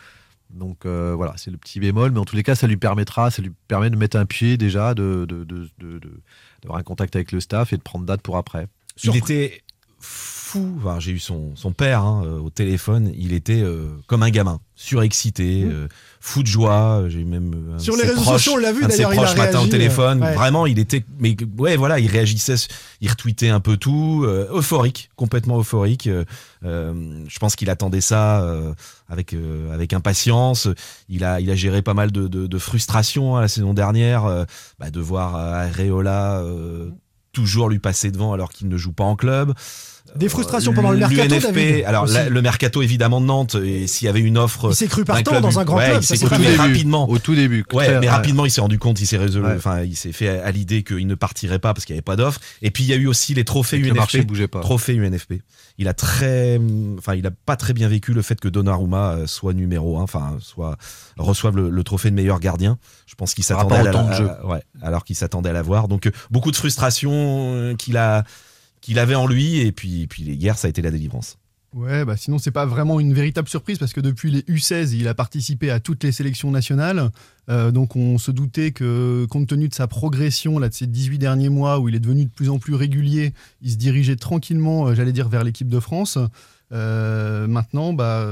Donc 0.55 0.87
euh, 0.87 1.15
voilà, 1.17 1.35
c'est 1.37 1.51
le 1.51 1.57
petit 1.57 1.81
bémol, 1.81 2.13
mais 2.13 2.21
en 2.21 2.25
tous 2.25 2.37
les 2.37 2.43
cas, 2.43 2.55
ça 2.55 2.67
lui 2.67 2.77
permettra, 2.77 3.31
ça 3.31 3.43
lui 3.43 3.51
permet 3.69 3.91
de 3.91 3.97
mettre 3.97 4.17
un 4.17 4.25
pied 4.27 4.57
déjà, 4.57 4.95
de, 4.95 5.27
de, 5.29 5.45
de- 5.45 5.69
de- 5.79 5.99
de- 5.99 6.21
d'avoir 6.63 6.79
un 6.79 6.83
contact 6.83 7.17
avec 7.17 7.33
le 7.33 7.41
staff 7.41 7.73
et 7.73 7.77
de 7.77 7.83
prendre 7.83 8.05
date 8.07 8.23
pour 8.23 8.37
après. 8.37 8.69
Il 9.03 9.17
était 9.19 9.63
fou. 10.59 10.75
Enfin, 10.79 10.99
j'ai 11.01 11.13
eu 11.13 11.19
son, 11.19 11.53
son 11.57 11.73
père 11.73 12.01
hein, 12.03 12.23
euh, 12.25 12.39
au 12.39 12.51
téléphone. 12.51 13.13
Il 13.17 13.33
était 13.33 13.61
euh, 13.63 13.89
comme 14.07 14.23
un 14.23 14.31
gamin, 14.31 14.61
surexcité, 14.75 15.65
Mmh. 15.65 15.71
euh, 15.73 15.89
fou 16.21 16.43
de 16.43 16.47
joie. 16.49 17.05
J'ai 17.09 17.25
même 17.25 17.75
Sur 17.79 17.97
les 17.97 18.03
réseaux 18.03 18.21
proches- 18.23 18.37
sociaux, 18.45 18.53
on 18.55 18.57
l'a 18.59 18.73
vu 18.73 18.85
de 18.85 18.91
ses 18.91 18.99
d'ailleurs, 18.99 19.15
il 19.15 19.19
a 19.19 19.23
proches 19.25 19.37
matin 19.37 19.61
au 19.61 19.67
téléphone. 19.67 20.23
ouais. 20.23 20.35
Vraiment, 20.35 20.67
il 20.67 20.79
était, 20.79 21.05
mais 21.19 21.37
ouais, 21.59 21.77
voilà, 21.77 21.99
il 22.01 22.09
réagissait, 22.11 22.55
il 23.01 23.11
retweetait 23.11 23.49
un 23.51 23.61
peu 23.61 23.77
tout, 23.77 24.23
euh, 24.25 24.49
euphorique, 24.53 25.11
complètement 25.17 25.59
euphorique. 25.59 26.09
Je 26.63 27.39
pense 27.39 27.57
qu'il 27.57 27.69
attendait 27.71 28.01
ça 28.01 28.43
avec 29.09 29.37
avec 29.73 29.93
impatience. 29.93 30.69
Il 31.11 31.25
a 31.25 31.41
il 31.41 31.51
a 31.51 31.55
géré 31.55 31.83
pas 31.83 31.93
mal 31.95 32.11
de, 32.11 32.27
de, 32.27 32.47
de 32.47 32.59
frustration 32.59 33.37
hein, 33.37 33.41
la 33.43 33.49
saison 33.49 33.75
dernière, 33.75 34.47
bah, 34.79 34.91
de 34.91 35.01
voir 35.01 35.35
Areola 35.37 36.43
toujours 37.35 37.69
lui 37.69 37.79
passer 37.79 38.11
devant 38.11 38.33
alors 38.33 38.51
qu'il 38.51 38.69
ne 38.69 38.77
joue 38.79 38.93
pas 38.93 39.05
en 39.05 39.17
club. 39.17 39.53
Des 40.17 40.29
frustrations 40.29 40.73
pendant 40.75 40.91
le 40.93 40.99
mercato, 40.99 41.35
David, 41.41 41.85
alors 41.87 42.07
la- 42.07 42.29
le 42.29 42.43
mercato 42.43 42.83
évidemment 42.83 43.21
de 43.21 43.27
Nantes, 43.27 43.57
et 43.57 43.87
s'il 43.89 44.07
y 44.07 44.09
avait 44.09 44.21
une 44.21 44.39
offre. 44.39 44.69
Il 44.71 44.75
s'est 44.77 44.87
cru 44.87 45.05
partant 45.05 45.33
club- 45.33 45.43
dans 45.43 45.59
un 45.59 45.65
grand 45.65 45.79
ouais, 45.79 45.87
club, 45.89 46.03
il 46.03 46.07
ça 46.07 46.15
s'est 46.15 46.27
cru 46.27 46.37
fait. 46.43 46.57
rapidement. 46.57 47.09
Au 47.11 47.19
tout 47.19 47.35
début. 47.35 47.65
Ouais, 47.73 47.89
mais 47.89 47.99
ouais. 48.01 48.09
rapidement, 48.11 48.45
il 48.45 48.51
s'est 48.51 48.61
rendu 48.61 48.79
compte, 48.79 49.01
il 49.01 49.07
s'est 49.07 49.17
résolu, 49.17 49.47
Ouais. 49.47 49.55
enfin, 49.57 49.83
il 49.83 49.97
s'est 49.97 50.13
fait 50.13 50.29
à 50.29 50.51
l'idée 50.53 50.85
qu'il 50.85 51.07
ne 51.09 51.15
partirait 51.17 51.59
pas 51.59 51.75
parce 51.75 51.85
qu'il 51.85 51.95
n'y 51.95 51.99
avait 51.99 52.03
pas 52.03 52.17
d'offre. 52.17 52.39
Et 52.63 52.71
puis 52.71 52.85
il 52.85 52.91
y 52.91 52.93
a 52.93 52.97
eu 52.97 53.07
aussi 53.09 53.35
les 53.35 53.45
trophées 53.45 53.79
Et 53.79 53.83
que 53.83 53.87
le 53.89 53.95
marché 53.95 54.19
UNFP. 54.19 54.27
bougeait 54.29 54.47
pas. 54.49 54.61
Trophée 54.61 54.95
UNFP. 54.95 55.41
Il 55.79 55.89
a 55.89 55.95
très, 55.95 56.61
enfin, 56.99 57.15
il 57.17 57.27
a 57.27 57.33
pas 57.33 57.57
très 57.57 57.73
bien 57.73 57.89
vécu 57.89 58.13
le 58.15 58.23
fait 58.23 58.39
que 58.39 58.49
Donnarumma 58.49 59.13
euh, 59.15 59.27
soit 59.27 59.55
numéro 59.55 59.99
un, 59.99 60.03
enfin, 60.03 60.37
soit 60.41 60.77
reçoive 61.17 61.57
le, 61.57 61.69
le 61.71 61.83
trophée 61.85 62.11
de 62.11 62.15
meilleur 62.15 62.39
gardien. 62.39 62.79
Je 63.07 63.15
pense 63.17 63.35
qu'il 63.35 63.43
s'attendait 63.45 63.75
à, 63.77 63.83
la- 63.83 63.91
à- 64.31 64.47
ouais, 64.47 64.63
alors 64.83 65.03
qu'il 65.05 65.17
s'attendait 65.17 65.51
à 65.51 65.53
l'avoir. 65.53 65.89
Donc 65.89 66.07
euh, 66.07 66.13
beaucoup 66.31 66.53
de 66.53 66.57
frustration 66.57 67.11
euh, 67.13 67.75
qu'il 67.75 67.97
a, 67.97 68.23
qu'il 68.81 68.99
avait 69.01 69.17
en 69.17 69.27
lui, 69.27 69.59
et 69.59 69.73
puis, 69.73 70.03
et 70.03 70.07
puis 70.07 70.23
les 70.23 70.37
guerres, 70.37 70.59
ça 70.59 70.67
a 70.67 70.71
été 70.71 70.81
la 70.83 70.93
délivrance. 70.93 71.39
Ouais, 71.73 72.05
bah 72.05 72.17
sinon 72.17 72.39
c'est 72.39 72.53
pas 72.53 72.67
vraiment 72.67 73.01
une 73.01 73.13
véritable 73.13 73.49
surprise 73.49 73.79
parce 73.79 73.93
que 73.93 74.01
depuis 74.01 74.31
les 74.31 74.43
U16, 74.43 74.93
il 74.95 75.09
a 75.09 75.15
participé 75.15 75.73
à 75.73 75.81
toutes 75.81 76.05
les 76.05 76.13
sélections 76.13 76.53
nationales. 76.53 77.11
Euh, 77.51 77.71
donc 77.71 77.97
on 77.97 78.19
se 78.19 78.31
doutait 78.31 78.71
que 78.71 79.27
compte 79.27 79.47
tenu 79.47 79.69
de 79.69 79.75
sa 79.75 79.87
progression 79.87 80.59
là 80.59 80.69
de 80.69 80.75
ces 80.75 80.87
18 80.87 81.19
derniers 81.19 81.51
mois 81.51 81.79
où 81.79 81.89
il 81.89 81.95
est 81.95 82.01
devenu 82.01 82.25
de 82.25 82.31
plus 82.31 82.49
en 82.49 82.59
plus 82.59 82.75
régulier, 82.75 83.35
il 83.61 83.71
se 83.71 83.77
dirigeait 83.77 84.17
tranquillement, 84.17 84.89
euh, 84.89 84.95
j'allais 84.95 85.13
dire 85.13 85.29
vers 85.29 85.45
l'équipe 85.45 85.69
de 85.69 85.81
France. 85.81 86.19
Euh, 86.73 87.47
maintenant, 87.47 87.93
bah, 87.93 88.27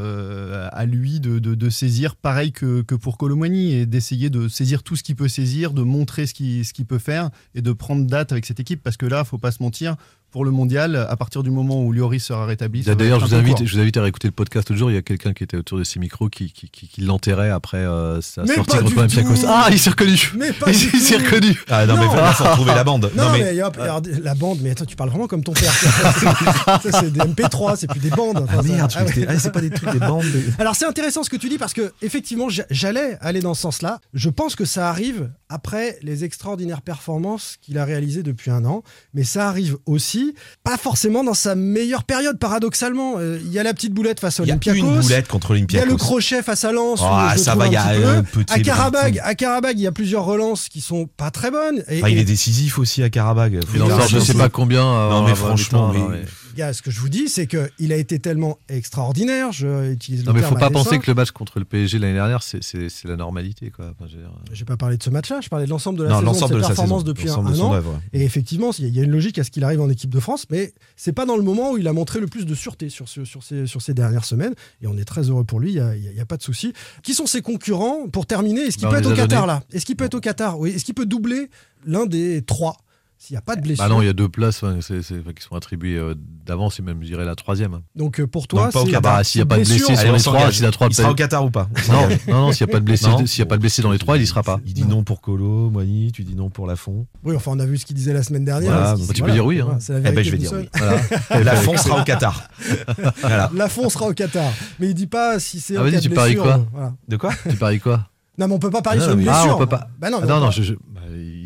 à 0.72 0.86
lui 0.86 1.20
de, 1.20 1.70
saisir, 1.70 2.16
pareil 2.16 2.50
que, 2.50 2.80
pour 2.82 3.18
Colomani, 3.18 3.72
et 3.72 3.86
d'essayer 3.86 4.30
de 4.30 4.48
saisir 4.48 4.82
tout 4.82 4.96
ce 4.96 5.02
qu'il 5.02 5.14
peut 5.14 5.28
saisir, 5.28 5.72
de 5.72 5.82
montrer 5.82 6.26
ce 6.26 6.34
qu'il 6.34 6.64
ce 6.64 6.72
qu'il 6.72 6.86
peut 6.86 6.98
faire 6.98 7.30
et 7.54 7.62
de 7.62 7.72
prendre 7.72 8.04
date 8.04 8.32
avec 8.32 8.46
cette 8.46 8.58
équipe. 8.58 8.82
Parce 8.82 8.96
que 8.96 9.06
là, 9.06 9.22
faut 9.22 9.38
pas 9.38 9.52
se 9.52 9.62
mentir, 9.62 9.96
pour 10.32 10.44
le 10.44 10.50
mondial, 10.50 10.96
à 10.96 11.14
partir 11.16 11.42
du 11.42 11.50
moment 11.50 11.82
où 11.84 11.92
Lloris 11.92 12.24
sera 12.24 12.46
rétabli. 12.46 12.82
D'ailleurs, 12.82 13.20
je 13.20 13.26
vous, 13.26 13.34
invite, 13.34 13.64
je 13.66 13.74
vous 13.74 13.80
invite 13.80 13.96
à 13.98 14.02
réécouter 14.02 14.28
le 14.28 14.32
podcast 14.32 14.68
l'autre 14.70 14.78
jour. 14.78 14.90
Il 14.90 14.94
y 14.94 14.96
a 14.96 15.02
quelqu'un 15.02 15.32
qui 15.34 15.44
était 15.44 15.56
autour 15.58 15.78
de 15.78 15.84
ces 15.84 16.00
micros 16.00 16.28
qui, 16.28 16.52
qui, 16.52 16.68
qui- 16.70 16.88
qui 16.88 17.00
l'enterrait 17.02 17.50
après 17.50 17.76
euh, 17.78 18.20
sa 18.22 18.42
Mais 18.42 18.54
sortie 18.54 18.78
contre 18.78 18.96
Olympiakos. 18.96 19.44
Ah, 19.46 19.68
il 19.70 19.78
s'est 19.78 19.90
reconnu 19.90 20.16
Mais 20.36 20.52
pas 20.52 20.70
Il 20.70 20.74
s'est 21.00 21.18
reconnu 21.18 21.54
Ah 21.70 21.86
non, 21.86 21.96
mais 21.98 22.06
vraiment, 22.06 22.32
faut 22.32 22.44
retrouver 22.44 22.74
la 22.74 22.84
bande. 22.84 23.10
Non, 23.16 23.24
Non, 23.26 23.32
mais, 23.32 23.52
mais. 23.54 23.62
hop, 23.62 23.76
regarde, 23.76 24.08
la 24.22 24.34
bande, 24.34 24.58
mais 24.62 24.70
attends, 24.70 24.84
tu 24.86 24.96
parles 24.96 25.10
vraiment 25.10 25.26
comme 25.28 25.44
ton 25.44 25.52
père. 25.52 25.72
c'est 26.82 27.12
des 27.12 27.20
MP3, 27.20 27.76
c'est 27.76 27.86
plus 27.88 28.00
des 28.00 28.10
bandes. 28.10 28.38
Enfin, 28.38 28.58
Ah 28.60 28.62
merde, 28.62 28.92
ah 28.96 29.04
ouais. 29.04 29.26
ah, 29.28 29.38
c'est 29.38 29.52
pas 29.52 29.60
des 29.60 29.70
trucs, 29.70 29.90
des 29.90 29.98
bandes. 29.98 30.24
des- 30.24 30.44
Alors 30.58 30.74
c'est 30.76 30.86
intéressant 30.86 31.22
ce 31.22 31.30
que 31.30 31.36
tu 31.36 31.48
dis 31.48 31.58
parce 31.58 31.72
que 31.74 31.92
effectivement 32.02 32.48
j'a- 32.48 32.64
j'allais 32.70 33.18
aller 33.20 33.40
dans 33.40 33.54
ce 33.54 33.62
sens-là. 33.62 34.00
Je 34.14 34.30
pense 34.30 34.56
que 34.56 34.64
ça 34.64 34.88
arrive 34.88 35.30
après 35.48 35.98
les 36.02 36.24
extraordinaires 36.24 36.82
performances 36.82 37.56
qu'il 37.60 37.78
a 37.78 37.84
réalisées 37.84 38.22
depuis 38.22 38.50
un 38.50 38.64
an, 38.64 38.82
mais 39.14 39.24
ça 39.24 39.48
arrive 39.48 39.76
aussi 39.86 40.21
pas 40.64 40.76
forcément 40.76 41.24
dans 41.24 41.34
sa 41.34 41.54
meilleure 41.54 42.04
période 42.04 42.38
paradoxalement. 42.38 43.14
Euh, 43.18 43.38
Il 43.44 43.52
y 43.52 43.58
a 43.58 43.62
la 43.62 43.74
petite 43.74 43.92
boulette 43.92 44.20
face 44.20 44.40
à 44.40 44.42
Il 44.44 44.48
y 44.48 44.50
a 44.50 44.54
Olympiakos. 44.54 44.78
une 44.78 45.00
boulette 45.00 45.28
contre 45.28 45.50
Il 45.50 45.58
y 45.58 45.60
a 45.60 45.82
Olympiakos. 45.82 45.90
le 45.90 45.96
crochet 45.96 46.42
face 46.42 46.64
à 46.64 46.72
Lens. 46.72 47.00
Ah, 47.02 47.34
ça 47.36 47.54
va, 47.54 47.64
un 47.64 47.66
il 47.68 47.72
y 47.72 47.76
a 47.76 47.82
petit 47.84 48.00
peu. 48.00 48.08
un 48.08 48.22
petit- 48.22 48.52
À 48.54 48.60
Karabag, 48.60 49.20
à 49.22 49.34
Karabag, 49.34 49.78
il 49.78 49.82
y 49.82 49.86
a 49.86 49.92
plusieurs 49.92 50.24
relances 50.24 50.68
qui 50.68 50.80
sont 50.80 51.06
pas 51.16 51.30
très 51.30 51.50
bonnes. 51.50 51.82
Et, 51.88 51.98
Enfin, 51.98 52.08
il 52.08 52.18
est 52.18 52.24
décisif 52.24 52.78
aussi 52.78 53.02
à 53.02 53.10
Karabag. 53.10 53.60
Il 53.74 53.82
en 53.82 53.88
sort 53.88 54.08
je 54.08 54.18
sais 54.18 54.34
pas 54.34 54.48
combien. 54.48 54.84
euh, 54.84 55.10
Non, 55.10 55.16
en 55.16 55.26
mais 55.26 55.34
franchement, 55.34 55.92
mais- 55.92 56.00
ouais. 56.00 56.24
Gars, 56.54 56.72
ce 56.72 56.82
que 56.82 56.90
je 56.90 57.00
vous 57.00 57.08
dis, 57.08 57.28
c'est 57.28 57.46
qu'il 57.46 57.92
a 57.92 57.96
été 57.96 58.18
tellement 58.18 58.58
extraordinaire. 58.68 59.52
Je 59.52 59.92
utilise 59.92 60.20
le 60.20 60.26
Non, 60.26 60.32
mais 60.32 60.40
terme 60.40 60.52
faut 60.54 60.58
pas 60.60 60.70
penser 60.70 60.98
que 60.98 61.06
le 61.10 61.14
match 61.14 61.30
contre 61.30 61.58
le 61.58 61.64
PSG 61.64 61.98
l'année 61.98 62.14
dernière, 62.14 62.42
c'est- 62.42 62.60
la 63.04 63.16
normalité. 63.16 63.70
Quoi. 63.70 63.92
Enfin, 63.98 64.08
dire, 64.08 64.30
J'ai 64.52 64.64
pas 64.64 64.76
parlé 64.76 64.96
de 64.96 65.02
ce 65.02 65.10
match-là, 65.10 65.40
je 65.40 65.48
parlais 65.48 65.64
de 65.66 65.70
l'ensemble 65.70 65.98
de 65.98 66.04
la 66.04 66.10
Non, 66.10 66.16
saison, 66.16 66.22
de 66.22 66.26
l'ensemble 66.26 66.52
ses 66.52 66.56
de 66.58 66.62
sa 66.62 66.68
performances 66.68 67.00
saison, 67.00 67.12
depuis 67.12 67.30
un, 67.30 67.42
de 67.42 67.60
an. 67.60 67.72
ouais. 67.74 67.80
Et 68.12 68.22
effectivement, 68.24 68.70
il 68.78 68.84
y 68.84 68.86
a- 68.86 68.88
il 68.88 68.96
y 68.96 69.00
a 69.00 69.02
une 69.04 69.10
logique 69.10 69.38
à 69.38 69.44
ce 69.44 69.50
qu'il 69.50 69.64
arrive 69.64 69.80
en 69.80 69.88
équipe 69.90 70.10
de 70.10 70.20
France, 70.20 70.46
mais 70.50 70.72
c'est 70.96 71.12
pas 71.12 71.26
dans 71.26 71.36
le 71.36 71.42
moment 71.42 71.72
où 71.72 71.78
il 71.78 71.88
a 71.88 71.92
montré 71.92 72.20
le 72.20 72.26
plus 72.26 72.44
de 72.46 72.54
sûreté 72.54 72.88
sur, 72.88 73.08
ce- 73.08 73.24
sur, 73.24 73.42
ces, 73.42 73.66
sur 73.66 73.80
ces 73.82 73.94
dernières 73.94 74.24
semaines. 74.24 74.54
Et 74.82 74.86
on 74.86 74.96
est 74.98 75.04
très 75.04 75.22
heureux 75.30 75.44
pour 75.44 75.60
lui, 75.60 75.70
il 75.70 75.74
n'y 75.74 75.80
a, 75.80 75.96
il 75.96 76.12
il 76.16 76.24
pas 76.26 76.36
de 76.36 76.42
souci. 76.42 76.72
Qui 77.02 77.14
sont 77.14 77.26
ses 77.26 77.42
concurrents 77.42 78.08
Pour 78.08 78.26
terminer, 78.26 78.62
est-ce 78.62 78.76
qu'il 78.78 78.86
Bah, 78.88 79.00
peut 79.00 79.08
on 79.08 79.10
être 79.10 79.12
au 79.12 79.16
Qatar 79.22 79.46
là? 79.46 79.62
Est-ce 79.72 79.84
qu'il 79.86 79.96
peut 79.96 80.04
être 80.04 80.14
au 80.14 80.20
Qatar? 80.20 80.58
Oui. 80.58 80.70
Est-ce 80.70 80.84
qu'il 80.84 80.94
peut 80.94 81.06
doubler 81.06 81.48
l'un 81.84 82.06
des 82.06 82.42
trois? 82.42 82.76
S'il 83.22 83.34
n'y 83.34 83.38
a 83.38 83.40
pas 83.42 83.54
de 83.54 83.60
blessure. 83.60 83.84
Bah 83.84 83.88
non, 83.88 84.02
il 84.02 84.06
y 84.06 84.08
a 84.08 84.12
deux 84.12 84.28
places 84.28 84.64
c'est- 84.80 84.98
enfin, 84.98 85.32
qui 85.32 85.44
sont 85.44 85.54
attribuées 85.54 85.96
euh, 85.96 86.16
d'avance 86.44 86.80
et 86.80 86.82
même, 86.82 86.98
je 87.02 87.06
dirais, 87.06 87.24
la 87.24 87.36
troisième. 87.36 87.78
Donc 87.94 88.18
euh, 88.18 88.26
pour 88.26 88.48
toi, 88.48 88.68
c'est- 88.72 88.94
Ah 88.96 89.00
bah, 89.00 89.22
s'il 89.22 89.38
n'y 89.38 89.42
a 89.42 89.46
pas 89.46 89.58
de 89.58 89.60
Allez, 89.60 89.78
sur 89.78 89.90
les 89.90 90.18
trois, 90.18 90.50
s'il 90.50 90.66
a 90.66 90.72
trois 90.72 90.88
Il 90.88 90.94
sera 90.94 91.12
au 91.12 91.14
Qatar 91.14 91.44
ou 91.44 91.50
pas 91.52 91.68
On 91.88 91.92
Non, 91.92 92.08
non, 92.26 92.46
non, 92.46 92.52
s'il 92.52 92.66
n'y 92.66 92.72
a 92.72 92.74
pas 92.74 92.80
de 92.80 92.84
blessés, 92.84 93.06
Non. 93.06 93.24
s'il 93.24 93.38
y 93.38 93.42
a 93.42 93.46
pas 93.46 93.54
de 93.54 93.60
blessés 93.60 93.80
dans 93.80 93.92
les 93.92 94.00
trois, 94.00 94.16
il 94.16 94.24
y 94.24 94.26
sera 94.26 94.42
pas. 94.42 94.58
Il 94.66 94.74
dit 94.74 94.82
non 94.84 95.04
pour 95.04 95.20
Colo, 95.20 95.70
Moigny, 95.70 96.10
tu 96.10 96.24
dis 96.24 96.34
non 96.34 96.50
pour 96.50 96.66
Lafont. 96.66 97.06
Oui, 97.22 97.36
enfin, 97.36 97.52
on 97.54 97.60
a 97.60 97.64
vu 97.64 97.78
ce 97.78 97.86
qu'il 97.86 97.94
disait 97.94 98.12
la 98.12 98.24
semaine 98.24 98.44
dernière. 98.44 98.72
Voilà, 98.72 98.96
bah, 98.96 99.14
tu 99.14 99.22
peux 99.22 99.30
dire 99.30 99.46
oui, 99.46 99.60
hein. 99.60 99.78
la 99.88 99.98
Eh 99.98 100.12
ben, 100.12 100.24
je 100.24 100.30
vais 100.32 100.38
dire 100.38 100.52
oui. 100.54 100.68
Voilà. 100.74 101.44
Lafont 101.44 101.76
sera 101.76 102.00
au 102.00 102.04
Qatar. 102.04 102.48
Lafont 103.54 103.88
sera 103.88 104.08
au 104.08 104.14
Qatar. 104.14 104.52
Mais 104.80 104.88
il 104.88 104.94
dit 104.94 105.06
pas 105.06 105.38
si 105.38 105.60
c'est 105.60 105.76
Ah, 105.76 105.84
vas-y, 105.84 106.00
tu 106.00 106.10
paries 106.10 106.34
quoi 106.34 106.66
euh. 106.76 106.88
De 107.06 107.16
quoi 107.16 107.30
Tu 107.48 107.56
paries 107.56 107.78
quoi 107.78 108.08
Non, 108.36 108.48
mais 108.48 108.54
on 108.54 108.58
peut 108.58 108.70
pas 108.70 108.82
parier 108.82 109.00
sur 109.00 109.12
une 109.12 109.22
blessure. 109.22 109.32
Ah, 109.48 109.54
on 109.54 109.58
peut 109.58 109.66
pas. 109.66 109.86
Bah 110.00 110.10
non, 110.10 110.20
non, 110.26 110.50
je, 110.50 110.74
bah, 110.74 111.02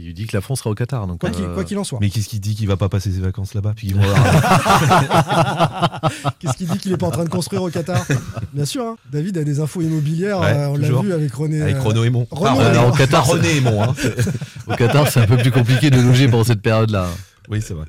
il 0.07 0.15
dit 0.15 0.27
que 0.27 0.37
la 0.37 0.41
France 0.41 0.61
sera 0.61 0.71
au 0.71 0.75
Qatar. 0.75 1.07
Donc, 1.07 1.21
Quoi 1.21 1.31
qu'il 1.31 1.45
euh, 1.45 1.55
quoi 1.55 1.65
qu'il 1.65 1.77
en 1.79 1.85
soit. 1.85 1.99
Mais 2.01 2.11
qu'est-ce 2.11 2.29
qu'il 2.29 2.41
dit 2.41 2.55
qu'il 2.55 2.69
va 2.69 2.77
pas 2.77 2.89
passer 2.89 3.11
ses 3.11 3.21
vacances 3.21 3.55
là-bas 3.55 3.75
Qu'est-ce 6.39 6.57
qu'il 6.57 6.69
dit 6.69 6.79
qu'il 6.79 6.93
est 6.93 6.97
pas 6.97 7.07
en 7.07 7.11
train 7.11 7.25
de 7.25 7.29
construire 7.29 7.63
au 7.63 7.71
Qatar? 7.71 8.05
Bien 8.53 8.65
sûr, 8.65 8.85
hein. 8.85 8.97
David 9.13 9.39
a 9.39 9.45
des 9.45 9.61
infos 9.61 9.83
immobilières, 9.83 10.41
Ouais, 10.41 10.53
euh, 10.53 10.69
on 10.69 10.77
l'a 10.77 10.89
vu 11.03 11.13
avec 11.13 11.33
René. 11.35 11.61
Avec 11.63 11.77
euh, 11.77 11.81
Renaud. 11.83 12.27
René- 12.31 12.61
Alors, 12.65 12.89
au 12.89 12.93
Qatar, 12.93 13.27
René 13.27 13.57
Aymon. 13.57 13.83
Hein. 13.83 13.95
au 14.69 14.75
Qatar, 14.75 15.09
c'est 15.09 15.21
un 15.21 15.27
peu 15.27 15.37
plus 15.37 15.51
compliqué 15.51 15.91
de 15.91 16.01
loger 16.01 16.29
pendant 16.29 16.45
cette 16.45 16.63
période-là. 16.63 17.09
Oui, 17.49 17.63
c'est 17.63 17.75
vrai. 17.75 17.87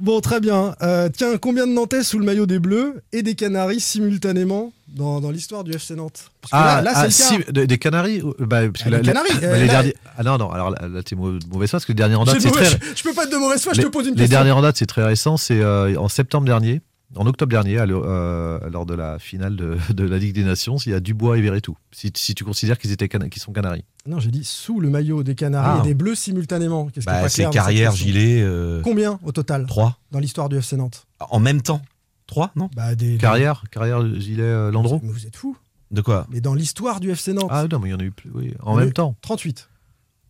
Bon, 0.00 0.20
très 0.20 0.40
bien. 0.40 0.74
Euh, 0.82 1.08
tiens, 1.14 1.36
combien 1.38 1.66
de 1.66 1.72
Nantais 1.72 2.02
sous 2.02 2.18
le 2.18 2.24
maillot 2.24 2.46
des 2.46 2.58
Bleus 2.58 3.02
et 3.12 3.22
des 3.22 3.34
Canaries 3.36 3.78
simultanément 3.80 4.72
dans, 4.88 5.20
dans 5.20 5.30
l'histoire 5.30 5.62
du 5.62 5.72
FC 5.72 5.94
Nantes? 5.94 6.30
Parce 6.40 6.50
que 6.50 6.56
là, 6.56 6.82
là, 6.82 6.92
ah, 6.94 7.10
c'est 7.10 7.34
le 7.34 7.38
cas. 7.40 7.44
si, 7.46 7.52
de- 7.52 7.64
des 7.64 7.78
Canaries 7.78 8.20
ou- 8.20 8.34
bah, 8.40 8.62
parce 8.68 8.82
que 8.82 8.88
Ah, 8.88 8.90
la- 8.90 8.98
des 8.98 9.06
la- 9.06 9.12
Canaries, 9.12 9.34
bah, 9.40 9.46
euh, 9.46 9.54
les 9.58 9.66
là- 9.66 9.72
derniers- 9.72 9.94
Ah 10.18 10.22
non, 10.24 10.36
non, 10.36 10.50
alors 10.50 10.70
là, 10.70 10.88
là, 10.92 11.02
t'es 11.04 11.14
mau- 11.14 11.38
mauvaise 11.48 11.70
foi 11.70 11.76
parce 11.78 11.84
que 11.86 11.92
le 11.92 11.96
dernier 11.96 12.16
en 12.16 12.24
date, 12.24 12.34
J'ai 12.34 12.40
c'est 12.40 12.48
de 12.50 12.54
très. 12.54 12.78
Je 12.96 13.02
peux 13.04 13.14
pas 13.14 13.24
être 13.24 13.30
de 13.32 13.36
mauvaise 13.36 13.62
foi, 13.62 13.72
je 13.72 13.82
te 13.82 13.86
pose 13.86 14.06
une 14.06 14.14
les 14.14 14.22
question. 14.22 14.36
derniers 14.36 14.50
en 14.50 14.62
date, 14.62 14.76
c'est 14.78 14.86
très 14.86 15.04
récent. 15.04 15.36
C'est 15.36 15.60
euh, 15.60 15.96
en 15.96 16.08
septembre 16.08 16.44
dernier, 16.46 16.80
en 17.16 17.26
octobre 17.26 17.50
dernier, 17.50 17.78
à 17.78 17.84
euh, 17.84 18.58
lors 18.70 18.86
de 18.86 18.94
la 18.94 19.18
finale 19.18 19.56
de, 19.56 19.76
de 19.92 20.04
la 20.04 20.18
Ligue 20.18 20.34
des 20.34 20.44
Nations, 20.44 20.76
il 20.78 20.90
y 20.92 20.94
a 20.94 21.00
Dubois 21.00 21.38
et 21.38 21.40
Verretou. 21.40 21.76
Si, 21.92 22.10
si 22.16 22.34
tu 22.34 22.44
considères 22.44 22.78
qu'ils 22.78 22.92
étaient 22.92 23.08
qu'ils 23.08 23.42
sont 23.42 23.52
Canaries. 23.52 23.84
Non, 24.06 24.18
j'ai 24.20 24.30
dit 24.30 24.44
sous 24.44 24.80
le 24.80 24.90
maillot 24.90 25.22
des 25.22 25.34
Canaries 25.34 25.78
Ah. 25.80 25.84
et 25.84 25.88
des 25.88 25.94
Bleus 25.94 26.14
simultanément. 26.14 26.86
Qu'est-ce 26.88 27.06
Bah, 27.06 27.28
c'est 27.28 27.48
carrière, 27.50 27.92
gilet. 27.92 28.42
euh, 28.42 28.80
Combien 28.82 29.18
au 29.22 29.32
total 29.32 29.66
3. 29.66 29.98
dans 30.10 30.18
l'histoire 30.18 30.48
du 30.48 30.56
FC 30.56 30.76
Nantes 30.76 31.06
En 31.30 31.40
même 31.40 31.62
temps 31.62 31.80
3, 32.26 32.50
non? 32.56 32.68
Bah, 32.74 32.94
des, 32.94 33.16
Carrière, 33.18 33.64
carrière, 33.70 34.04
gilet, 34.20 34.42
euh, 34.42 34.70
Landreau? 34.70 35.00
Mais 35.02 35.12
vous 35.12 35.26
êtes 35.26 35.36
fous. 35.36 35.56
De 35.90 36.00
quoi? 36.00 36.26
Mais 36.30 36.40
dans 36.40 36.54
l'histoire 36.54 36.98
du 37.00 37.10
FC 37.10 37.32
Nantes, 37.32 37.48
Ah 37.50 37.66
non, 37.70 37.78
mais 37.78 37.88
il 37.90 37.92
y 37.92 37.94
en 37.94 37.98
a 38.00 38.04
eu 38.04 38.10
plus. 38.10 38.30
Oui, 38.34 38.52
en 38.60 38.74
Mais- 38.76 38.84
même 38.84 38.92
temps. 38.92 39.14
38. 39.22 39.68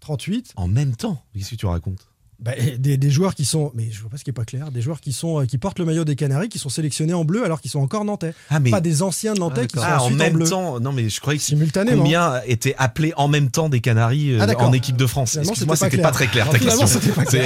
38. 0.01 0.53
En 0.57 0.69
même 0.69 0.95
temps? 0.95 1.23
Qu'est-ce 1.35 1.51
que 1.53 1.57
tu 1.57 1.67
racontes? 1.67 2.07
Bah, 2.45 2.53
des, 2.79 2.99
des 2.99 3.11
joueurs 3.11 3.35
qui 3.35 3.47
sont, 3.47 3.73
mais 3.75 3.89
je 3.91 4.01
vois 4.03 4.11
pas 4.11 4.19
ce 4.19 4.25
qui 4.25 4.29
est 4.29 4.35
pas 4.35 4.45
clair, 4.45 4.71
des 4.71 4.83
joueurs 4.83 5.01
qui 5.01 5.15
sont 5.15 5.41
euh, 5.41 5.47
qui 5.47 5.57
portent 5.57 5.79
le 5.79 5.87
maillot 5.87 6.05
des 6.05 6.15
Canaries, 6.15 6.51
qui 6.51 6.59
sont 6.59 6.69
sélectionnés 6.69 7.15
en 7.15 7.25
bleu 7.25 7.43
alors 7.45 7.61
qu'ils 7.63 7.71
sont 7.71 7.81
encore 7.81 8.05
nantais. 8.05 8.35
Ah, 8.51 8.61
mais. 8.61 8.71
Pas 8.71 8.83
des 8.83 9.03
anciens 9.03 9.33
nantais 9.35 9.67
qui 9.67 9.79
sont 9.79 9.85
Ah, 9.87 10.03
en 10.03 10.05
ensuite 10.05 10.21
en, 10.21 10.25
même 10.25 10.33
bleu. 10.35 10.47
temps 10.49 10.79
Non, 10.79 10.93
mais 10.93 11.09
je 11.09 11.21
croyais 11.21 11.39
que 11.39 11.45
Simultanément. 11.45 12.03
Combien 12.03 12.41
étaient 12.47 12.75
appelés 12.77 13.15
en 13.17 13.29
même 13.29 13.51
temps 13.51 13.69
des 13.71 13.81
Canaries 13.81 14.33
euh, 14.35 14.39
Ah, 14.47 14.63
en 14.63 14.73
équipe 14.75 14.97
de 14.97 15.07
France 15.07 15.37
Excuse-moi, 15.37 15.77
c'était 15.77 15.97
pas 15.97 16.03
pas 16.09 16.11
très 16.13 16.27
clair 16.27 16.51
clair. 16.51 16.69
ta 16.69 16.75
Non, 16.77 16.81
question. 16.83 17.13
pas 17.15 17.25
C'est- 17.31 17.45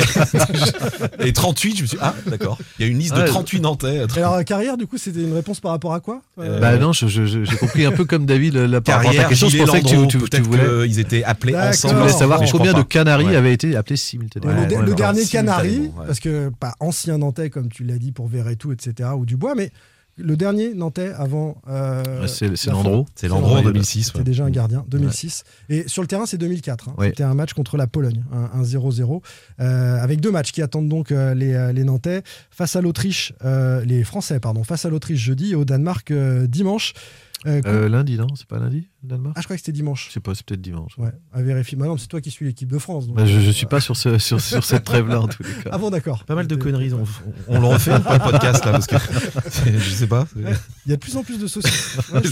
Et 1.26 1.32
38, 1.32 1.76
je 1.76 1.82
me 1.82 1.86
suis 1.86 1.96
dit, 1.96 2.03
ah, 2.05 2.14
d'accord. 2.26 2.59
Il 2.78 2.86
y 2.86 2.88
a 2.88 2.90
une 2.92 2.99
liste 2.99 3.14
de 3.14 3.20
Ouais. 3.20 3.26
38 3.26 3.61
Nantais. 3.61 3.96
Et 3.96 4.18
alors 4.18 4.34
euh, 4.34 4.42
carrière, 4.42 4.76
du 4.76 4.86
coup, 4.86 4.99
c'était 4.99 5.20
une 5.20 5.32
réponse 5.34 5.61
par 5.61 5.70
rapport 5.72 5.94
à 5.94 6.01
quoi 6.01 6.22
Euh, 6.40 6.59
Bah 6.61 6.76
non, 6.76 6.92
je- 6.92 7.07
je- 7.07 7.24
je- 7.26 7.44
j'ai 7.44 7.57
compris 7.57 7.84
un 7.84 7.92
peu 7.92 8.05
comme 8.05 8.26
David 8.26 8.55
la 8.55 8.80
par 8.80 8.96
rapport 8.96 9.11
à 9.11 9.14
ta 9.14 9.16
Carrière, 9.22 9.28
question. 9.28 9.49
Je 9.49 9.59
pensais 9.59 9.80
que 9.80 9.86
tu, 9.86 9.94
Landreau, 9.94 10.09
tu- 10.11 10.18
tu 10.18 10.24
peut-être 10.28 10.42
voulais, 10.46 10.88
qu'ils 10.88 10.99
étaient 10.99 11.24
appelés 11.24 11.57
ensemble. 11.57 11.96
voulais 12.01 12.12
savoir 12.12 12.44
je 12.44 12.51
combien 12.53 12.72
de. 12.72 12.82
Canaries 12.82 13.36
avaient 13.36 13.53
été 13.53 13.76
appelés 13.76 13.96
simultanément. 13.96 14.66
Le, 14.89 14.95
dernier 14.95 15.24
Canari, 15.24 15.78
ouais. 15.78 15.91
parce 16.07 16.20
que 16.20 16.51
pas 16.61 16.74
ancien 16.80 17.18
Nantais 17.18 17.51
comme 17.51 17.68
tu 17.68 17.84
l'as 17.84 17.99
dit 17.99 18.12
pour 18.12 18.28
Verretou, 18.28 18.72
etc. 18.72 19.11
ou 19.16 19.24
Dubois, 19.26 19.55
mais 19.55 19.70
le 20.20 20.36
dernier 20.36 20.74
Nantais 20.74 21.12
avant. 21.16 21.62
euh, 21.68 22.26
C'est. 22.26 22.49
Landreau. 22.66 23.07
C'est 23.14 23.28
Landreau 23.28 23.53
en 23.53 23.57
Ouais, 23.59 23.62
2006. 23.62 24.03
C'était 24.07 24.18
ouais. 24.18 24.24
déjà 24.24 24.45
un 24.45 24.51
gardien, 24.51 24.84
2006. 24.89 25.45
Et 25.68 25.86
sur 25.86 26.03
le 26.03 26.09
terrain, 26.09 26.26
c'est 26.26 26.39
2004. 26.39 26.89
hein. 26.89 26.95
Ouais. 26.99 27.11
C'était 27.11 27.22
un 27.22 27.34
match 27.34 27.53
contre 27.53 27.76
la 27.76 27.86
Pologne, 27.86 28.24
un 28.32 28.59
un 28.59 28.62
0-0, 28.64 29.22
euh, 29.61 30.03
avec 30.03 30.20
deux 30.20 30.32
matchs 30.32 30.51
qui 30.51 30.61
attendent 30.61 30.89
donc 30.89 31.12
euh, 31.12 31.34
les, 31.34 31.72
les 31.72 31.84
Nantais 31.84 32.22
face 32.51 32.74
à 32.74 32.80
l'Autriche, 32.80 33.32
les 33.84 34.03
Français, 34.03 34.41
pardon, 34.41 34.64
face 34.64 34.84
à 34.84 34.89
l'Autriche 34.91 35.20
jeudi 35.20 35.53
et 35.53 35.55
au 35.55 35.64
Danemark 35.64 36.12
dimanche. 36.47 36.95
Euh, 37.47 37.61
Euh, 37.66 37.89
lundi, 37.89 38.16
non 38.16 38.26
C'est 38.34 38.47
pas 38.47 38.59
lundi, 38.59 38.89
Danemark 39.03 39.34
ah, 39.36 39.41
je 39.41 39.47
crois 39.47 39.57
que 39.57 39.61
c'était 39.61 39.72
dimanche. 39.72 40.07
Je 40.09 40.14
sais 40.14 40.20
pas, 40.20 40.34
c'est 40.34 40.45
peut-être 40.45 40.61
dimanche. 40.61 40.99
Ouais, 40.99 41.12
à 41.32 41.41
vérifier. 41.41 41.78
Bah 41.78 41.86
non, 41.86 41.97
c'est 41.97 42.09
toi 42.09 42.20
qui 42.20 42.30
suis 42.32 42.45
l'équipe 42.47 42.68
de 42.70 42.78
France. 42.78 43.07
donc, 43.07 43.16
Bah, 43.16 43.26
je, 43.26 43.39
je 43.39 43.49
euh, 43.49 43.53
suis 43.53 43.66
pas 43.66 43.80
sur, 43.80 43.97
ce, 43.97 44.18
sur, 44.18 44.41
sur 44.41 44.64
cette 44.64 44.82
trêve-là 44.84 45.20
en 45.20 45.28
tous 45.28 45.43
les 45.45 45.53
cas. 45.62 45.70
Ah 45.72 45.78
bon, 45.78 45.91
d'accord. 45.91 46.24
Pas 46.24 46.34
mal 46.34 46.47
de 46.49 46.57
conneries. 46.57 46.93
On, 46.95 47.05
on 47.47 47.61
le 47.61 47.66
refait 47.66 47.99
pas 48.01 48.14
le 48.18 48.30
podcast 48.30 48.64
là 48.64 48.72
parce 48.72 48.86
que 48.89 48.97
je 49.78 49.91
sais 49.91 50.07
pas. 50.09 50.26
Il 50.36 50.91
y 50.91 50.93
a 50.93 50.97
de 50.97 51.01
plus 51.01 51.16
en 51.16 51.22
plus 51.22 51.39
de 51.39 51.47
saucisses. 51.47 51.99
Ouais. 52.12 52.22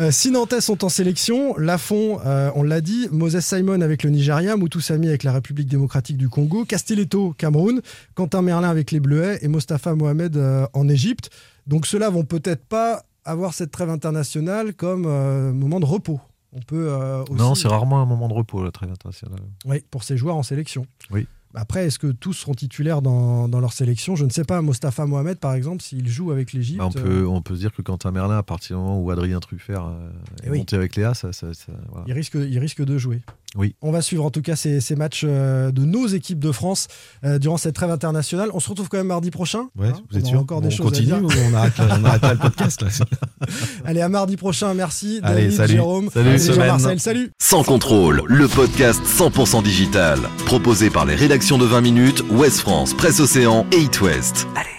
Euh, 0.00 0.10
six 0.10 0.30
Nantais 0.30 0.60
sont 0.60 0.84
en 0.84 0.88
sélection. 0.88 1.56
Lafont, 1.56 2.20
euh, 2.26 2.50
on 2.54 2.62
l'a 2.62 2.80
dit. 2.80 3.08
Moses 3.12 3.40
Simon 3.40 3.80
avec 3.82 4.02
le 4.02 4.10
Nigeria. 4.10 4.56
Moutou 4.56 4.80
Sami 4.80 5.08
avec 5.08 5.22
la 5.22 5.32
République 5.32 5.68
démocratique 5.68 6.16
du 6.16 6.28
Congo. 6.28 6.64
Castelletto, 6.64 7.34
Cameroun. 7.38 7.80
Quentin 8.14 8.42
Merlin 8.42 8.68
avec 8.68 8.90
les 8.90 9.00
Bleuets. 9.00 9.38
Et 9.42 9.48
Mostafa 9.48 9.94
Mohamed 9.94 10.36
euh, 10.36 10.66
en 10.72 10.88
Égypte. 10.88 11.30
Donc 11.66 11.86
ceux-là 11.86 12.08
vont 12.10 12.24
peut-être 12.24 12.64
pas 12.64 13.04
avoir 13.28 13.54
cette 13.54 13.70
trêve 13.70 13.90
internationale 13.90 14.74
comme 14.74 15.04
euh, 15.06 15.52
moment 15.52 15.80
de 15.80 15.84
repos. 15.84 16.20
On 16.52 16.60
peut 16.60 16.88
euh, 16.90 17.22
aussi... 17.24 17.32
Non, 17.34 17.54
c'est 17.54 17.68
rarement 17.68 18.00
un 18.00 18.06
moment 18.06 18.28
de 18.28 18.32
repos, 18.34 18.64
la 18.64 18.70
trêve 18.72 18.90
internationale. 18.90 19.40
Oui, 19.66 19.84
pour 19.90 20.02
ces 20.02 20.16
joueurs 20.16 20.36
en 20.36 20.42
sélection. 20.42 20.86
Oui. 21.10 21.26
Après, 21.54 21.86
est-ce 21.86 21.98
que 21.98 22.08
tous 22.08 22.34
seront 22.34 22.54
titulaires 22.54 23.00
dans, 23.02 23.48
dans 23.48 23.60
leur 23.60 23.72
sélection? 23.72 24.16
Je 24.16 24.24
ne 24.24 24.30
sais 24.30 24.44
pas. 24.44 24.60
Mostafa 24.62 25.06
Mohamed, 25.06 25.38
par 25.38 25.54
exemple, 25.54 25.82
s'il 25.82 26.06
joue 26.08 26.30
avec 26.30 26.52
l'Égypte. 26.52 26.78
Bah, 26.78 26.86
on, 26.86 26.90
peut, 26.92 27.26
on 27.26 27.40
peut 27.42 27.54
se 27.54 27.60
dire 27.60 27.72
que 27.72 27.80
Quentin 27.82 28.10
Merlin, 28.12 28.36
à 28.38 28.42
partir 28.42 28.76
du 28.76 28.82
moment 28.82 29.00
où 29.00 29.10
Adrien 29.10 29.40
Truffert 29.40 29.84
euh, 29.86 30.10
Eh 30.42 30.46
est 30.46 30.50
oui. 30.50 30.58
monté 30.58 30.76
avec 30.76 30.94
Léa, 30.96 31.14
ça, 31.14 31.32
ça, 31.32 31.52
ça- 31.54 31.72
voilà. 31.90 32.04
Il 32.06 32.12
risque, 32.12 32.34
il 32.34 32.58
risque 32.58 32.82
de 32.84 32.98
jouer. 32.98 33.22
Oui. 33.56 33.74
On 33.80 33.90
va 33.90 34.02
suivre 34.02 34.24
en 34.24 34.30
tout 34.30 34.42
cas 34.42 34.56
ces, 34.56 34.80
ces 34.80 34.94
matchs 34.94 35.22
euh, 35.26 35.70
de 35.70 35.84
nos 35.84 36.06
équipes 36.06 36.38
de 36.38 36.52
France 36.52 36.86
euh, 37.24 37.38
durant 37.38 37.56
cette 37.56 37.74
trêve 37.74 37.90
internationale. 37.90 38.50
On 38.52 38.60
se 38.60 38.68
retrouve 38.68 38.88
quand 38.88 38.98
même 38.98 39.06
mardi 39.06 39.30
prochain. 39.30 39.68
Ouais, 39.76 39.88
Hein, 39.88 39.94
vous 40.10 40.16
on 40.16 40.18
êtes 40.18 40.26
sûr 40.26 40.40
encore 40.40 40.58
On 40.58 40.60
des 40.60 40.70
choses 40.70 40.86
continue 40.86 41.12
à 41.14 41.18
dire. 41.20 41.24
ou 41.26 41.30
on 41.50 41.54
arrête, 41.54 41.72
on 41.78 42.04
arrête 42.04 42.22
là 42.22 42.32
le 42.34 42.38
podcast 42.38 42.82
là 42.82 42.88
Allez, 43.86 44.00
à 44.02 44.08
mardi 44.08 44.36
prochain. 44.36 44.74
Merci. 44.74 45.20
Allez, 45.22 45.44
David, 45.44 45.56
salut. 45.56 45.72
Jérôme, 45.72 46.10
Salut. 46.12 46.38
Jean-Marcel. 46.38 47.00
Salut. 47.00 47.30
Sans 47.40 47.62
contrôle, 47.64 48.22
le 48.26 48.48
podcast 48.48 49.00
100% 49.04 49.62
digital. 49.62 50.18
Proposé 50.46 50.90
par 50.90 51.06
les 51.06 51.14
rédactions 51.14 51.58
de 51.58 51.64
20 51.64 51.80
minutes, 51.80 52.22
Ouest 52.30 52.58
France, 52.60 52.94
Presse 52.94 53.20
Océan 53.20 53.66
et 53.72 53.78
It 53.80 54.00
West. 54.00 54.46
Allez. 54.56 54.77